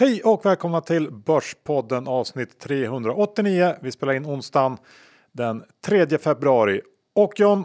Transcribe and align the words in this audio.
Hej 0.00 0.22
och 0.22 0.46
välkomna 0.46 0.80
till 0.80 1.10
Börspodden 1.12 2.08
avsnitt 2.08 2.58
389. 2.58 3.74
Vi 3.80 3.92
spelar 3.92 4.12
in 4.12 4.26
onsdagen 4.26 4.78
den 5.32 5.64
3 5.86 6.18
februari. 6.18 6.80
Och 7.14 7.32
John, 7.36 7.64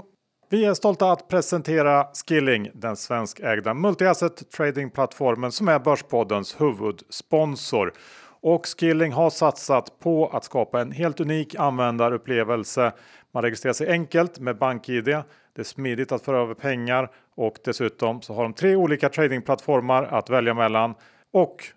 vi 0.50 0.66
är 0.66 0.73
stolta 0.73 1.12
att 1.12 1.27
presentera 1.27 2.08
Skilling, 2.14 2.70
den 2.73 2.96
svenskägda 2.96 3.73
multiasset 3.73 4.52
tradingplattformen 4.52 5.52
som 5.52 5.68
är 5.68 5.80
Börspoddens 5.80 6.62
huvudsponsor. 6.62 7.94
Och 8.41 8.66
Skilling 8.66 9.12
har 9.12 9.30
satsat 9.30 10.00
på 10.00 10.27
att 10.27 10.44
skapa 10.44 10.81
en 10.81 10.91
helt 10.91 11.20
unik 11.20 11.55
användarupplevelse. 11.55 12.91
Man 13.31 13.44
registrerar 13.44 13.73
sig 13.73 13.90
enkelt 13.90 14.40
med 14.40 14.58
BankID. 14.58 15.05
Det 15.05 15.23
är 15.55 15.63
smidigt 15.63 16.12
att 16.12 16.22
föra 16.22 16.41
över 16.41 16.54
pengar 16.54 17.12
och 17.36 17.58
dessutom 17.66 18.22
så 18.22 18.34
har 18.34 18.44
de 18.44 18.54
tre 18.54 18.76
olika 18.76 19.09
tradingplattformar 19.09 20.04
att 20.04 20.30
välja 20.30 20.54
mellan 20.54 20.95
och 21.34 21.73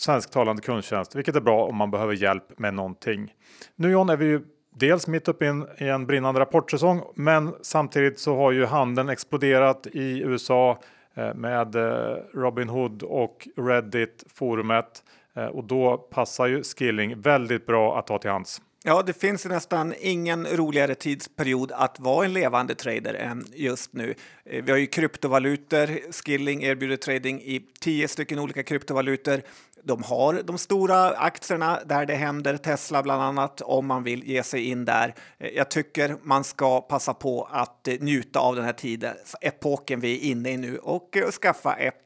svensktalande 0.00 0.62
kundtjänst, 0.62 1.14
vilket 1.14 1.36
är 1.36 1.40
bra 1.40 1.64
om 1.64 1.76
man 1.76 1.90
behöver 1.90 2.14
hjälp 2.14 2.58
med 2.58 2.74
någonting. 2.74 3.34
Nu 3.76 3.90
John 3.90 4.08
är 4.08 4.16
vi 4.16 4.24
ju 4.24 4.40
dels 4.74 5.06
mitt 5.06 5.28
uppe 5.28 5.44
i 5.78 5.88
en, 5.88 6.06
brinnande 6.06 6.40
rapportsäsong, 6.40 7.02
men 7.14 7.54
samtidigt 7.62 8.20
så 8.20 8.36
har 8.36 8.52
ju 8.52 8.64
handeln 8.64 9.08
exploderat 9.08 9.86
i 9.86 10.20
USA 10.20 10.78
eh, 11.14 11.34
med 11.34 11.76
eh, 11.76 12.16
Robinhood 12.34 13.02
och 13.02 13.48
Reddit 13.56 14.24
forumet 14.34 15.04
eh, 15.34 15.46
och 15.46 15.64
då 15.64 15.96
passar 15.96 16.46
ju 16.46 16.62
Skilling 16.62 17.20
väldigt 17.20 17.66
bra 17.66 17.98
att 17.98 18.06
ta 18.06 18.18
till 18.18 18.30
hands. 18.30 18.62
Ja, 18.84 19.02
det 19.02 19.12
finns 19.12 19.44
nästan 19.44 19.94
ingen 19.98 20.46
roligare 20.46 20.94
tidsperiod 20.94 21.72
att 21.72 22.00
vara 22.00 22.24
en 22.24 22.32
levande 22.32 22.74
trader 22.74 23.14
än 23.14 23.46
just 23.54 23.92
nu. 23.92 24.14
Eh, 24.44 24.64
vi 24.64 24.70
har 24.70 24.78
ju 24.78 24.86
kryptovalutor. 24.86 26.12
Skilling 26.12 26.62
erbjuder 26.62 26.96
trading 26.96 27.40
i 27.40 27.66
tio 27.80 28.08
stycken 28.08 28.38
olika 28.38 28.62
kryptovalutor. 28.62 29.42
De 29.82 30.02
har 30.02 30.42
de 30.44 30.58
stora 30.58 31.10
aktierna 31.10 31.80
där 31.86 32.06
det 32.06 32.14
händer, 32.14 32.56
Tesla 32.56 33.02
bland 33.02 33.22
annat, 33.22 33.60
om 33.60 33.86
man 33.86 34.02
vill 34.02 34.24
ge 34.24 34.42
sig 34.42 34.64
in 34.64 34.84
där. 34.84 35.14
Eh, 35.38 35.48
jag 35.48 35.70
tycker 35.70 36.16
man 36.22 36.44
ska 36.44 36.80
passa 36.80 37.14
på 37.14 37.48
att 37.50 37.88
eh, 37.88 37.94
njuta 38.00 38.38
av 38.38 38.56
den 38.56 38.64
här 38.64 38.72
tiden, 38.72 39.16
epoken 39.40 40.00
vi 40.00 40.14
är 40.14 40.30
inne 40.30 40.50
i 40.50 40.56
nu 40.56 40.78
och 40.78 41.16
skaffa 41.42 41.74
ett 41.74 41.96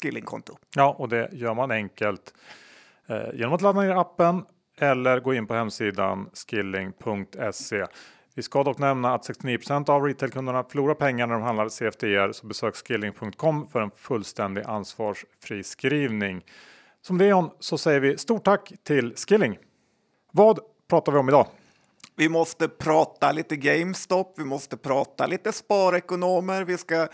Skillingkonto. 0.00 0.56
Ja, 0.76 0.96
och 0.98 1.08
det 1.08 1.28
gör 1.32 1.54
man 1.54 1.70
enkelt 1.70 2.34
genom 3.34 3.52
att 3.52 3.60
ladda 3.60 3.80
ner 3.80 4.00
appen 4.00 4.44
eller 4.80 5.20
gå 5.20 5.34
in 5.34 5.46
på 5.46 5.54
hemsidan 5.54 6.30
skilling.se. 6.34 7.86
Vi 8.34 8.42
ska 8.42 8.64
dock 8.64 8.78
nämna 8.78 9.14
att 9.14 9.28
69% 9.28 9.90
av 9.90 10.02
retailkunderna 10.02 10.64
förlorar 10.64 10.94
pengar 10.94 11.26
när 11.26 11.34
de 11.34 11.42
handlar 11.42 11.68
CFDR 11.68 12.32
så 12.32 12.46
besök 12.46 12.76
skilling.com 12.76 13.68
för 13.68 13.80
en 13.80 13.90
fullständig 13.90 14.62
ansvarsfri 14.66 15.64
skrivning. 15.64 16.44
Som 17.02 17.18
det 17.18 17.28
är 17.28 17.50
så 17.58 17.78
säger 17.78 18.00
vi 18.00 18.18
stort 18.18 18.44
tack 18.44 18.72
till 18.82 19.14
Skilling. 19.16 19.58
Vad 20.32 20.58
pratar 20.88 21.12
vi 21.12 21.18
om 21.18 21.28
idag? 21.28 21.46
Vi 22.16 22.28
måste 22.28 22.68
prata 22.68 23.32
lite 23.32 23.56
GameStop, 23.56 24.34
vi 24.36 24.44
måste 24.44 24.76
prata 24.76 25.26
lite 25.26 25.52
sparekonomer, 25.52 26.64
vi 26.64 26.78
ska 26.78 27.08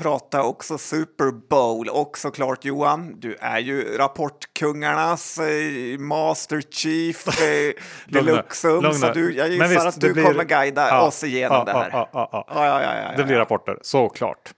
prata 0.00 0.42
också 0.42 0.78
Super 0.78 1.30
Bowl 1.48 1.88
och 1.88 2.18
såklart 2.18 2.64
Johan, 2.64 3.20
du 3.20 3.36
är 3.40 3.58
ju 3.58 3.96
rapportkungarnas 3.96 5.38
eh, 5.38 5.98
Master 5.98 6.60
Chief 6.70 7.28
eh, 7.42 7.82
deluxe. 8.08 8.68
Så 8.92 9.12
du, 9.14 9.34
jag 9.34 9.48
gissar 9.48 9.68
visst, 9.68 9.86
att 9.86 10.00
du 10.00 10.12
blir... 10.12 10.24
kommer 10.24 10.44
guida 10.44 10.88
ja, 10.88 11.06
oss 11.06 11.24
igenom 11.24 11.56
ja, 11.56 11.64
det 11.64 11.72
här. 11.72 12.08
Ja, 12.12 13.14
det 13.16 13.24
blir 13.24 13.36
rapporter, 13.36 13.78
såklart. 13.82 14.54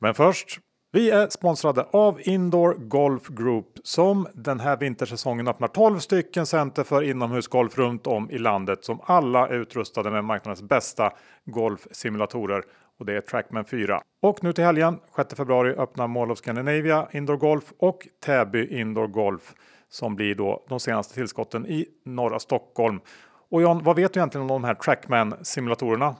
Men 0.00 0.14
först, 0.14 0.60
vi 0.92 1.10
är 1.10 1.28
sponsrade 1.28 1.86
av 1.90 2.20
Indoor 2.22 2.74
Golf 2.78 3.28
Group 3.28 3.66
som 3.82 4.28
den 4.34 4.60
här 4.60 4.76
vintersäsongen 4.76 5.48
öppnar 5.48 5.68
12 5.68 5.98
stycken 5.98 6.46
center 6.46 6.84
för 6.84 7.02
inomhusgolf 7.02 7.78
runt 7.78 8.06
om 8.06 8.30
i 8.30 8.38
landet 8.38 8.84
som 8.84 9.00
alla 9.04 9.48
är 9.48 9.54
utrustade 9.54 10.10
med 10.10 10.24
marknadens 10.24 10.62
bästa 10.62 11.12
golfsimulatorer 11.44 12.62
och 13.00 13.06
det 13.06 13.16
är 13.16 13.20
Trackman 13.20 13.64
4. 13.64 14.02
Och 14.22 14.44
nu 14.44 14.52
till 14.52 14.64
helgen 14.64 14.98
6 15.16 15.34
februari 15.34 15.74
öppnar 15.74 16.08
Mall 16.08 16.30
of 16.30 16.38
Scandinavia 16.38 17.08
Indoor 17.12 17.36
Golf 17.36 17.72
och 17.78 18.08
Täby 18.24 18.80
Indoor 18.80 19.06
Golf 19.06 19.54
som 19.88 20.16
blir 20.16 20.34
då 20.34 20.64
de 20.68 20.80
senaste 20.80 21.14
tillskotten 21.14 21.66
i 21.66 21.86
norra 22.04 22.38
Stockholm. 22.38 23.00
Och 23.50 23.62
John, 23.62 23.84
vad 23.84 23.96
vet 23.96 24.12
du 24.12 24.20
egentligen 24.20 24.42
om 24.42 24.48
de 24.48 24.64
här 24.64 24.74
Trackman 24.74 25.34
simulatorerna? 25.42 26.16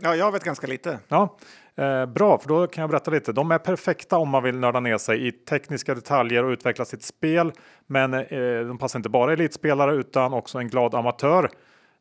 Ja, 0.00 0.16
jag 0.16 0.32
vet 0.32 0.44
ganska 0.44 0.66
lite. 0.66 0.98
Ja, 1.08 1.36
eh, 1.76 2.06
bra, 2.06 2.38
för 2.38 2.48
då 2.48 2.66
kan 2.66 2.82
jag 2.82 2.90
berätta 2.90 3.10
lite. 3.10 3.32
De 3.32 3.50
är 3.50 3.58
perfekta 3.58 4.18
om 4.18 4.28
man 4.28 4.42
vill 4.42 4.58
nörda 4.58 4.80
ner 4.80 4.98
sig 4.98 5.26
i 5.26 5.32
tekniska 5.32 5.94
detaljer 5.94 6.44
och 6.44 6.50
utveckla 6.50 6.84
sitt 6.84 7.02
spel. 7.02 7.52
Men 7.86 8.14
eh, 8.14 8.60
de 8.66 8.78
passar 8.78 8.98
inte 8.98 9.08
bara 9.08 9.32
elitspelare 9.32 9.94
utan 9.94 10.32
också 10.32 10.58
en 10.58 10.68
glad 10.68 10.94
amatör 10.94 11.50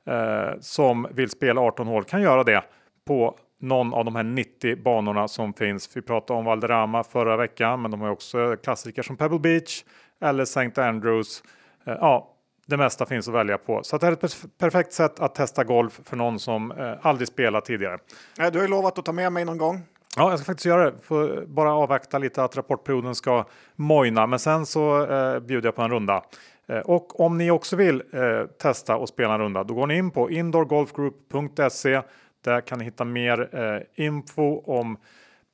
eh, 0.08 0.60
som 0.60 1.08
vill 1.12 1.30
spela 1.30 1.62
18 1.62 1.88
hål 1.88 2.04
kan 2.04 2.22
göra 2.22 2.44
det 2.44 2.64
på 3.08 3.40
någon 3.60 3.94
av 3.94 4.06
de 4.06 4.16
här 4.16 4.24
90 4.24 4.76
banorna 4.76 5.28
som 5.28 5.54
finns. 5.54 5.98
Vi 5.98 6.02
pratade 6.02 6.40
om 6.40 6.46
Valderrama 6.46 7.04
förra 7.04 7.38
veckan, 7.38 7.82
men 7.82 7.92
de 7.92 8.02
har 8.02 8.10
också 8.10 8.56
klassiker 8.64 9.02
som 9.02 9.18
Pebble 9.18 9.40
Beach 9.40 9.84
eller 10.22 10.44
St. 10.44 10.82
Andrews. 10.82 11.44
Eh, 11.86 11.94
ja, 12.00 12.36
det 12.66 12.78
mesta 12.78 13.06
finns 13.06 13.28
att 13.28 13.34
välja 13.34 13.58
på. 13.58 13.84
Så 13.84 13.98
det 13.98 14.08
är 14.08 14.12
ett 14.12 14.58
perfekt 14.58 14.94
sätt 14.94 15.20
att 15.20 15.36
testa 15.36 15.64
golf 15.64 16.00
för 16.04 16.18
någon 16.18 16.40
som 16.40 16.72
eh, 16.72 16.94
aldrig 17.02 17.28
spelat 17.28 17.66
tidigare. 17.66 17.98
Du 18.36 18.44
har 18.44 18.62
ju 18.62 18.68
lovat 18.68 19.00
att 19.00 19.06
ta 19.06 19.12
med 19.12 19.32
mig 19.32 19.46
någon 19.46 19.58
gång. 19.58 19.84
Ja, 20.16 20.30
jag 20.30 20.40
ska 20.40 20.46
faktiskt 20.46 20.66
göra 20.66 20.92
det. 20.92 20.98
Får 21.02 21.46
bara 21.46 21.74
avvakta 21.74 22.18
lite 22.18 22.44
att 22.44 22.58
rapportperioden 22.58 23.16
ska 23.16 23.46
mojna, 23.76 24.28
men 24.28 24.40
sen 24.40 24.66
så 24.66 25.12
eh, 25.12 25.40
bjuder 25.40 25.68
jag 25.68 25.76
på 25.76 25.82
en 25.82 25.92
runda. 25.92 26.24
Eh, 26.68 26.80
och 26.80 27.20
om 27.20 27.38
ni 27.38 27.52
också 27.52 27.76
vill 27.76 28.04
eh, 28.14 28.46
testa 28.62 28.96
och 28.96 29.10
spela 29.10 29.34
en 29.34 29.40
runda, 29.40 29.64
då 29.64 29.74
går 29.74 29.88
ni 29.88 29.98
in 29.98 30.12
på 30.12 30.32
indoorgolfgroup.se 30.32 32.02
där 32.42 32.62
kan 32.62 32.80
ni 32.80 32.86
hitta 32.86 33.06
mer 33.06 33.56
eh, 33.56 34.06
info 34.06 34.60
om 34.60 34.98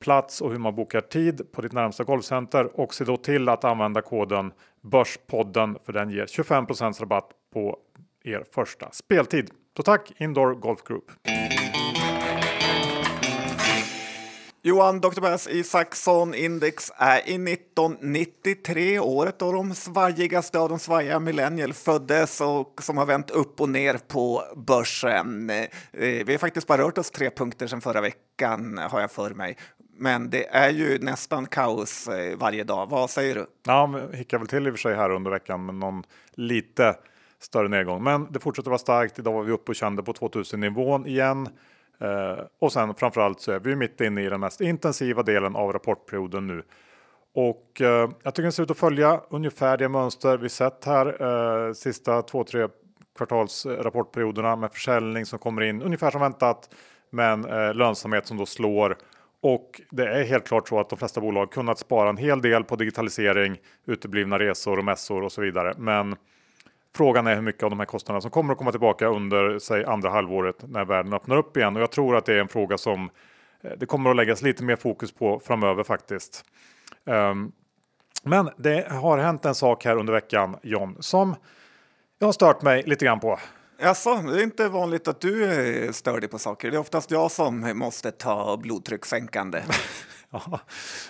plats 0.00 0.40
och 0.40 0.50
hur 0.50 0.58
man 0.58 0.74
bokar 0.74 1.00
tid 1.00 1.52
på 1.52 1.62
ditt 1.62 1.72
närmsta 1.72 2.04
golfcenter 2.04 2.80
och 2.80 2.94
se 2.94 3.04
då 3.04 3.16
till 3.16 3.48
att 3.48 3.64
använda 3.64 4.02
koden 4.02 4.52
Börspodden 4.80 5.78
för 5.84 5.92
den 5.92 6.10
ger 6.10 6.26
25% 6.26 7.00
rabatt 7.00 7.30
på 7.52 7.78
er 8.24 8.44
första 8.54 8.90
speltid. 8.90 9.50
Så 9.76 9.82
tack 9.82 10.12
Indoor 10.16 10.54
Golf 10.54 10.82
Group! 10.82 11.10
Johan 14.66 15.00
Dr. 15.00 15.20
Bass 15.20 15.48
Isaksson 15.48 16.34
Index 16.34 16.92
är 16.96 17.18
i 17.18 17.52
1993, 17.52 18.98
året 18.98 19.38
då 19.38 19.52
de 19.52 19.74
svajigaste 19.74 20.58
av 20.58 20.68
de 20.68 20.78
svajiga 20.78 21.20
millennial 21.20 21.72
föddes 21.72 22.40
och 22.40 22.82
som 22.82 22.96
har 22.96 23.06
vänt 23.06 23.30
upp 23.30 23.60
och 23.60 23.68
ner 23.68 23.98
på 24.08 24.42
börsen. 24.56 25.50
Eh, 25.50 25.66
vi 25.92 26.24
har 26.28 26.38
faktiskt 26.38 26.66
bara 26.66 26.82
rört 26.82 26.98
oss 26.98 27.10
tre 27.10 27.30
punkter 27.30 27.66
sedan 27.66 27.80
förra 27.80 28.00
veckan 28.00 28.78
har 28.78 29.00
jag 29.00 29.10
för 29.10 29.30
mig. 29.30 29.56
Men 29.98 30.30
det 30.30 30.48
är 30.48 30.70
ju 30.70 30.98
nästan 30.98 31.46
kaos 31.46 32.08
eh, 32.08 32.36
varje 32.38 32.64
dag. 32.64 32.90
Vad 32.90 33.10
säger 33.10 33.34
du? 33.34 33.46
Ja, 33.66 34.00
hickar 34.12 34.38
väl 34.38 34.46
till 34.48 34.66
i 34.66 34.70
och 34.70 34.74
för 34.74 34.78
sig 34.78 34.94
här 34.94 35.10
under 35.10 35.30
veckan 35.30 35.66
med 35.66 35.74
någon 35.74 36.02
lite 36.34 36.96
större 37.38 37.68
nedgång. 37.68 38.02
Men 38.02 38.32
det 38.32 38.40
fortsätter 38.40 38.70
vara 38.70 38.78
starkt. 38.78 39.18
Idag 39.18 39.32
var 39.32 39.42
vi 39.42 39.52
uppe 39.52 39.72
och 39.72 39.76
kände 39.76 40.02
på 40.02 40.12
2000 40.12 40.60
nivån 40.60 41.06
igen. 41.06 41.48
Eh, 42.00 42.44
och 42.60 42.72
sen 42.72 42.94
framförallt 42.94 43.40
så 43.40 43.52
är 43.52 43.58
vi 43.58 43.76
mitt 43.76 44.00
inne 44.00 44.22
i 44.22 44.28
den 44.28 44.40
mest 44.40 44.60
intensiva 44.60 45.22
delen 45.22 45.56
av 45.56 45.72
rapportperioden 45.72 46.46
nu. 46.46 46.62
Och 47.34 47.80
eh, 47.80 48.10
jag 48.22 48.34
tycker 48.34 48.46
det 48.46 48.52
ser 48.52 48.62
ut 48.62 48.70
att 48.70 48.78
följa 48.78 49.20
ungefär 49.30 49.76
det 49.76 49.88
mönster 49.88 50.38
vi 50.38 50.48
sett 50.48 50.84
här 50.84 51.22
eh, 51.66 51.72
sista 51.72 52.22
två, 52.22 52.44
tre 52.44 52.68
kvartalsrapportperioderna 53.16 54.50
eh, 54.50 54.56
med 54.56 54.72
försäljning 54.72 55.26
som 55.26 55.38
kommer 55.38 55.62
in 55.62 55.82
ungefär 55.82 56.10
som 56.10 56.20
väntat. 56.20 56.74
Men 57.10 57.44
eh, 57.44 57.74
lönsamhet 57.74 58.26
som 58.26 58.36
då 58.36 58.46
slår 58.46 58.96
och 59.40 59.80
det 59.90 60.06
är 60.06 60.24
helt 60.24 60.46
klart 60.46 60.68
så 60.68 60.80
att 60.80 60.90
de 60.90 60.98
flesta 60.98 61.20
bolag 61.20 61.52
kunnat 61.52 61.78
spara 61.78 62.08
en 62.08 62.16
hel 62.16 62.42
del 62.42 62.64
på 62.64 62.76
digitalisering, 62.76 63.56
uteblivna 63.86 64.38
resor 64.38 64.78
och 64.78 64.84
mässor 64.84 65.22
och 65.22 65.32
så 65.32 65.40
vidare. 65.40 65.74
Men 65.78 66.16
Frågan 66.96 67.26
är 67.26 67.34
hur 67.34 67.42
mycket 67.42 67.62
av 67.62 67.70
de 67.70 67.78
här 67.78 67.86
kostnaderna 67.86 68.20
som 68.20 68.30
kommer 68.30 68.52
att 68.52 68.58
komma 68.58 68.70
tillbaka 68.70 69.06
under 69.06 69.58
säg 69.58 69.84
andra 69.84 70.10
halvåret 70.10 70.56
när 70.68 70.84
världen 70.84 71.12
öppnar 71.12 71.36
upp 71.36 71.56
igen. 71.56 71.76
Och 71.76 71.82
jag 71.82 71.90
tror 71.90 72.16
att 72.16 72.24
det 72.24 72.34
är 72.34 72.38
en 72.38 72.48
fråga 72.48 72.78
som 72.78 73.10
eh, 73.62 73.70
det 73.78 73.86
kommer 73.86 74.10
att 74.10 74.16
läggas 74.16 74.42
lite 74.42 74.64
mer 74.64 74.76
fokus 74.76 75.12
på 75.12 75.40
framöver 75.44 75.84
faktiskt. 75.84 76.44
Um, 77.04 77.52
men 78.22 78.50
det 78.56 78.88
har 78.90 79.18
hänt 79.18 79.44
en 79.44 79.54
sak 79.54 79.84
här 79.84 79.96
under 79.96 80.12
veckan 80.12 80.56
John 80.62 80.96
som 81.00 81.34
jag 82.18 82.26
har 82.26 82.32
stört 82.32 82.62
mig 82.62 82.82
lite 82.82 83.04
grann 83.04 83.20
på. 83.20 83.38
Alltså, 83.82 84.14
det 84.14 84.40
är 84.40 84.42
inte 84.42 84.68
vanligt 84.68 85.08
att 85.08 85.20
du 85.20 85.90
stör 85.92 86.20
dig 86.20 86.28
på 86.28 86.38
saker. 86.38 86.70
Det 86.70 86.76
är 86.76 86.80
oftast 86.80 87.10
jag 87.10 87.30
som 87.30 87.78
måste 87.78 88.10
ta 88.10 88.56
blodtryckssänkande. 88.56 89.62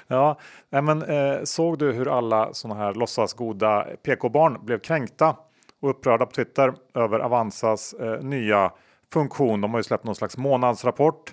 ja, 0.07 0.37
ja. 0.71 0.81
men, 0.83 1.03
eh, 1.03 1.43
såg 1.45 1.79
du 1.79 1.93
hur 1.93 2.19
alla 2.19 2.55
sådana 2.55 2.81
här 2.81 2.95
låtsasgoda 2.95 3.87
PK-barn 4.03 4.67
blev 4.67 4.79
kränkta 4.79 5.37
och 5.81 5.91
upprörda 5.91 6.27
på 6.27 6.33
Twitter 6.33 6.75
över 6.95 7.19
Avanzas 7.19 7.95
eh, 7.95 8.21
nya 8.23 8.73
funktion. 9.13 9.61
De 9.61 9.71
har 9.71 9.79
ju 9.79 9.85
släppt 9.85 10.05
någon 10.05 10.15
slags 10.15 10.37
månadsrapport 10.37 11.33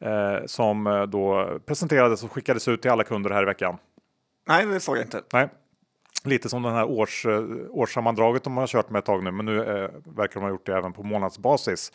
eh, 0.00 0.46
som 0.46 0.86
eh, 0.86 1.02
då 1.02 1.48
presenterades 1.66 2.24
och 2.24 2.32
skickades 2.32 2.68
ut 2.68 2.82
till 2.82 2.90
alla 2.90 3.04
kunder 3.04 3.30
här 3.30 3.42
i 3.42 3.46
veckan. 3.46 3.78
Nej, 4.48 4.66
det 4.66 4.80
såg 4.80 4.96
jag 4.96 5.04
inte. 5.04 5.22
Nej. 5.32 5.48
Lite 6.24 6.48
som 6.48 6.62
den 6.62 6.72
här 6.72 6.84
års, 6.84 7.26
eh, 7.26 7.42
årssammandraget 7.70 8.44
de 8.44 8.56
har 8.56 8.66
kört 8.66 8.90
med 8.90 8.98
ett 8.98 9.04
tag 9.04 9.24
nu, 9.24 9.30
men 9.30 9.46
nu 9.46 9.64
eh, 9.64 9.90
verkar 10.04 10.34
de 10.34 10.40
ha 10.40 10.50
gjort 10.50 10.66
det 10.66 10.76
även 10.76 10.92
på 10.92 11.02
månadsbasis. 11.02 11.92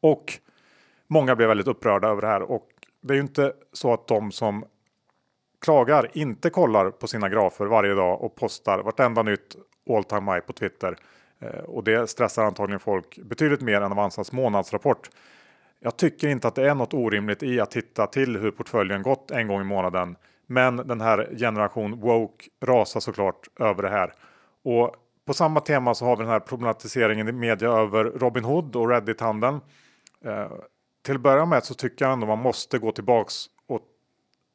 Och 0.00 0.32
många 1.06 1.36
blev 1.36 1.48
väldigt 1.48 1.66
upprörda 1.66 2.08
över 2.08 2.20
det 2.20 2.28
här 2.28 2.42
och 2.42 2.68
det 3.00 3.14
är 3.14 3.16
ju 3.16 3.22
inte 3.22 3.52
så 3.72 3.92
att 3.92 4.08
de 4.08 4.32
som 4.32 4.64
klagar 5.60 6.10
inte 6.12 6.50
kollar 6.50 6.90
på 6.90 7.06
sina 7.06 7.28
grafer 7.28 7.66
varje 7.66 7.94
dag 7.94 8.22
och 8.22 8.34
postar 8.34 8.78
vartenda 8.78 9.22
nytt 9.22 9.56
all 9.90 10.04
time 10.04 10.32
high 10.32 10.46
på 10.46 10.52
Twitter. 10.52 10.96
Eh, 11.42 11.60
och 11.64 11.84
det 11.84 12.06
stressar 12.06 12.44
antagligen 12.44 12.80
folk 12.80 13.18
betydligt 13.18 13.60
mer 13.60 13.80
än 13.80 13.92
Avanzas 13.92 14.32
månadsrapport. 14.32 15.10
Jag 15.80 15.96
tycker 15.96 16.28
inte 16.28 16.48
att 16.48 16.54
det 16.54 16.68
är 16.68 16.74
något 16.74 16.94
orimligt 16.94 17.42
i 17.42 17.60
att 17.60 17.70
titta 17.70 18.06
till 18.06 18.36
hur 18.36 18.50
portföljen 18.50 19.02
gått 19.02 19.30
en 19.30 19.48
gång 19.48 19.60
i 19.60 19.64
månaden. 19.64 20.16
Men 20.46 20.76
den 20.76 21.00
här 21.00 21.28
generation 21.38 22.00
woke 22.00 22.44
rasar 22.64 23.00
såklart 23.00 23.48
över 23.60 23.82
det 23.82 23.88
här. 23.88 24.12
Och 24.64 24.96
på 25.24 25.34
samma 25.34 25.60
tema 25.60 25.94
så 25.94 26.04
har 26.04 26.16
vi 26.16 26.22
den 26.22 26.32
här 26.32 26.40
problematiseringen 26.40 27.28
i 27.28 27.32
media 27.32 27.68
över 27.68 28.04
Robin 28.04 28.44
Hood 28.44 28.76
och 28.76 28.88
Reddit-handeln. 28.88 29.60
Eh, 30.24 30.52
till 31.02 31.14
att 31.14 31.20
börja 31.20 31.46
med 31.46 31.64
så 31.64 31.74
tycker 31.74 32.04
jag 32.04 32.12
ändå 32.12 32.26
man 32.26 32.38
måste 32.38 32.78
gå 32.78 32.92
tillbaks 32.92 33.46
och 33.66 33.80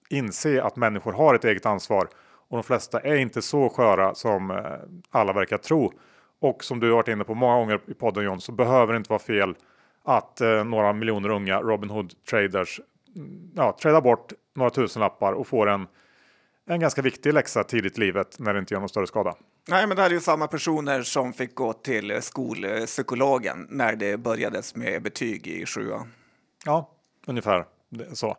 inse 0.10 0.64
att 0.64 0.76
människor 0.76 1.14
har 1.14 1.36
ett 1.36 1.46
eget 1.46 1.66
ansvar 1.66 2.08
och 2.50 2.58
de 2.58 2.64
flesta 2.64 3.00
är 3.00 3.16
inte 3.16 3.42
så 3.42 3.70
sköra 3.70 4.16
som 4.16 4.52
eh, 4.52 4.58
alla 5.12 5.34
verkar 5.34 5.58
tro. 5.58 5.94
Och 6.40 6.64
som 6.64 6.80
du 6.80 6.90
har 6.90 6.96
varit 6.96 7.08
inne 7.08 7.24
på 7.24 7.36
många 7.36 7.56
gånger 7.56 7.80
i 7.88 7.94
podden 7.94 8.24
John 8.24 8.42
så 8.42 8.52
behöver 8.52 8.94
det 8.94 8.98
inte 8.98 9.10
vara 9.10 9.20
fel 9.20 9.56
att 10.04 10.42
eh, 10.42 10.64
några 10.64 10.94
miljoner 10.94 11.30
unga 11.30 11.62
Robin 11.62 11.90
Hood 11.90 12.14
traders 12.30 12.82
ja, 13.56 13.78
tradar 13.82 14.02
bort 14.02 14.34
några 14.56 14.70
tusenlappar 14.70 15.34
och 15.34 15.48
får 15.48 15.70
en 15.70 15.88
en 16.70 16.80
ganska 16.80 17.02
viktig 17.02 17.34
läxa 17.34 17.64
tidigt 17.64 17.98
i 17.98 18.02
livet 18.02 18.40
när 18.40 18.54
det 18.54 18.60
inte 18.60 18.74
gör 18.74 18.80
någon 18.80 18.90
större 18.90 19.08
skada. 19.08 19.36
Nej, 19.68 19.88
men 19.88 19.96
det 19.96 20.02
här 20.02 20.10
är 20.10 20.14
ju 20.14 20.20
samma 20.20 20.48
personer 20.48 21.02
som 21.02 21.34
fick 21.34 21.56
gå 21.56 21.74
till 21.74 22.22
skolpsykologen 22.22 23.68
när 23.70 23.96
det 23.96 24.18
börjades 24.18 24.76
med 24.76 25.04
betyg 25.04 25.48
i 25.48 25.66
sjuan. 25.66 26.14
Ja, 26.66 26.90
ungefär 27.28 27.66
så. 28.14 28.38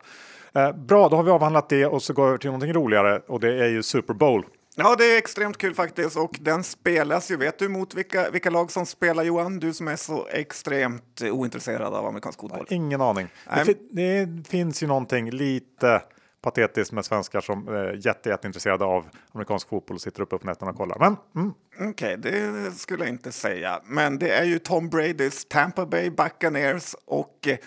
Eh, 0.53 0.71
bra, 0.71 1.09
då 1.09 1.15
har 1.15 1.23
vi 1.23 1.31
avhandlat 1.31 1.69
det 1.69 1.85
och 1.85 2.03
så 2.03 2.13
går 2.13 2.23
vi 2.23 2.27
över 2.27 2.37
till 2.37 2.49
någonting 2.49 2.73
roligare 2.73 3.21
och 3.27 3.39
det 3.39 3.63
är 3.63 3.67
ju 3.67 3.83
Super 3.83 4.13
Bowl. 4.13 4.45
Ja, 4.79 4.95
det 4.95 5.05
är 5.05 5.17
extremt 5.17 5.57
kul 5.57 5.75
faktiskt 5.75 6.17
och 6.17 6.37
den 6.41 6.63
spelas 6.63 7.31
ju. 7.31 7.37
Vet 7.37 7.59
du 7.59 7.69
mot 7.69 7.95
vilka, 7.95 8.29
vilka 8.29 8.49
lag 8.49 8.71
som 8.71 8.85
spelar 8.85 9.23
Johan? 9.23 9.59
Du 9.59 9.73
som 9.73 9.87
är 9.87 9.95
så 9.95 10.27
extremt 10.27 11.21
ointresserad 11.21 11.93
av 11.93 12.05
amerikansk 12.05 12.39
fotboll. 12.39 12.65
Ingen 12.69 13.01
aning. 13.01 13.27
Det, 13.65 13.77
det, 13.91 14.47
finns 14.47 14.83
ju 14.83 14.87
någonting 14.87 15.31
lite 15.31 16.01
patetiskt 16.41 16.91
med 16.91 17.05
svenskar 17.05 17.41
som 17.41 17.67
är 17.67 17.93
eh, 17.93 17.99
jätte, 18.05 18.29
jätteintresserade 18.29 18.85
av 18.85 19.05
amerikansk 19.31 19.69
fotboll 19.69 19.95
och 19.95 20.01
sitter 20.01 20.21
uppe 20.21 20.37
på 20.37 20.47
nätterna 20.47 20.71
och 20.71 20.77
kollar. 20.77 20.99
Men 20.99 21.15
mm. 21.35 21.53
Okej, 21.79 22.17
okay, 22.17 22.31
det 22.31 22.71
skulle 22.71 23.03
jag 23.03 23.13
inte 23.13 23.31
säga. 23.31 23.81
Men 23.85 24.19
det 24.19 24.29
är 24.29 24.43
ju 24.43 24.59
Tom 24.59 24.89
Bradys 24.89 25.45
Tampa 25.45 25.85
Bay 25.85 26.09
Buccaneers 26.09 26.95
och 27.05 27.47
eh, 27.47 27.57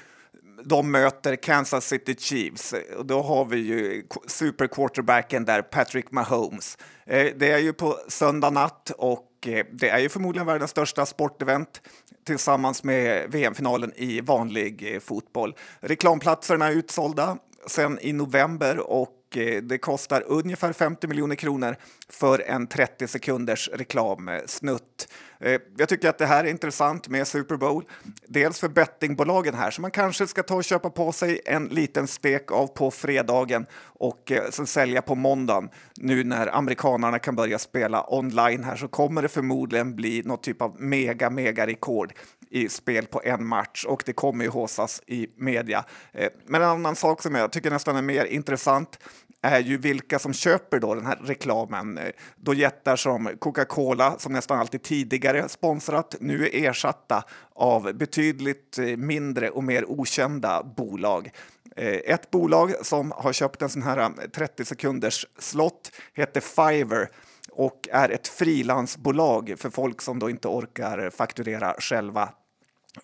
de 0.64 0.90
möter 0.90 1.36
Kansas 1.36 1.86
City 1.86 2.14
Chiefs. 2.18 2.74
Och 2.96 3.06
då 3.06 3.22
har 3.22 3.44
vi 3.44 3.56
ju 3.56 4.06
superquarterbacken 4.26 5.44
där, 5.44 5.62
Patrick 5.62 6.10
Mahomes. 6.10 6.78
Eh, 7.06 7.26
det 7.36 7.50
är 7.50 7.58
ju 7.58 7.72
på 7.72 7.98
söndag 8.08 8.50
natt 8.50 8.90
och 8.98 9.28
eh, 9.46 9.66
det 9.72 9.88
är 9.88 9.98
ju 9.98 10.08
förmodligen 10.08 10.46
världens 10.46 10.70
största 10.70 11.06
sportevent 11.06 11.82
tillsammans 12.26 12.84
med 12.84 13.30
VM-finalen 13.30 13.92
i 13.96 14.20
vanlig 14.20 14.94
eh, 14.94 15.00
fotboll. 15.00 15.54
Reklamplatserna 15.80 16.66
är 16.66 16.72
utsålda 16.72 17.36
sen 17.66 17.98
i 18.02 18.12
november 18.12 18.78
och 18.78 19.21
Eh, 19.36 19.62
det 19.62 19.78
kostar 19.78 20.24
ungefär 20.26 20.72
50 20.72 21.06
miljoner 21.06 21.36
kronor 21.36 21.76
för 22.08 22.38
en 22.38 22.66
30 22.66 23.08
sekunders 23.08 23.68
reklamsnutt. 23.72 25.08
Eh, 25.40 25.60
jag 25.76 25.88
tycker 25.88 26.08
att 26.08 26.18
det 26.18 26.26
här 26.26 26.44
är 26.44 26.48
intressant 26.48 27.08
med 27.08 27.26
Super 27.26 27.56
Bowl. 27.56 27.84
Dels 28.26 28.60
för 28.60 28.68
bettingbolagen 28.68 29.54
här, 29.54 29.70
som 29.70 29.82
man 29.82 29.90
kanske 29.90 30.26
ska 30.26 30.42
ta 30.42 30.54
och 30.54 30.64
köpa 30.64 30.90
på 30.90 31.12
sig 31.12 31.40
en 31.44 31.64
liten 31.64 32.06
stek 32.06 32.52
av 32.52 32.66
på 32.66 32.90
fredagen 32.90 33.66
och 33.82 34.32
eh, 34.32 34.50
sen 34.50 34.66
sälja 34.66 35.02
på 35.02 35.14
måndagen. 35.14 35.68
Nu 35.96 36.24
när 36.24 36.56
amerikanarna 36.56 37.18
kan 37.18 37.36
börja 37.36 37.58
spela 37.58 38.14
online 38.14 38.64
här 38.64 38.76
så 38.76 38.88
kommer 38.88 39.22
det 39.22 39.28
förmodligen 39.28 39.96
bli 39.96 40.22
något 40.24 40.42
typ 40.42 40.62
av 40.62 40.80
mega, 40.80 41.30
mega 41.30 41.66
rekord 41.66 42.12
i 42.52 42.68
spel 42.68 43.06
på 43.06 43.20
en 43.24 43.46
match 43.46 43.84
och 43.84 44.02
det 44.06 44.12
kommer 44.12 44.44
ju 44.44 44.50
håsas 44.50 45.02
i 45.06 45.28
media. 45.36 45.84
Eh, 46.12 46.30
men 46.46 46.62
en 46.62 46.68
annan 46.68 46.96
sak 46.96 47.22
som 47.22 47.34
jag 47.34 47.52
tycker 47.52 47.70
nästan 47.70 47.96
är 47.96 48.02
mer 48.02 48.24
intressant 48.24 48.98
är 49.42 49.60
ju 49.60 49.76
vilka 49.76 50.18
som 50.18 50.32
köper 50.32 50.78
då 50.78 50.94
den 50.94 51.06
här 51.06 51.18
reklamen. 51.24 51.98
Eh, 51.98 52.10
då 52.36 52.54
jättar 52.54 52.96
som 52.96 53.30
Coca-Cola, 53.38 54.18
som 54.18 54.32
nästan 54.32 54.58
alltid 54.58 54.82
tidigare 54.82 55.48
sponsrat, 55.48 56.14
nu 56.20 56.46
är 56.46 56.70
ersatta 56.70 57.24
av 57.54 57.94
betydligt 57.94 58.78
eh, 58.78 58.96
mindre 58.96 59.50
och 59.50 59.64
mer 59.64 59.90
okända 59.90 60.62
bolag. 60.62 61.30
Ett 61.76 62.30
bolag 62.30 62.74
som 62.82 63.12
har 63.16 63.32
köpt 63.32 63.62
en 63.62 63.68
sån 63.68 63.82
här 63.82 64.12
30 64.34 64.64
sekunders 64.64 65.26
slott 65.38 65.92
heter 66.14 66.40
Fiverr 66.40 67.08
och 67.50 67.88
är 67.92 68.08
ett 68.08 68.28
frilansbolag 68.28 69.54
för 69.58 69.70
folk 69.70 70.02
som 70.02 70.18
då 70.18 70.30
inte 70.30 70.48
orkar 70.48 71.10
fakturera 71.10 71.74
själva 71.78 72.28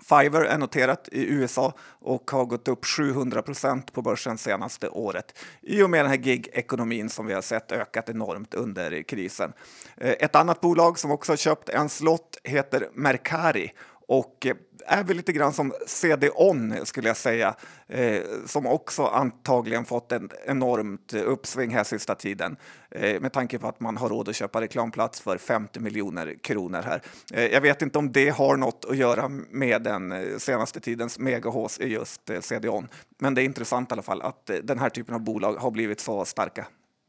Fiverr 0.01 0.45
är 0.45 0.59
noterat 0.59 1.09
i 1.13 1.27
USA 1.27 1.75
och 2.01 2.31
har 2.31 2.45
gått 2.45 2.69
upp 2.69 2.87
700 2.87 3.43
procent 3.43 3.93
på 3.93 4.03
börsen 4.03 4.39
senaste 4.39 4.89
året 4.89 5.39
i 5.63 5.83
och 5.83 5.91
med 5.91 6.01
den 6.05 6.11
här 6.11 6.17
gig-ekonomin 6.17 7.09
som 7.09 7.27
vi 7.27 7.35
har 7.35 7.43
sett 7.43 7.73
ökat 7.73 8.09
enormt 8.09 8.55
under 8.55 9.03
krisen. 9.03 9.53
Eh, 9.97 10.11
ett 10.11 10.35
annat 10.35 10.61
bolag 10.61 10.99
som 10.99 11.11
också 11.11 11.33
har 11.33 11.37
köpt 11.37 11.69
en 11.69 11.89
slott 11.89 12.39
heter 12.45 12.89
Mercari 12.95 13.73
och 14.09 14.47
eh, 14.47 14.57
är 14.87 15.05
väl 15.05 15.17
lite 15.17 15.33
grann 15.33 15.53
som 15.53 15.73
CD-ON 15.87 16.75
skulle 16.85 17.09
jag 17.09 17.17
säga, 17.17 17.55
eh, 17.89 18.23
som 18.47 18.67
också 18.67 19.07
antagligen 19.07 19.85
fått 19.85 20.13
en 20.13 20.31
enormt 20.47 21.15
uppsving 21.15 21.71
här 21.71 21.85
sista 21.85 22.15
tiden 22.15 22.57
eh, 22.91 23.21
med 23.21 23.33
tanke 23.33 23.59
på 23.59 23.69
att 23.69 23.81
man 23.81 23.97
har 23.97 24.09
råd 24.09 24.29
att 24.29 24.37
köpa 24.37 24.61
reklamplats 24.61 25.21
för 25.21 25.39
50 25.39 25.81
miljoner 25.81 26.35
kronor 26.43 26.83
här. 26.83 27.03
Eh, 27.33 27.47
jag 27.47 27.61
vet 27.61 27.83
inte 27.83 27.99
om 27.99 28.13
det 28.13 28.29
har 28.29 28.57
något 28.57 28.85
att 28.89 28.97
göra 28.97 29.29
med 29.51 29.83
den 29.83 30.13
eh, 30.13 30.39
senaste 30.39 30.81
tidens 30.81 31.19
megahås 31.19 31.81
i 31.81 31.87
just 31.87 32.31
eh, 32.31 32.41
CD-ON, 32.41 32.89
men 33.19 33.35
det 33.35 33.43
är 33.43 33.45
intressant 33.45 33.91
i 33.91 33.93
alla 33.93 34.03
fall 34.03 34.23
att 34.23 34.51
eh, 34.51 34.57
den 34.57 34.79
här 34.79 34.91
typen 34.91 35.15
av 35.15 35.21
bolag 35.21 35.55
har 35.55 35.71
blivit 35.71 36.01
så 36.01 36.25
starka. 36.25 36.67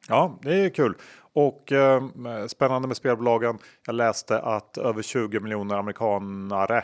Ja, 0.09 0.39
det 0.41 0.53
är 0.53 0.69
kul. 0.69 0.95
Och 1.33 1.71
eh, 1.71 2.03
spännande 2.47 2.87
med 2.87 2.97
spelbolagen. 2.97 3.57
Jag 3.85 3.95
läste 3.95 4.39
att 4.39 4.77
över 4.77 5.01
20 5.01 5.39
miljoner 5.39 5.75
amerikanare 5.75 6.77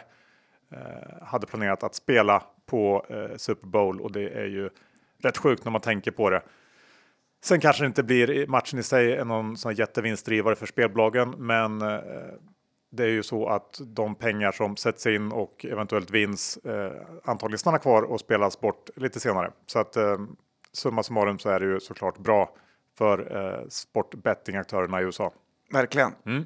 eh, 0.72 1.26
hade 1.26 1.48
planerat 1.48 1.84
att 1.84 1.96
spela 1.96 2.44
på 2.66 3.06
eh, 3.10 3.38
Super 3.38 3.68
Bowl 3.68 4.02
och 4.02 4.12
det 4.12 4.30
är 4.30 4.46
ju 4.46 4.70
rätt 5.24 5.38
sjukt 5.38 5.66
när 5.66 5.72
man 5.72 5.82
tänker 5.82 6.12
på 6.12 6.30
det. 6.30 6.42
Sen 7.44 7.60
kanske 7.60 7.84
det 7.84 7.88
inte 7.88 8.04
blir 8.04 8.48
matchen 8.48 8.80
i 8.80 8.84
sig 8.84 9.26
någon 9.26 9.58
sån 9.58 9.74
jättevinstdrivare 9.74 10.56
för 10.56 10.66
spelbolagen, 10.66 11.36
men 11.38 11.82
eh, 11.82 12.00
det 12.92 13.04
är 13.04 13.10
ju 13.10 13.24
så 13.24 13.48
att 13.48 13.82
de 13.86 14.16
pengar 14.16 14.52
som 14.52 14.78
sätts 14.78 15.08
in 15.08 15.32
och 15.32 15.66
eventuellt 15.66 16.12
vinns 16.12 16.58
eh, 16.58 16.92
antagligen 17.24 17.60
stannar 17.60 17.78
kvar 17.78 18.04
och 18.04 18.20
spelas 18.20 18.60
bort 18.60 18.90
lite 18.96 19.20
senare. 19.20 19.52
Så 19.66 19.80
att 19.80 19.96
eh, 19.96 20.18
summa 20.72 21.04
summarum 21.04 21.40
så 21.40 21.50
är 21.50 21.60
det 21.60 21.66
ju 21.66 21.80
såklart 21.80 22.18
bra 22.18 22.50
för 22.98 23.38
eh, 23.38 23.68
sportbettingaktörerna 23.70 25.02
i 25.02 25.04
USA. 25.04 25.34
Verkligen. 25.72 26.12
Mm. 26.26 26.46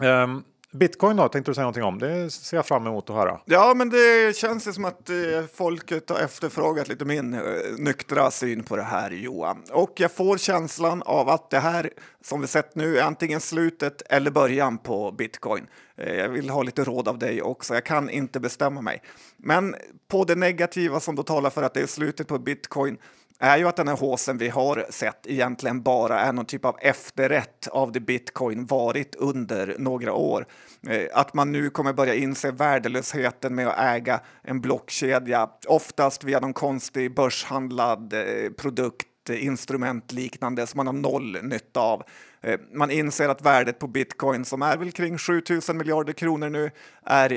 Um, 0.00 0.44
Bitcoin 0.72 1.16
då, 1.16 1.28
tänkte 1.28 1.50
du 1.50 1.54
säga 1.54 1.62
någonting 1.62 1.82
om? 1.82 1.98
Det 1.98 2.30
ser 2.30 2.56
jag 2.56 2.66
fram 2.66 2.86
emot 2.86 3.10
att 3.10 3.16
höra. 3.16 3.40
Ja, 3.44 3.74
men 3.76 3.90
det 3.90 4.36
känns 4.36 4.68
ju 4.68 4.72
som 4.72 4.84
att 4.84 5.10
eh, 5.10 5.16
folket 5.54 6.10
har 6.10 6.18
efterfrågat 6.18 6.88
lite 6.88 7.04
min 7.04 7.34
eh, 7.34 7.40
nyktra 7.78 8.30
syn 8.30 8.62
på 8.62 8.76
det 8.76 8.82
här, 8.82 9.10
Johan. 9.10 9.62
Och 9.72 9.92
jag 9.96 10.12
får 10.12 10.38
känslan 10.38 11.02
av 11.02 11.28
att 11.28 11.50
det 11.50 11.58
här 11.58 11.90
som 12.24 12.40
vi 12.40 12.46
sett 12.46 12.74
nu 12.74 12.98
är 12.98 13.02
antingen 13.02 13.40
slutet 13.40 14.02
eller 14.02 14.30
början 14.30 14.78
på 14.78 15.12
bitcoin. 15.12 15.66
Eh, 15.96 16.14
jag 16.14 16.28
vill 16.28 16.50
ha 16.50 16.62
lite 16.62 16.84
råd 16.84 17.08
av 17.08 17.18
dig 17.18 17.42
också. 17.42 17.74
Jag 17.74 17.84
kan 17.84 18.10
inte 18.10 18.40
bestämma 18.40 18.80
mig. 18.80 19.02
Men 19.36 19.74
på 20.08 20.24
det 20.24 20.34
negativa 20.34 21.00
som 21.00 21.16
då 21.16 21.22
talar 21.22 21.50
för 21.50 21.62
att 21.62 21.74
det 21.74 21.80
är 21.80 21.86
slutet 21.86 22.28
på 22.28 22.38
bitcoin 22.38 22.98
är 23.38 23.56
ju 23.56 23.68
att 23.68 23.76
den 23.76 23.88
här 23.88 23.96
håsen 23.96 24.38
vi 24.38 24.48
har 24.48 24.86
sett 24.90 25.26
egentligen 25.26 25.82
bara 25.82 26.20
är 26.20 26.32
någon 26.32 26.44
typ 26.44 26.64
av 26.64 26.76
efterrätt 26.80 27.68
av 27.68 27.92
det 27.92 28.00
bitcoin 28.00 28.66
varit 28.66 29.14
under 29.14 29.76
några 29.78 30.12
år. 30.12 30.46
Eh, 30.88 31.06
att 31.12 31.34
man 31.34 31.52
nu 31.52 31.70
kommer 31.70 31.92
börja 31.92 32.14
inse 32.14 32.50
värdelösheten 32.50 33.54
med 33.54 33.68
att 33.68 33.78
äga 33.78 34.20
en 34.42 34.60
blockkedja, 34.60 35.50
oftast 35.68 36.24
via 36.24 36.40
någon 36.40 36.52
konstig 36.52 37.14
börshandlad 37.14 38.12
eh, 38.12 38.50
produkt 38.50 39.06
instrument 39.30 40.12
liknande 40.12 40.66
som 40.66 40.76
man 40.78 40.86
har 40.86 40.94
noll 40.94 41.38
nytta 41.42 41.80
av. 41.80 42.02
Eh, 42.40 42.60
man 42.74 42.90
inser 42.90 43.28
att 43.28 43.42
värdet 43.42 43.78
på 43.78 43.86
bitcoin 43.86 44.44
som 44.44 44.62
är 44.62 44.76
väl 44.76 44.92
kring 44.92 45.18
7000 45.18 45.76
miljarder 45.76 46.12
kronor 46.12 46.48
nu 46.48 46.70
är 47.04 47.32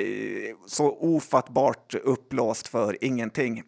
så 0.67 0.91
ofattbart 0.91 1.95
upplåst 1.95 2.67
för 2.67 2.97
ingenting. 3.03 3.63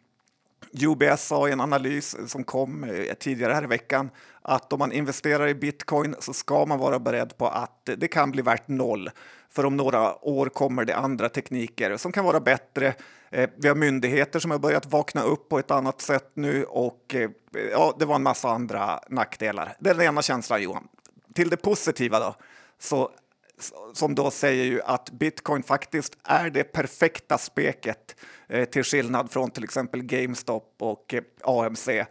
UBS 0.71 1.27
sa 1.27 1.49
i 1.49 1.51
en 1.51 1.61
analys 1.61 2.15
som 2.27 2.43
kom 2.43 2.83
eh, 2.83 3.13
tidigare 3.13 3.53
här 3.53 3.63
i 3.63 3.67
veckan 3.67 4.09
att 4.41 4.73
om 4.73 4.79
man 4.79 4.91
investerar 4.91 5.47
i 5.47 5.55
bitcoin 5.55 6.15
så 6.19 6.33
ska 6.33 6.65
man 6.65 6.79
vara 6.79 6.99
beredd 6.99 7.37
på 7.37 7.47
att 7.47 7.89
det 7.97 8.07
kan 8.07 8.31
bli 8.31 8.41
värt 8.41 8.67
noll. 8.67 9.09
För 9.49 9.65
om 9.65 9.77
några 9.77 10.25
år 10.25 10.45
kommer 10.45 10.85
det 10.85 10.95
andra 10.95 11.29
tekniker 11.29 11.97
som 11.97 12.11
kan 12.11 12.25
vara 12.25 12.39
bättre. 12.39 12.93
Eh, 13.31 13.49
vi 13.55 13.67
har 13.67 13.75
myndigheter 13.75 14.39
som 14.39 14.51
har 14.51 14.59
börjat 14.59 14.85
vakna 14.85 15.23
upp 15.23 15.49
på 15.49 15.59
ett 15.59 15.71
annat 15.71 16.01
sätt 16.01 16.31
nu 16.33 16.63
och 16.63 17.15
eh, 17.15 17.29
ja, 17.71 17.95
det 17.99 18.05
var 18.05 18.15
en 18.15 18.23
massa 18.23 18.49
andra 18.49 18.99
nackdelar. 19.09 19.75
Det 19.79 19.89
är 19.89 19.93
den 19.93 20.05
ena 20.05 20.21
känslan 20.21 20.61
Johan. 20.61 20.87
Till 21.33 21.49
det 21.49 21.57
positiva 21.57 22.19
då, 22.19 22.35
så 22.79 23.11
som 23.93 24.15
då 24.15 24.31
säger 24.31 24.65
ju 24.65 24.81
att 24.81 25.11
bitcoin 25.11 25.63
faktiskt 25.63 26.17
är 26.23 26.49
det 26.49 26.63
perfekta 26.63 27.37
speket 27.37 28.15
eh, 28.47 28.65
till 28.65 28.83
skillnad 28.83 29.31
från 29.31 29.51
till 29.51 29.63
exempel 29.63 30.03
GameStop 30.03 30.75
och 30.79 31.13
eh, 31.13 31.23
AMC 31.43 31.87
eh, 31.89 32.05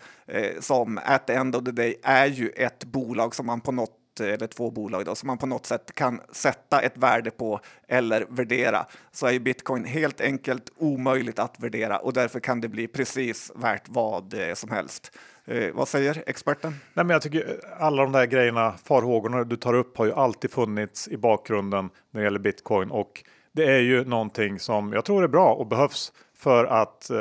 som 0.61 0.99
at 1.05 1.27
the 1.27 1.33
end 1.33 1.57
of 1.57 1.65
the 1.65 1.71
day 1.71 1.97
är 2.03 2.27
ju 2.27 2.49
ett 2.49 2.85
bolag 2.85 3.35
som 3.35 3.47
man 3.47 3.61
på 3.61 3.73
något 3.73 4.02
eller 4.21 4.47
två 4.47 4.71
bolag 4.71 5.05
då, 5.05 5.15
som 5.15 5.27
man 5.27 5.39
på 5.39 5.47
något 5.47 5.67
sätt 5.67 5.95
kan 5.95 6.21
sätta 6.33 6.81
ett 6.81 6.97
värde 6.97 7.31
på 7.31 7.61
eller 7.89 8.27
värdera 8.29 8.87
så 9.13 9.27
är 9.27 9.33
ju 9.33 9.39
bitcoin 9.39 9.85
helt 9.85 10.21
enkelt 10.21 10.73
omöjligt 10.77 11.39
att 11.39 11.61
värdera 11.61 11.99
och 11.99 12.13
därför 12.13 12.41
kan 12.41 12.61
det 12.61 12.69
bli 12.69 12.87
precis 12.87 13.53
värt 13.55 13.89
vad 13.89 14.35
eh, 14.35 14.55
som 14.55 14.71
helst. 14.71 15.13
Eh, 15.45 15.75
vad 15.75 15.89
säger 15.89 16.23
experten? 16.27 16.71
Nej, 16.95 17.05
men 17.05 17.11
jag 17.11 17.23
tycker 17.23 17.49
eh, 17.49 17.85
alla 17.87 18.03
de 18.03 18.13
där 18.13 18.27
grejerna, 18.27 18.75
farhågorna 18.85 19.45
du 19.45 19.57
tar 19.57 19.75
upp 19.75 19.99
har 19.99 20.05
ju 20.05 20.13
alltid 20.13 20.51
funnits 20.51 21.09
i 21.09 21.17
bakgrunden 21.17 21.91
när 22.11 22.21
det 22.21 22.25
gäller 22.25 22.39
bitcoin 22.39 22.91
och 22.91 23.25
det 23.53 23.65
är 23.65 23.81
ju 23.81 24.05
någonting 24.05 24.59
som 24.59 24.93
jag 24.93 25.05
tror 25.05 25.25
är 25.25 25.29
bra 25.29 25.55
och 25.55 25.67
behövs 25.67 26.13
för 26.35 26.65
att 26.65 27.11
eh, 27.11 27.17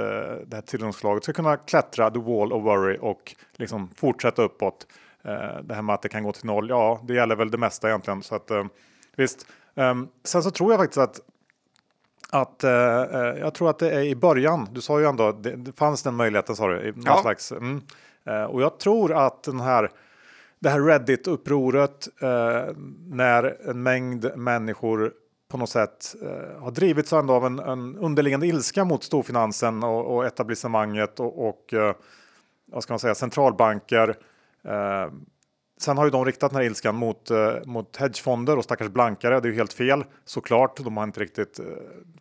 det 0.47 0.55
här 0.55 0.61
tillgångslaget 0.61 1.23
ska 1.23 1.33
kunna 1.33 1.57
klättra 1.57 2.11
the 2.11 2.19
wall 2.19 2.53
of 2.53 2.63
worry 2.63 2.97
och 3.01 3.35
liksom 3.55 3.89
fortsätta 3.95 4.41
uppåt. 4.41 4.87
Eh, 5.23 5.63
det 5.63 5.75
här 5.75 5.81
med 5.81 5.93
att 5.93 6.01
det 6.01 6.09
kan 6.09 6.23
gå 6.23 6.31
till 6.31 6.45
noll, 6.45 6.69
ja, 6.69 7.01
det 7.03 7.13
gäller 7.13 7.35
väl 7.35 7.51
det 7.51 7.57
mesta 7.57 7.87
egentligen. 7.87 8.23
Så 8.23 8.35
att, 8.35 8.51
eh, 8.51 8.65
visst. 9.15 9.47
Um, 9.75 10.07
sen 10.23 10.43
så 10.43 10.51
tror 10.51 10.71
jag 10.71 10.79
faktiskt 10.79 10.97
att 10.97 11.19
att 12.33 12.63
eh, 12.63 12.71
jag 13.39 13.53
tror 13.53 13.69
att 13.69 13.79
det 13.79 13.91
är 13.91 14.01
i 14.01 14.15
början. 14.15 14.67
Du 14.71 14.81
sa 14.81 14.99
ju 14.99 15.05
ändå 15.05 15.31
det, 15.31 15.55
det 15.55 15.71
fanns 15.71 16.03
den 16.03 16.15
möjligheten 16.15 16.55
sa 16.55 16.67
du. 16.67 16.93
Ja. 17.05 17.21
slags, 17.21 17.51
mm, 17.51 17.81
Eh, 18.25 18.43
och 18.43 18.61
jag 18.61 18.79
tror 18.79 19.13
att 19.13 19.43
den 19.43 19.59
här, 19.59 19.91
det 20.59 20.69
här 20.69 20.79
Reddit-upproret 20.79 22.07
eh, 22.21 22.75
när 23.07 23.69
en 23.69 23.83
mängd 23.83 24.31
människor 24.35 25.13
på 25.51 25.57
något 25.57 25.69
sätt 25.69 26.15
har 26.59 26.71
drivits 26.71 27.13
ändå 27.13 27.33
av 27.33 27.45
en, 27.45 27.59
en 27.59 27.97
underliggande 27.97 28.47
ilska 28.47 28.85
mot 28.85 29.03
storfinansen 29.03 29.83
och, 29.83 30.15
och 30.15 30.25
etablissemanget 30.25 31.19
och, 31.19 31.47
och 31.47 31.73
vad 32.65 32.83
ska 32.83 32.93
man 32.93 32.99
säga, 32.99 33.15
centralbanker. 33.15 34.15
Eh, 34.67 35.13
sen 35.81 35.97
har 35.97 36.05
ju 36.05 36.11
de 36.11 36.25
riktat 36.25 36.51
den 36.51 36.57
här 36.57 36.65
ilskan 36.65 36.95
mot, 36.95 37.31
eh, 37.31 37.53
mot 37.65 37.97
hedgefonder 37.97 38.57
och 38.57 38.63
stackars 38.63 38.87
blankare. 38.87 39.39
Det 39.39 39.47
är 39.47 39.51
ju 39.51 39.57
helt 39.57 39.73
fel 39.73 40.03
såklart. 40.25 40.77
De 40.77 40.97
har 40.97 41.03
inte 41.03 41.19
riktigt 41.19 41.59
eh, 41.59 41.65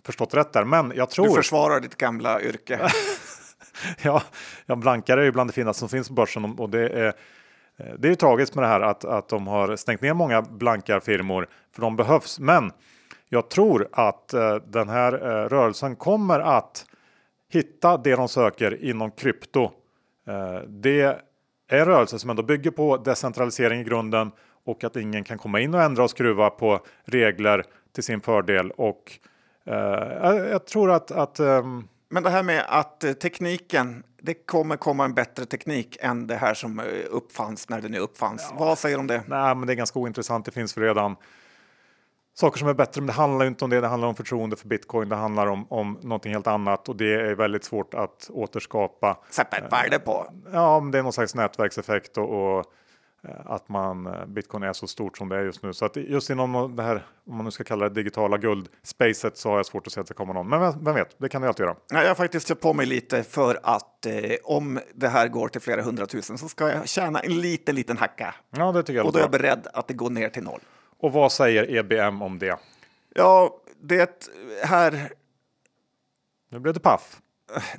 förstått 0.07 0.35
rätt 0.35 0.53
där. 0.53 0.65
Men 0.65 0.93
jag 0.97 1.11
tror. 1.11 1.27
Du 1.27 1.35
försvarar 1.35 1.81
ditt 1.81 1.97
gamla 1.97 2.43
yrke. 2.43 2.81
ja, 4.03 4.23
ja, 4.67 4.77
blankare 4.77 5.21
är 5.21 5.25
ju 5.25 5.33
bland 5.33 5.51
det 5.51 5.55
finaste 5.55 5.81
som 5.81 5.89
finns 5.89 6.09
på 6.09 6.15
börsen 6.15 6.45
och 6.45 6.71
det 6.71 6.89
är 6.89 7.07
eh, 7.07 7.13
det 7.99 8.09
är 8.09 8.11
ju 8.11 8.17
tragiskt 8.17 8.55
med 8.55 8.65
det 8.65 8.69
här 8.69 8.81
att, 8.81 9.05
att 9.05 9.29
de 9.29 9.47
har 9.47 9.77
stängt 9.77 10.01
ner 10.01 10.15
många 10.15 10.43
blankarfirmor 10.43 11.49
för 11.75 11.83
de 11.83 11.97
behövs. 11.97 12.41
Men 12.41 12.73
jag 13.29 13.51
tror 13.51 13.89
att 13.93 14.35
eh, 14.35 14.55
den 14.55 14.89
här 14.89 15.13
eh, 15.13 15.49
rörelsen 15.49 15.97
kommer 15.97 16.41
att 16.41 16.87
hitta 17.49 17.97
det 17.97 18.17
de 18.17 18.29
söker 18.29 18.85
inom 18.85 19.11
krypto. 19.11 19.71
Eh, 20.27 20.59
det 20.69 21.21
är 21.77 21.81
en 21.81 21.87
rörelse 21.87 22.19
som 22.19 22.31
ändå 22.31 22.43
bygger 22.43 22.71
på 22.71 22.97
decentralisering 22.97 23.81
i 23.81 23.85
grunden 23.85 24.31
och 24.65 24.85
att 24.85 24.97
ingen 24.97 25.25
kan 25.25 25.39
komma 25.39 25.61
in 25.61 25.75
och 25.75 25.83
ändra 25.83 26.05
och 26.05 26.11
skruva 26.11 26.51
på 26.51 26.81
regler 27.05 27.65
till 27.93 28.05
sin 28.05 28.21
fördel. 28.21 28.71
Och 28.71 29.19
eh, 29.65 29.75
jag 30.51 30.67
tror 30.67 30.91
att, 30.91 31.11
att 31.11 31.41
ehm, 31.41 31.89
men 32.09 32.23
det 32.23 32.31
här 32.31 32.43
med 32.43 32.65
att 32.69 33.05
eh, 33.05 33.13
tekniken, 33.13 34.03
det 34.23 34.35
kommer 34.35 34.77
komma 34.77 35.05
en 35.05 35.15
bättre 35.15 35.45
teknik 35.45 35.97
än 36.01 36.27
det 36.27 36.37
här 36.37 36.55
som 36.55 36.81
eh, 36.81 36.87
uppfanns 37.11 37.69
när 37.69 37.81
det 37.81 37.89
nu 37.89 37.99
uppfanns. 37.99 38.49
Ja. 38.51 38.57
Vad 38.59 38.79
säger 38.79 38.97
du 38.97 39.01
om 39.01 39.07
det? 39.07 39.23
Nej, 39.27 39.55
men 39.55 39.67
det 39.67 39.73
är 39.73 39.75
ganska 39.75 39.99
ointressant. 39.99 40.45
Det 40.45 40.51
finns 40.51 40.79
redan 40.79 41.17
saker 42.35 42.59
som 42.59 42.69
är 42.69 42.75
bättre, 42.75 43.01
men 43.01 43.07
det 43.07 43.13
handlar 43.13 43.47
inte 43.47 43.65
om 43.65 43.71
det. 43.71 43.81
Det 43.81 43.87
handlar 43.87 44.09
om 44.09 44.15
förtroende 44.15 44.57
för 44.57 44.69
bitcoin. 44.69 45.09
Det 45.09 45.17
handlar 45.17 45.47
om, 45.47 45.67
om 45.69 45.99
någonting 46.03 46.33
helt 46.33 46.47
annat 46.47 46.89
och 46.89 46.97
det 46.97 47.15
är 47.15 47.35
väldigt 47.35 47.65
svårt 47.65 47.95
att 47.95 48.31
återskapa. 48.33 49.19
Sätta 49.31 49.57
ett 49.57 49.73
värde 49.73 49.99
på. 49.99 50.27
Ja, 50.53 50.81
men 50.81 50.91
det 50.91 50.99
är 50.99 51.03
någon 51.03 51.13
slags 51.13 51.35
nätverkseffekt 51.35 52.19
och, 52.19 52.59
och 52.59 52.67
Eh, 53.29 53.35
att 53.45 53.69
man 53.69 54.07
eh, 54.07 54.27
bitcoin 54.27 54.63
är 54.63 54.73
så 54.73 54.87
stort 54.87 55.19
som 55.19 55.29
det 55.29 55.37
är 55.37 55.43
just 55.43 55.63
nu. 55.63 55.73
Så 55.73 55.85
att 55.85 55.97
just 55.97 56.31
inom 56.31 56.77
det 56.77 56.83
här, 56.83 57.07
om 57.27 57.37
man 57.37 57.45
nu 57.45 57.51
ska 57.51 57.65
kalla 57.65 57.89
det 57.89 57.95
digitala 57.95 58.39
guldspacet 58.39 59.37
så 59.37 59.49
har 59.49 59.57
jag 59.57 59.67
svårt 59.67 59.87
att 59.87 59.93
se 59.93 60.01
att 60.01 60.07
det 60.07 60.15
kommer 60.15 60.35
någon. 60.35 60.49
Men 60.49 60.85
vem 60.85 60.95
vet, 60.95 61.19
det 61.19 61.29
kan 61.29 61.43
det 61.43 61.49
alltid 61.49 61.65
göra. 61.65 61.77
Jag 61.89 62.09
har 62.09 62.15
faktiskt 62.15 62.49
köpt 62.49 62.63
på 62.63 62.73
mig 62.73 62.87
lite 62.87 63.23
för 63.23 63.61
att 63.63 64.07
eh, 64.07 64.13
om 64.45 64.81
det 64.95 65.09
här 65.09 65.29
går 65.29 65.49
till 65.49 65.61
flera 65.61 65.83
hundratusen 65.83 66.39
så 66.39 66.49
ska 66.49 66.71
jag 66.71 66.89
tjäna 66.89 67.21
en 67.21 67.41
liten, 67.41 67.75
liten 67.75 67.97
hacka. 67.97 68.35
Ja, 68.51 68.73
det 68.73 68.83
tycker 68.83 68.97
jag. 68.97 69.07
Och 69.07 69.13
då 69.13 69.19
är 69.19 69.23
jag 69.23 69.31
beredd 69.31 69.67
att 69.75 69.89
det 69.89 69.95
går 69.95 70.11
ner 70.11 70.29
till 70.29 70.43
noll. 70.43 70.61
Och 71.01 71.13
vad 71.13 71.33
säger 71.33 71.71
EBM 71.77 72.23
om 72.23 72.39
det? 72.39 72.59
Ja, 73.15 73.61
det 73.81 74.29
här. 74.65 75.13
Nu 76.49 76.59
blev 76.59 76.75
det 76.75 76.81
paff. 76.81 77.21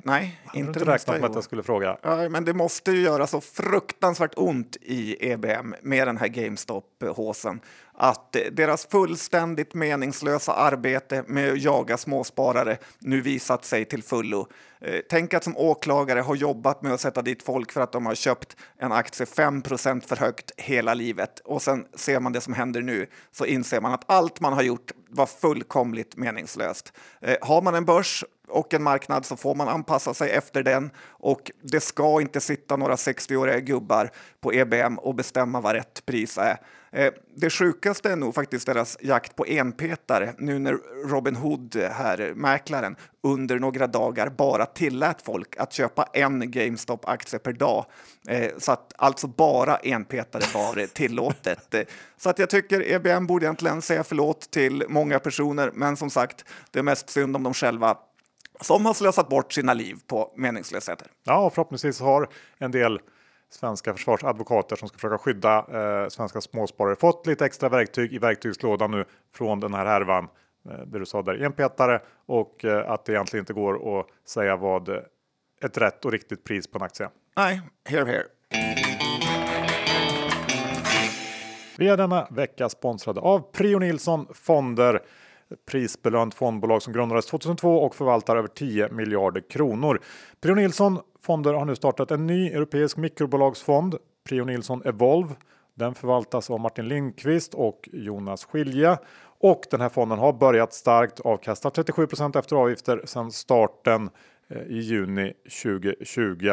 Nej, 0.02 0.40
inte, 0.54 0.58
inte 0.58 0.92
räknat 0.92 1.20
med 1.20 1.30
att 1.30 1.34
jag 1.34 1.44
skulle 1.44 1.62
fråga. 1.62 1.96
Ja, 2.02 2.28
men 2.28 2.44
det 2.44 2.54
måste 2.54 2.92
ju 2.92 3.00
göra 3.00 3.26
så 3.26 3.40
fruktansvärt 3.40 4.32
ont 4.36 4.76
i 4.80 5.30
EBM 5.30 5.74
med 5.82 6.08
den 6.08 6.16
här 6.16 6.28
GameStop-håsen 6.28 7.60
att 7.94 8.36
deras 8.52 8.86
fullständigt 8.86 9.74
meningslösa 9.74 10.52
arbete 10.52 11.24
med 11.26 11.52
att 11.52 11.62
jaga 11.62 11.96
småsparare 11.96 12.78
nu 12.98 13.20
visat 13.20 13.64
sig 13.64 13.84
till 13.84 14.02
fullo. 14.02 14.46
Eh, 14.80 15.00
tänk 15.10 15.34
att 15.34 15.44
som 15.44 15.56
åklagare 15.56 16.20
ha 16.20 16.34
jobbat 16.34 16.82
med 16.82 16.92
att 16.92 17.00
sätta 17.00 17.22
dit 17.22 17.42
folk 17.42 17.72
för 17.72 17.80
att 17.80 17.92
de 17.92 18.06
har 18.06 18.14
köpt 18.14 18.56
en 18.78 18.92
aktie 18.92 19.26
5 19.26 19.62
för 19.62 20.16
högt 20.16 20.52
hela 20.56 20.94
livet 20.94 21.40
och 21.44 21.62
sen 21.62 21.86
ser 21.94 22.20
man 22.20 22.32
det 22.32 22.40
som 22.40 22.52
händer 22.52 22.82
nu 22.82 23.06
så 23.30 23.44
inser 23.44 23.80
man 23.80 23.92
att 23.92 24.04
allt 24.06 24.40
man 24.40 24.52
har 24.52 24.62
gjort 24.62 24.92
var 25.08 25.26
fullkomligt 25.26 26.16
meningslöst. 26.16 26.92
Eh, 27.20 27.36
har 27.40 27.62
man 27.62 27.74
en 27.74 27.84
börs 27.84 28.24
och 28.52 28.74
en 28.74 28.82
marknad 28.82 29.26
så 29.26 29.36
får 29.36 29.54
man 29.54 29.68
anpassa 29.68 30.14
sig 30.14 30.30
efter 30.30 30.62
den 30.62 30.90
och 31.08 31.50
det 31.62 31.80
ska 31.80 32.20
inte 32.20 32.40
sitta 32.40 32.76
några 32.76 32.94
60-åriga 32.94 33.60
gubbar 33.60 34.10
på 34.40 34.52
EBM 34.52 34.98
och 34.98 35.14
bestämma 35.14 35.60
vad 35.60 35.74
rätt 35.74 36.06
pris 36.06 36.38
är. 36.38 36.58
Eh, 36.92 37.12
det 37.36 37.50
sjukaste 37.50 38.10
är 38.10 38.16
nog 38.16 38.34
faktiskt 38.34 38.66
deras 38.66 38.98
jakt 39.00 39.36
på 39.36 39.44
enpetare 39.44 40.34
nu 40.38 40.58
när 40.58 40.78
Robin 41.08 41.36
Hood, 41.36 41.76
här, 41.76 42.32
mäklaren, 42.34 42.96
under 43.22 43.58
några 43.58 43.86
dagar 43.86 44.28
bara 44.28 44.66
tillät 44.66 45.22
folk 45.22 45.56
att 45.56 45.72
köpa 45.72 46.08
en 46.12 46.50
GameStop-aktie 46.50 47.38
per 47.38 47.52
dag. 47.52 47.86
Eh, 48.28 48.50
så 48.58 48.72
att 48.72 48.92
alltså 48.96 49.26
bara 49.26 49.76
enpetare 49.76 50.42
var 50.54 50.86
tillåtet. 50.94 51.74
Eh, 51.74 51.82
så 52.16 52.30
att 52.30 52.38
jag 52.38 52.50
tycker 52.50 52.92
EBM 52.92 53.26
borde 53.26 53.46
egentligen 53.46 53.82
säga 53.82 54.04
förlåt 54.04 54.50
till 54.50 54.84
många 54.88 55.18
personer, 55.18 55.70
men 55.74 55.96
som 55.96 56.10
sagt, 56.10 56.44
det 56.70 56.78
är 56.78 56.82
mest 56.82 57.10
synd 57.10 57.36
om 57.36 57.42
dem 57.42 57.54
själva 57.54 57.96
som 58.62 58.86
har 58.86 58.94
slösat 58.94 59.28
bort 59.28 59.52
sina 59.52 59.74
liv 59.74 59.96
på 60.06 60.32
meningslösheter. 60.36 61.08
Ja, 61.24 61.50
förhoppningsvis 61.50 62.00
har 62.00 62.28
en 62.58 62.70
del 62.70 63.00
svenska 63.50 63.94
försvarsadvokater 63.94 64.76
som 64.76 64.88
ska 64.88 64.98
försöka 64.98 65.18
skydda 65.18 65.58
eh, 65.58 66.08
svenska 66.08 66.40
småsparare 66.40 66.96
fått 66.96 67.26
lite 67.26 67.46
extra 67.46 67.68
verktyg 67.68 68.12
i 68.12 68.18
verktygslådan 68.18 68.90
nu 68.90 69.04
från 69.34 69.60
den 69.60 69.74
här 69.74 69.86
härvan. 69.86 70.28
Eh, 70.70 70.78
det 70.86 70.98
du 70.98 71.06
sa 71.06 71.22
där, 71.22 71.44
enpetare 71.44 72.00
och 72.26 72.64
eh, 72.64 72.90
att 72.90 73.04
det 73.04 73.12
egentligen 73.12 73.42
inte 73.42 73.52
går 73.52 74.00
att 74.00 74.06
säga 74.28 74.56
vad 74.56 74.88
ett 75.64 75.78
rätt 75.78 76.04
och 76.04 76.12
riktigt 76.12 76.44
pris 76.44 76.66
på 76.66 76.78
en 76.78 76.82
aktie. 76.82 77.08
Nej, 77.36 77.60
here 77.88 78.04
here. 78.04 78.24
Vi 81.78 81.88
är 81.88 81.96
denna 81.96 82.26
vecka 82.30 82.68
sponsrade 82.68 83.20
av 83.20 83.52
Prio 83.52 83.78
Nilsson 83.78 84.26
Fonder 84.34 85.02
prisbelönt 85.70 86.34
fondbolag 86.34 86.82
som 86.82 86.92
grundades 86.92 87.26
2002 87.26 87.76
och 87.78 87.94
förvaltar 87.94 88.36
över 88.36 88.48
10 88.48 88.88
miljarder 88.88 89.40
kronor. 89.50 90.00
Prio 90.40 90.54
Nilsson 90.54 90.98
Fonder 91.20 91.54
har 91.54 91.64
nu 91.64 91.76
startat 91.76 92.10
en 92.10 92.26
ny 92.26 92.48
europeisk 92.48 92.96
mikrobolagsfond, 92.96 93.96
Prio 94.28 94.44
Nilsson 94.44 94.82
Evolve. 94.84 95.34
Den 95.74 95.94
förvaltas 95.94 96.50
av 96.50 96.60
Martin 96.60 96.88
Lindqvist 96.88 97.54
och 97.54 97.88
Jonas 97.92 98.44
Skilje 98.44 98.98
och 99.40 99.62
den 99.70 99.80
här 99.80 99.88
fonden 99.88 100.18
har 100.18 100.32
börjat 100.32 100.72
starkt 100.72 101.20
avkastar 101.20 101.70
37% 101.70 102.38
efter 102.38 102.56
avgifter 102.56 103.02
sedan 103.04 103.32
starten 103.32 104.10
eh, 104.48 104.62
i 104.62 104.78
juni 104.78 105.32
2020. 105.62 106.50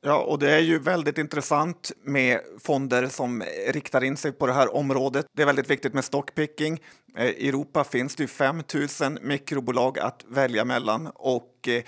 Ja, 0.00 0.22
och 0.22 0.38
det 0.38 0.50
är 0.50 0.60
ju 0.60 0.78
väldigt 0.78 1.18
intressant 1.18 1.92
med 2.02 2.40
fonder 2.58 3.06
som 3.06 3.42
riktar 3.68 4.04
in 4.04 4.16
sig 4.16 4.32
på 4.32 4.46
det 4.46 4.52
här 4.52 4.74
området. 4.74 5.26
Det 5.36 5.42
är 5.42 5.46
väldigt 5.46 5.70
viktigt 5.70 5.94
med 5.94 6.04
stockpicking. 6.04 6.80
Eh, 7.16 7.26
I 7.26 7.48
Europa 7.48 7.84
finns 7.84 8.16
det 8.16 8.22
ju 8.22 8.28
5 8.28 8.62
000 9.00 9.18
mikrobolag 9.22 9.98
att 9.98 10.24
välja 10.28 10.64
mellan 10.64 11.06
och 11.14 11.68
eh, 11.68 11.82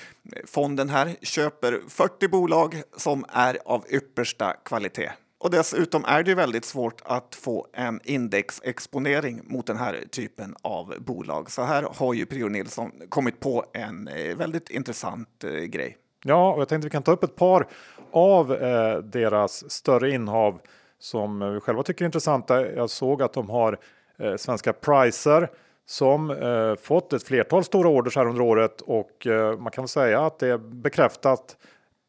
fonden 0.46 0.88
här 0.88 1.16
köper 1.22 1.80
40 1.88 2.28
bolag 2.28 2.82
som 2.96 3.24
är 3.28 3.58
av 3.64 3.84
yppersta 3.90 4.52
kvalitet. 4.64 5.10
Och 5.38 5.50
dessutom 5.50 6.04
är 6.04 6.22
det 6.22 6.34
väldigt 6.34 6.64
svårt 6.64 7.00
att 7.04 7.34
få 7.34 7.66
en 7.72 8.00
indexexponering 8.04 9.40
mot 9.44 9.66
den 9.66 9.76
här 9.76 10.04
typen 10.10 10.54
av 10.62 10.94
bolag. 11.00 11.50
Så 11.50 11.62
här 11.62 11.82
har 11.94 12.14
ju 12.14 12.26
Prior 12.26 12.48
Nilsson 12.50 12.92
kommit 13.08 13.40
på 13.40 13.64
en 13.74 14.08
eh, 14.08 14.36
väldigt 14.36 14.70
intressant 14.70 15.44
grej. 15.68 15.96
Ja, 16.24 16.52
och 16.52 16.60
jag 16.60 16.68
tänkte 16.68 16.86
vi 16.86 16.90
kan 16.90 17.02
ta 17.02 17.12
upp 17.12 17.24
ett 17.24 17.36
par 17.36 17.66
av 18.12 18.52
eh, 18.52 18.98
deras 18.98 19.70
större 19.70 20.10
innehav 20.10 20.60
som 20.98 21.54
vi 21.54 21.60
själva 21.60 21.82
tycker 21.82 22.04
är 22.04 22.06
intressanta. 22.06 22.66
Jag 22.66 22.90
såg 22.90 23.22
att 23.22 23.32
de 23.32 23.50
har 23.50 23.78
eh, 24.18 24.36
svenska 24.36 24.72
Pricer 24.72 25.48
som 25.86 26.30
eh, 26.30 26.74
fått 26.74 27.12
ett 27.12 27.22
flertal 27.22 27.64
stora 27.64 27.88
orders 27.88 28.16
här 28.16 28.26
under 28.26 28.42
året 28.42 28.80
och 28.80 29.26
eh, 29.26 29.58
man 29.58 29.72
kan 29.72 29.88
säga 29.88 30.20
att 30.20 30.38
det 30.38 30.48
är 30.48 30.58
bekräftat 30.58 31.56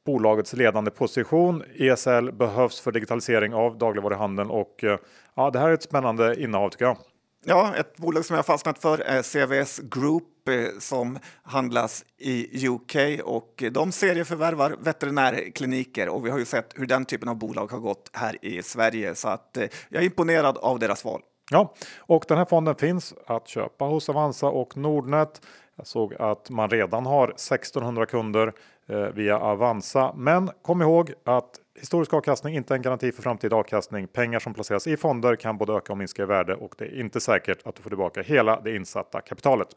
bolagets 0.05 0.53
ledande 0.53 0.91
position. 0.91 1.63
ESL 1.75 2.31
behövs 2.31 2.81
för 2.81 2.91
digitalisering 2.91 3.53
av 3.53 3.77
dagligvaruhandeln 3.77 4.49
och 4.49 4.83
eh, 4.83 4.97
ja, 5.35 5.49
det 5.49 5.59
här 5.59 5.69
är 5.69 5.73
ett 5.73 5.83
spännande 5.83 6.43
innehav 6.43 6.69
tycker 6.69 6.85
jag. 6.85 6.97
Ja, 7.45 7.75
ett 7.75 7.97
bolag 7.97 8.25
som 8.25 8.35
jag 8.35 8.45
fastnat 8.45 8.79
för 8.79 8.99
är 8.99 9.23
CVS 9.23 9.79
Group 9.79 10.47
eh, 10.49 10.79
som 10.79 11.19
handlas 11.43 12.05
i 12.17 12.67
UK 12.67 12.95
och 13.23 13.63
de 13.71 13.91
serieförvärvar 13.91 14.75
veterinärkliniker 14.79 16.09
och 16.09 16.25
vi 16.25 16.29
har 16.29 16.39
ju 16.39 16.45
sett 16.45 16.73
hur 16.75 16.85
den 16.85 17.05
typen 17.05 17.29
av 17.29 17.35
bolag 17.35 17.71
har 17.71 17.79
gått 17.79 18.09
här 18.13 18.45
i 18.45 18.63
Sverige 18.63 19.15
så 19.15 19.27
att 19.27 19.57
eh, 19.57 19.67
jag 19.89 20.01
är 20.01 20.05
imponerad 20.05 20.57
av 20.57 20.79
deras 20.79 21.05
val. 21.05 21.21
Ja, 21.51 21.73
och 21.97 22.25
den 22.27 22.37
här 22.37 22.45
fonden 22.45 22.75
finns 22.75 23.13
att 23.27 23.47
köpa 23.47 23.85
hos 23.85 24.09
Avanza 24.09 24.47
och 24.47 24.77
Nordnet. 24.77 25.41
Jag 25.81 25.87
såg 25.87 26.13
att 26.19 26.49
man 26.49 26.69
redan 26.69 27.05
har 27.05 27.27
1600 27.27 28.05
kunder 28.05 28.53
eh, 28.87 28.97
via 28.97 29.39
Avanza, 29.39 30.13
men 30.15 30.49
kom 30.61 30.81
ihåg 30.81 31.13
att 31.23 31.59
Historisk 31.79 32.13
avkastning 32.13 32.55
inte 32.55 32.73
är 32.73 32.75
en 32.75 32.81
garanti 32.81 33.11
för 33.11 33.21
framtida 33.21 33.55
avkastning. 33.55 34.07
Pengar 34.07 34.39
som 34.39 34.53
placeras 34.53 34.87
i 34.87 34.97
fonder 34.97 35.35
kan 35.35 35.57
både 35.57 35.73
öka 35.73 35.93
och 35.93 35.97
minska 35.97 36.23
i 36.23 36.25
värde 36.25 36.55
och 36.55 36.75
det 36.77 36.85
är 36.85 36.99
inte 36.99 37.19
säkert 37.19 37.67
att 37.67 37.75
du 37.75 37.81
får 37.81 37.89
tillbaka 37.89 38.21
hela 38.21 38.61
det 38.61 38.75
insatta 38.75 39.21
kapitalet. 39.21 39.67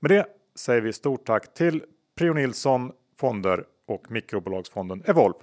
Med 0.00 0.10
det 0.10 0.26
säger 0.54 0.80
vi 0.80 0.92
stort 0.92 1.26
tack 1.26 1.54
till 1.54 1.82
Prio 2.18 2.32
Nilsson 2.32 2.92
Fonder 3.20 3.64
och 3.88 4.10
mikrobolagsfonden 4.10 5.02
Evolve. 5.06 5.38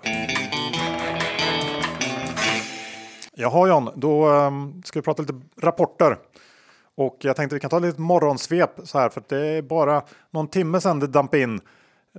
Jaha 3.33 3.67
John, 3.67 3.89
då 3.95 4.25
ehm, 4.25 4.83
ska 4.83 4.99
vi 4.99 5.03
prata 5.03 5.21
lite 5.21 5.41
rapporter. 5.61 6.17
Och 6.95 7.17
jag 7.19 7.35
tänkte 7.35 7.55
vi 7.55 7.59
kan 7.59 7.69
ta 7.69 7.79
lite 7.79 8.01
morgonsvep 8.01 8.71
så 8.83 8.99
här 8.99 9.09
för 9.09 9.23
det 9.27 9.47
är 9.47 9.61
bara 9.61 10.01
någon 10.31 10.47
timme 10.47 10.81
sedan 10.81 10.99
det 10.99 11.07
damp 11.07 11.35
in 11.35 11.61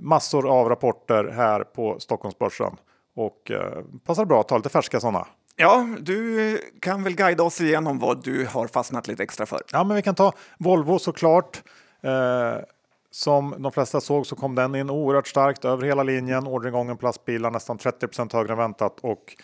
massor 0.01 0.49
av 0.59 0.69
rapporter 0.69 1.31
här 1.35 1.63
på 1.63 1.99
Stockholmsbörsen. 1.99 2.75
Och 3.15 3.51
eh, 3.51 3.83
passar 4.05 4.25
bra 4.25 4.39
att 4.39 4.47
ta 4.47 4.57
lite 4.57 4.69
färska 4.69 4.99
sådana. 4.99 5.27
Ja, 5.55 5.87
du 5.99 6.57
kan 6.79 7.03
väl 7.03 7.15
guida 7.15 7.43
oss 7.43 7.61
igenom 7.61 7.99
vad 7.99 8.23
du 8.23 8.45
har 8.45 8.67
fastnat 8.67 9.07
lite 9.07 9.23
extra 9.23 9.45
för. 9.45 9.61
Ja, 9.71 9.83
men 9.83 9.95
vi 9.95 10.01
kan 10.01 10.15
ta 10.15 10.33
Volvo 10.57 10.99
såklart. 10.99 11.63
Eh, 12.01 12.63
som 13.11 13.55
de 13.57 13.71
flesta 13.71 14.01
såg 14.01 14.27
så 14.27 14.35
kom 14.35 14.55
den 14.55 14.75
in 14.75 14.89
oerhört 14.89 15.27
starkt 15.27 15.65
över 15.65 15.85
hela 15.85 16.03
linjen. 16.03 16.47
Orderingången 16.47 16.97
på 16.97 17.05
lastbilar 17.05 17.51
nästan 17.51 17.77
30% 17.77 18.33
högre 18.33 18.51
än 18.51 18.57
väntat 18.57 18.99
och 19.01 19.35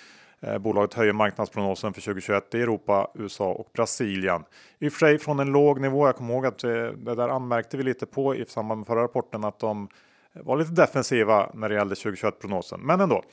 Eh, 0.42 0.58
bolaget 0.58 0.94
höjer 0.94 1.14
marknadsprognosen 1.14 1.94
för 1.94 2.02
2021 2.02 2.56
i 2.56 2.62
Europa, 2.62 3.12
USA 3.16 3.52
och 3.52 3.70
Brasilien. 3.74 4.44
I 4.80 4.88
och 4.88 4.94
för 4.94 5.00
sig 5.00 5.20
från 5.20 5.40
en 5.40 5.52
låg 5.52 5.82
nivå. 5.82 6.06
Jag 6.06 6.16
kommer 6.16 6.34
ihåg 6.34 6.46
att 6.46 6.64
eh, 6.64 6.70
det 6.72 7.16
där 7.16 7.30
anmärkte 7.30 7.78
vi 7.78 7.84
lite 7.84 8.06
på 8.06 8.36
i 8.36 8.46
samband 8.46 8.80
med 8.80 8.88
förra 8.88 9.04
rapporten 9.04 9.44
att 9.44 9.60
de 9.60 9.88
var 10.34 10.58
lite 10.58 10.72
defensiva 10.72 11.52
när 11.54 11.70
det 11.70 11.76
gällde 11.76 11.96
2021 11.96 12.40
prognosen, 12.40 12.80
men 12.80 13.02
ändå. 13.02 13.24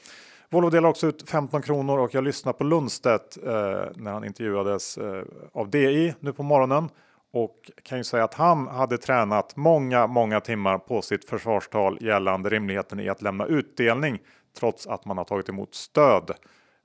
Volvo 0.50 0.70
delar 0.70 0.88
också 0.88 1.06
ut 1.06 1.30
15 1.30 1.62
kronor 1.62 1.98
och 1.98 2.14
jag 2.14 2.24
lyssnade 2.24 2.58
på 2.58 2.64
Lundstedt 2.64 3.36
eh, 3.46 3.52
när 3.94 4.12
han 4.12 4.24
intervjuades 4.24 4.98
eh, 4.98 5.22
av 5.52 5.70
DI 5.70 6.14
nu 6.20 6.32
på 6.32 6.42
morgonen 6.42 6.88
och 7.32 7.70
kan 7.82 7.98
ju 7.98 8.04
säga 8.04 8.24
att 8.24 8.34
han 8.34 8.68
hade 8.68 8.98
tränat 8.98 9.56
många, 9.56 10.06
många 10.06 10.40
timmar 10.40 10.78
på 10.78 11.02
sitt 11.02 11.24
försvarstal 11.24 11.98
gällande 12.00 12.50
rimligheten 12.50 13.00
i 13.00 13.08
att 13.08 13.22
lämna 13.22 13.46
utdelning 13.46 14.18
trots 14.58 14.86
att 14.86 15.04
man 15.04 15.18
har 15.18 15.24
tagit 15.24 15.48
emot 15.48 15.74
stöd. 15.74 16.30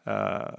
Uh, 0.07 0.13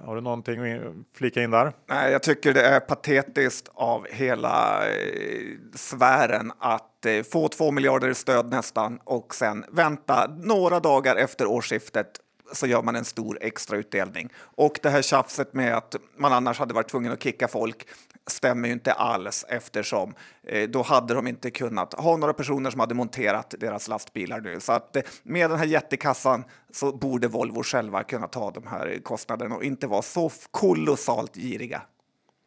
har 0.05 0.15
du 0.15 0.21
någonting 0.21 0.73
att 0.73 0.93
flika 1.17 1.43
in 1.43 1.51
där? 1.51 1.73
Nej, 1.89 2.11
jag 2.11 2.23
tycker 2.23 2.53
det 2.53 2.61
är 2.61 2.79
patetiskt 2.79 3.69
av 3.73 4.07
hela 4.11 4.87
eh, 4.87 5.57
sfären 5.75 6.51
att 6.59 7.05
eh, 7.05 7.23
få 7.23 7.47
två 7.47 7.71
miljarder 7.71 8.09
i 8.09 8.15
stöd 8.15 8.49
nästan 8.49 8.99
och 9.03 9.35
sen 9.35 9.65
vänta 9.71 10.27
några 10.37 10.79
dagar 10.79 11.15
efter 11.15 11.45
årsskiftet 11.45 12.07
så 12.53 12.67
gör 12.67 12.81
man 12.81 12.95
en 12.95 13.05
stor 13.05 13.37
extra 13.41 13.77
utdelning. 13.77 14.29
Och 14.37 14.79
det 14.83 14.89
här 14.89 15.01
tjafset 15.01 15.53
med 15.53 15.77
att 15.77 15.95
man 16.17 16.33
annars 16.33 16.59
hade 16.59 16.73
varit 16.73 16.89
tvungen 16.89 17.11
att 17.11 17.23
kicka 17.23 17.47
folk 17.47 17.87
stämmer 18.27 18.67
ju 18.67 18.73
inte 18.73 18.93
alls 18.93 19.45
eftersom 19.49 20.13
eh, 20.43 20.69
då 20.69 20.81
hade 20.81 21.13
de 21.13 21.27
inte 21.27 21.51
kunnat 21.51 21.93
ha 21.93 22.17
några 22.17 22.33
personer 22.33 22.69
som 22.69 22.79
hade 22.79 22.95
monterat 22.95 23.55
deras 23.59 23.87
lastbilar 23.87 24.41
nu. 24.41 24.59
Så 24.59 24.71
att 24.71 24.95
eh, 24.95 25.01
med 25.23 25.49
den 25.49 25.59
här 25.59 25.65
jättekassan 25.65 26.43
så 26.71 26.91
borde 26.91 27.27
Volvo 27.27 27.63
själva 27.63 28.03
kunna 28.03 28.27
ta 28.27 28.51
de 28.51 28.67
här 28.67 28.99
kostnaderna 29.03 29.55
och 29.55 29.63
inte 29.63 29.87
vara 29.87 30.01
så 30.01 30.31
kolossalt 30.51 31.35
giriga. 31.35 31.81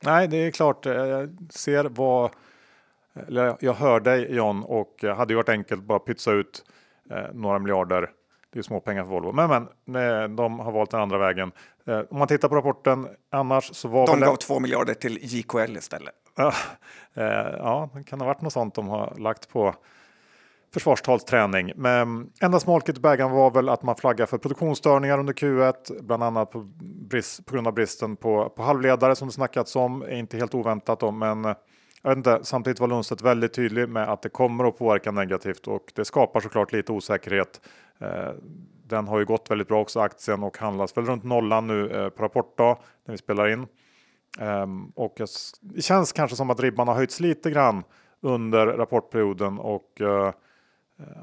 Nej, 0.02 0.28
det 0.28 0.36
är 0.36 0.50
klart. 0.50 0.86
Eh, 0.86 0.92
jag 0.92 1.36
ser 1.50 1.84
vad 1.84 2.30
eller 3.26 3.56
jag 3.60 3.74
hör 3.74 4.00
dig 4.00 4.34
John 4.34 4.62
och 4.62 5.04
hade 5.16 5.32
ju 5.32 5.36
varit 5.36 5.48
enkelt 5.48 5.82
bara 5.82 5.98
pytsa 5.98 6.32
ut 6.32 6.64
eh, 7.10 7.34
några 7.34 7.58
miljarder 7.58 8.10
det 8.58 8.60
är 8.60 8.62
småpengar 8.62 9.04
för 9.04 9.10
Volvo. 9.10 9.32
Men, 9.32 9.68
men 9.84 10.36
de 10.36 10.58
har 10.58 10.72
valt 10.72 10.90
den 10.90 11.00
andra 11.00 11.18
vägen. 11.18 11.52
Eh, 11.86 12.00
om 12.10 12.18
man 12.18 12.28
tittar 12.28 12.48
på 12.48 12.56
rapporten 12.56 13.08
annars 13.30 13.74
så 13.74 13.88
var 13.88 14.06
De 14.06 14.20
gav 14.20 14.36
två 14.36 14.60
miljarder 14.60 14.94
till 14.94 15.18
JKL 15.22 15.76
istället. 15.76 16.14
Ja, 16.36 16.52
eh, 17.14 17.24
ja, 17.58 17.90
det 17.94 18.04
kan 18.04 18.20
ha 18.20 18.26
varit 18.26 18.40
något 18.40 18.52
sånt 18.52 18.74
de 18.74 18.88
har 18.88 19.14
lagt 19.18 19.48
på 19.48 19.74
försvarstalsträning. 20.74 21.72
Men 21.76 22.30
enda 22.40 22.60
smolket 22.60 22.98
i 22.98 23.00
bägaren 23.00 23.30
var 23.30 23.50
väl 23.50 23.68
att 23.68 23.82
man 23.82 23.96
flaggar 23.96 24.26
för 24.26 24.38
produktionsstörningar 24.38 25.18
under 25.18 25.32
Q1, 25.32 26.02
bland 26.02 26.22
annat 26.22 26.50
på, 26.50 26.60
brist, 27.08 27.46
på 27.46 27.54
grund 27.54 27.66
av 27.66 27.74
bristen 27.74 28.16
på, 28.16 28.48
på 28.48 28.62
halvledare 28.62 29.16
som 29.16 29.28
det 29.28 29.34
snackats 29.34 29.76
om. 29.76 30.02
Är 30.02 30.16
inte 30.16 30.36
helt 30.36 30.54
oväntat 30.54 31.02
om, 31.02 31.18
men 31.18 31.54
jag 32.02 32.10
vet 32.10 32.16
inte, 32.16 32.40
samtidigt 32.42 32.80
var 32.80 32.88
Lundstedt 32.88 33.22
väldigt 33.22 33.52
tydlig 33.52 33.88
med 33.88 34.08
att 34.08 34.22
det 34.22 34.28
kommer 34.28 34.64
att 34.64 34.78
påverka 34.78 35.10
negativt 35.10 35.66
och 35.66 35.92
det 35.94 36.04
skapar 36.04 36.40
såklart 36.40 36.72
lite 36.72 36.92
osäkerhet 36.92 37.60
eh, 37.98 38.32
den 38.88 39.08
har 39.08 39.18
ju 39.18 39.24
gått 39.24 39.50
väldigt 39.50 39.68
bra 39.68 39.80
också 39.80 40.00
aktien 40.00 40.42
och 40.42 40.58
handlas 40.58 40.96
väl 40.96 41.04
runt 41.04 41.24
nollan 41.24 41.66
nu 41.66 41.90
eh, 41.90 42.08
på 42.08 42.22
rapportdag 42.22 42.78
när 43.04 43.12
vi 43.12 43.18
spelar 43.18 43.48
in. 43.48 43.66
Ehm, 44.38 44.86
och 44.94 45.20
det 45.60 45.82
känns 45.82 46.12
kanske 46.12 46.36
som 46.36 46.50
att 46.50 46.60
ribban 46.60 46.88
har 46.88 46.94
höjts 46.94 47.20
lite 47.20 47.50
grann 47.50 47.84
under 48.20 48.66
rapportperioden 48.66 49.58
och 49.58 50.00
eh, 50.00 50.32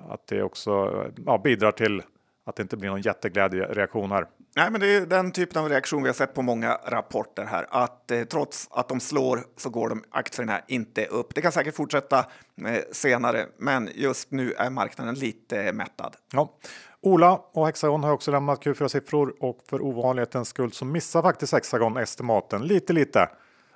att 0.10 0.28
det 0.28 0.44
också 0.44 1.04
ja, 1.26 1.38
bidrar 1.38 1.72
till 1.72 2.02
att 2.46 2.56
det 2.56 2.64
inte 2.64 2.78
blir 2.78 2.90
någon 2.90 3.02
jätteglädjereaktion 3.02 4.12
här. 4.12 4.28
Nej, 4.58 4.72
men 4.72 4.82
det 4.82 4.88
är 4.88 5.06
den 5.06 5.32
typen 5.32 5.63
av 5.63 5.70
reaktion 5.70 6.04
vi 6.04 6.10
har 6.10 6.13
sett 6.13 6.34
på 6.34 6.41
många 6.41 6.78
rapporter 6.86 7.46
här, 7.46 7.65
att 7.70 8.12
eh, 8.12 8.24
trots 8.24 8.68
att 8.72 8.89
de 8.89 9.00
slår 9.00 9.44
så 9.58 9.70
går 9.70 9.89
de 9.89 10.04
aktierna 10.10 10.62
inte 10.68 11.06
upp. 11.06 11.36
Det 11.36 11.41
kan 11.41 11.52
säkert 11.52 11.76
fortsätta 11.76 12.20
eh, 12.68 12.82
senare, 12.91 13.46
men 13.58 13.89
just 13.96 14.32
nu 14.32 14.54
är 14.54 14.70
marknaden 14.70 15.15
lite 15.15 15.74
mättad. 15.74 16.15
Ja. 16.32 16.54
Ola 17.02 17.41
och 17.54 17.65
Hexagon 17.65 18.04
har 18.04 18.12
också 18.12 18.32
lämnat 18.32 18.65
Q4-siffror 18.65 19.34
och 19.39 19.60
för 19.70 19.82
ovanlighetens 19.82 20.50
skull 20.50 20.72
så 20.72 20.86
missar 20.86 21.22
faktiskt 21.22 21.54
Hexagon 21.54 21.98
estimaten 21.98 22.68
lite 22.68 22.94
lite 22.94 23.30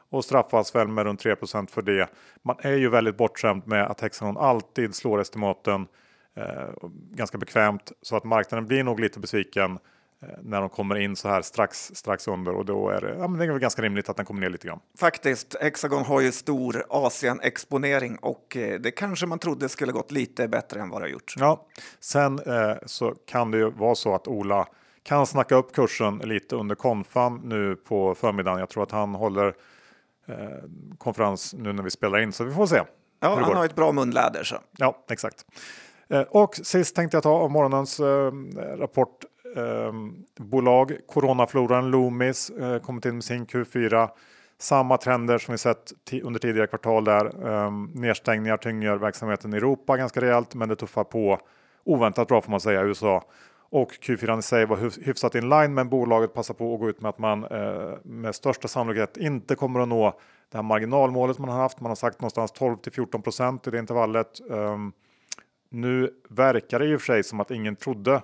och 0.09 0.25
straffas 0.25 0.75
väl 0.75 0.87
med 0.87 1.05
runt 1.05 1.23
3% 1.25 1.69
för 1.69 1.81
det. 1.81 2.09
Man 2.43 2.55
är 2.59 2.75
ju 2.75 2.89
väldigt 2.89 3.17
bortskämd 3.17 3.67
med 3.67 3.85
att 3.85 4.01
Hexagon 4.01 4.37
alltid 4.37 4.95
slår 4.95 5.21
estimaten 5.21 5.87
eh, 6.35 6.69
ganska 7.11 7.37
bekvämt 7.37 7.91
så 8.01 8.15
att 8.15 8.23
marknaden 8.23 8.67
blir 8.67 8.83
nog 8.83 8.99
lite 8.99 9.19
besviken 9.19 9.79
när 10.41 10.61
de 10.61 10.69
kommer 10.69 10.95
in 10.95 11.15
så 11.15 11.27
här 11.27 11.41
strax, 11.41 11.91
strax 11.93 12.27
under 12.27 12.51
och 12.51 12.65
då 12.65 12.89
är 12.89 13.01
det, 13.01 13.15
ja, 13.19 13.27
men 13.27 13.39
det 13.39 13.45
är 13.45 13.49
väl 13.49 13.59
ganska 13.59 13.81
rimligt 13.81 14.09
att 14.09 14.17
den 14.17 14.25
kommer 14.25 14.41
ner 14.41 14.49
lite 14.49 14.67
grann. 14.67 14.79
Faktiskt, 14.97 15.55
Hexagon 15.61 16.05
har 16.05 16.21
ju 16.21 16.31
stor 16.31 16.85
Asien-exponering 16.89 18.17
och 18.17 18.57
eh, 18.57 18.79
det 18.79 18.91
kanske 18.91 19.25
man 19.25 19.39
trodde 19.39 19.69
skulle 19.69 19.91
gått 19.91 20.11
lite 20.11 20.47
bättre 20.47 20.81
än 20.81 20.89
vad 20.89 21.01
det 21.01 21.05
har 21.05 21.11
gjort. 21.11 21.33
Ja, 21.37 21.65
sen 21.99 22.39
eh, 22.39 22.75
så 22.85 23.15
kan 23.25 23.51
det 23.51 23.57
ju 23.57 23.69
vara 23.71 23.95
så 23.95 24.15
att 24.15 24.27
Ola 24.27 24.67
kan 25.03 25.25
snacka 25.25 25.55
upp 25.55 25.73
kursen 25.73 26.17
lite 26.17 26.55
under 26.55 26.75
konfan 26.75 27.41
nu 27.43 27.75
på 27.75 28.15
förmiddagen. 28.15 28.59
Jag 28.59 28.69
tror 28.69 28.83
att 28.83 28.91
han 28.91 29.15
håller 29.15 29.47
eh, 30.27 30.35
konferens 30.97 31.53
nu 31.53 31.73
när 31.73 31.83
vi 31.83 31.89
spelar 31.89 32.19
in 32.19 32.31
så 32.31 32.43
vi 32.43 32.53
får 32.53 32.65
se. 32.65 32.81
Ja, 33.19 33.35
han 33.35 33.55
har 33.55 33.65
ett 33.65 33.75
bra 33.75 33.91
munläder 33.91 34.43
så. 34.43 34.55
Ja, 34.77 35.05
exakt. 35.09 35.45
Eh, 36.09 36.21
och 36.21 36.55
sist 36.55 36.95
tänkte 36.95 37.17
jag 37.17 37.23
ta 37.23 37.29
av 37.29 37.51
morgonens 37.51 37.99
eh, 37.99 38.31
rapport 38.77 39.23
eh, 39.23 39.28
Ehm, 39.55 40.25
bolag. 40.37 40.97
Coronafloran 41.07 41.91
Loomis 41.91 42.49
eh, 42.49 42.79
kommit 42.79 43.05
in 43.05 43.13
med 43.13 43.23
sin 43.23 43.45
Q4. 43.45 44.09
Samma 44.57 44.97
trender 44.97 45.37
som 45.37 45.51
vi 45.51 45.57
sett 45.57 45.91
under 46.23 46.39
tidigare 46.39 46.67
kvartal 46.67 47.03
där. 47.03 47.47
Ehm, 47.47 47.91
nedstängningar 47.93 48.57
tynger 48.57 48.95
verksamheten 48.95 49.53
i 49.53 49.57
Europa 49.57 49.97
ganska 49.97 50.21
rejält, 50.21 50.55
men 50.55 50.69
det 50.69 50.75
tuffar 50.75 51.03
på 51.03 51.39
oväntat 51.83 52.27
bra 52.27 52.41
får 52.41 52.51
man 52.51 52.61
säga 52.61 52.81
i 52.81 52.85
USA. 52.85 53.23
Och 53.71 53.91
Q4 53.91 54.39
i 54.39 54.41
sig 54.41 54.65
var 54.65 55.05
hyfsat 55.05 55.35
in 55.35 55.49
line, 55.49 55.73
men 55.73 55.89
bolaget 55.89 56.33
passar 56.33 56.53
på 56.53 56.73
att 56.73 56.79
gå 56.79 56.89
ut 56.89 57.01
med 57.01 57.09
att 57.09 57.19
man 57.19 57.43
eh, 57.43 57.93
med 58.03 58.35
största 58.35 58.67
sannolikhet 58.67 59.17
inte 59.17 59.55
kommer 59.55 59.79
att 59.79 59.87
nå 59.87 60.19
det 60.51 60.57
här 60.57 60.63
marginalmålet 60.63 61.39
man 61.39 61.49
har 61.49 61.57
haft. 61.57 61.79
Man 61.79 61.89
har 61.89 61.95
sagt 61.95 62.21
någonstans 62.21 62.51
12 62.51 62.77
till 62.77 62.91
14 62.91 63.21
procent 63.21 63.67
i 63.67 63.71
det 63.71 63.79
intervallet. 63.79 64.41
Um, 64.49 64.93
nu 65.69 66.09
verkar 66.29 66.79
det 66.79 66.85
i 66.85 66.95
och 66.95 67.01
för 67.01 67.05
sig 67.05 67.23
som 67.23 67.39
att 67.39 67.51
ingen 67.51 67.75
trodde 67.75 68.21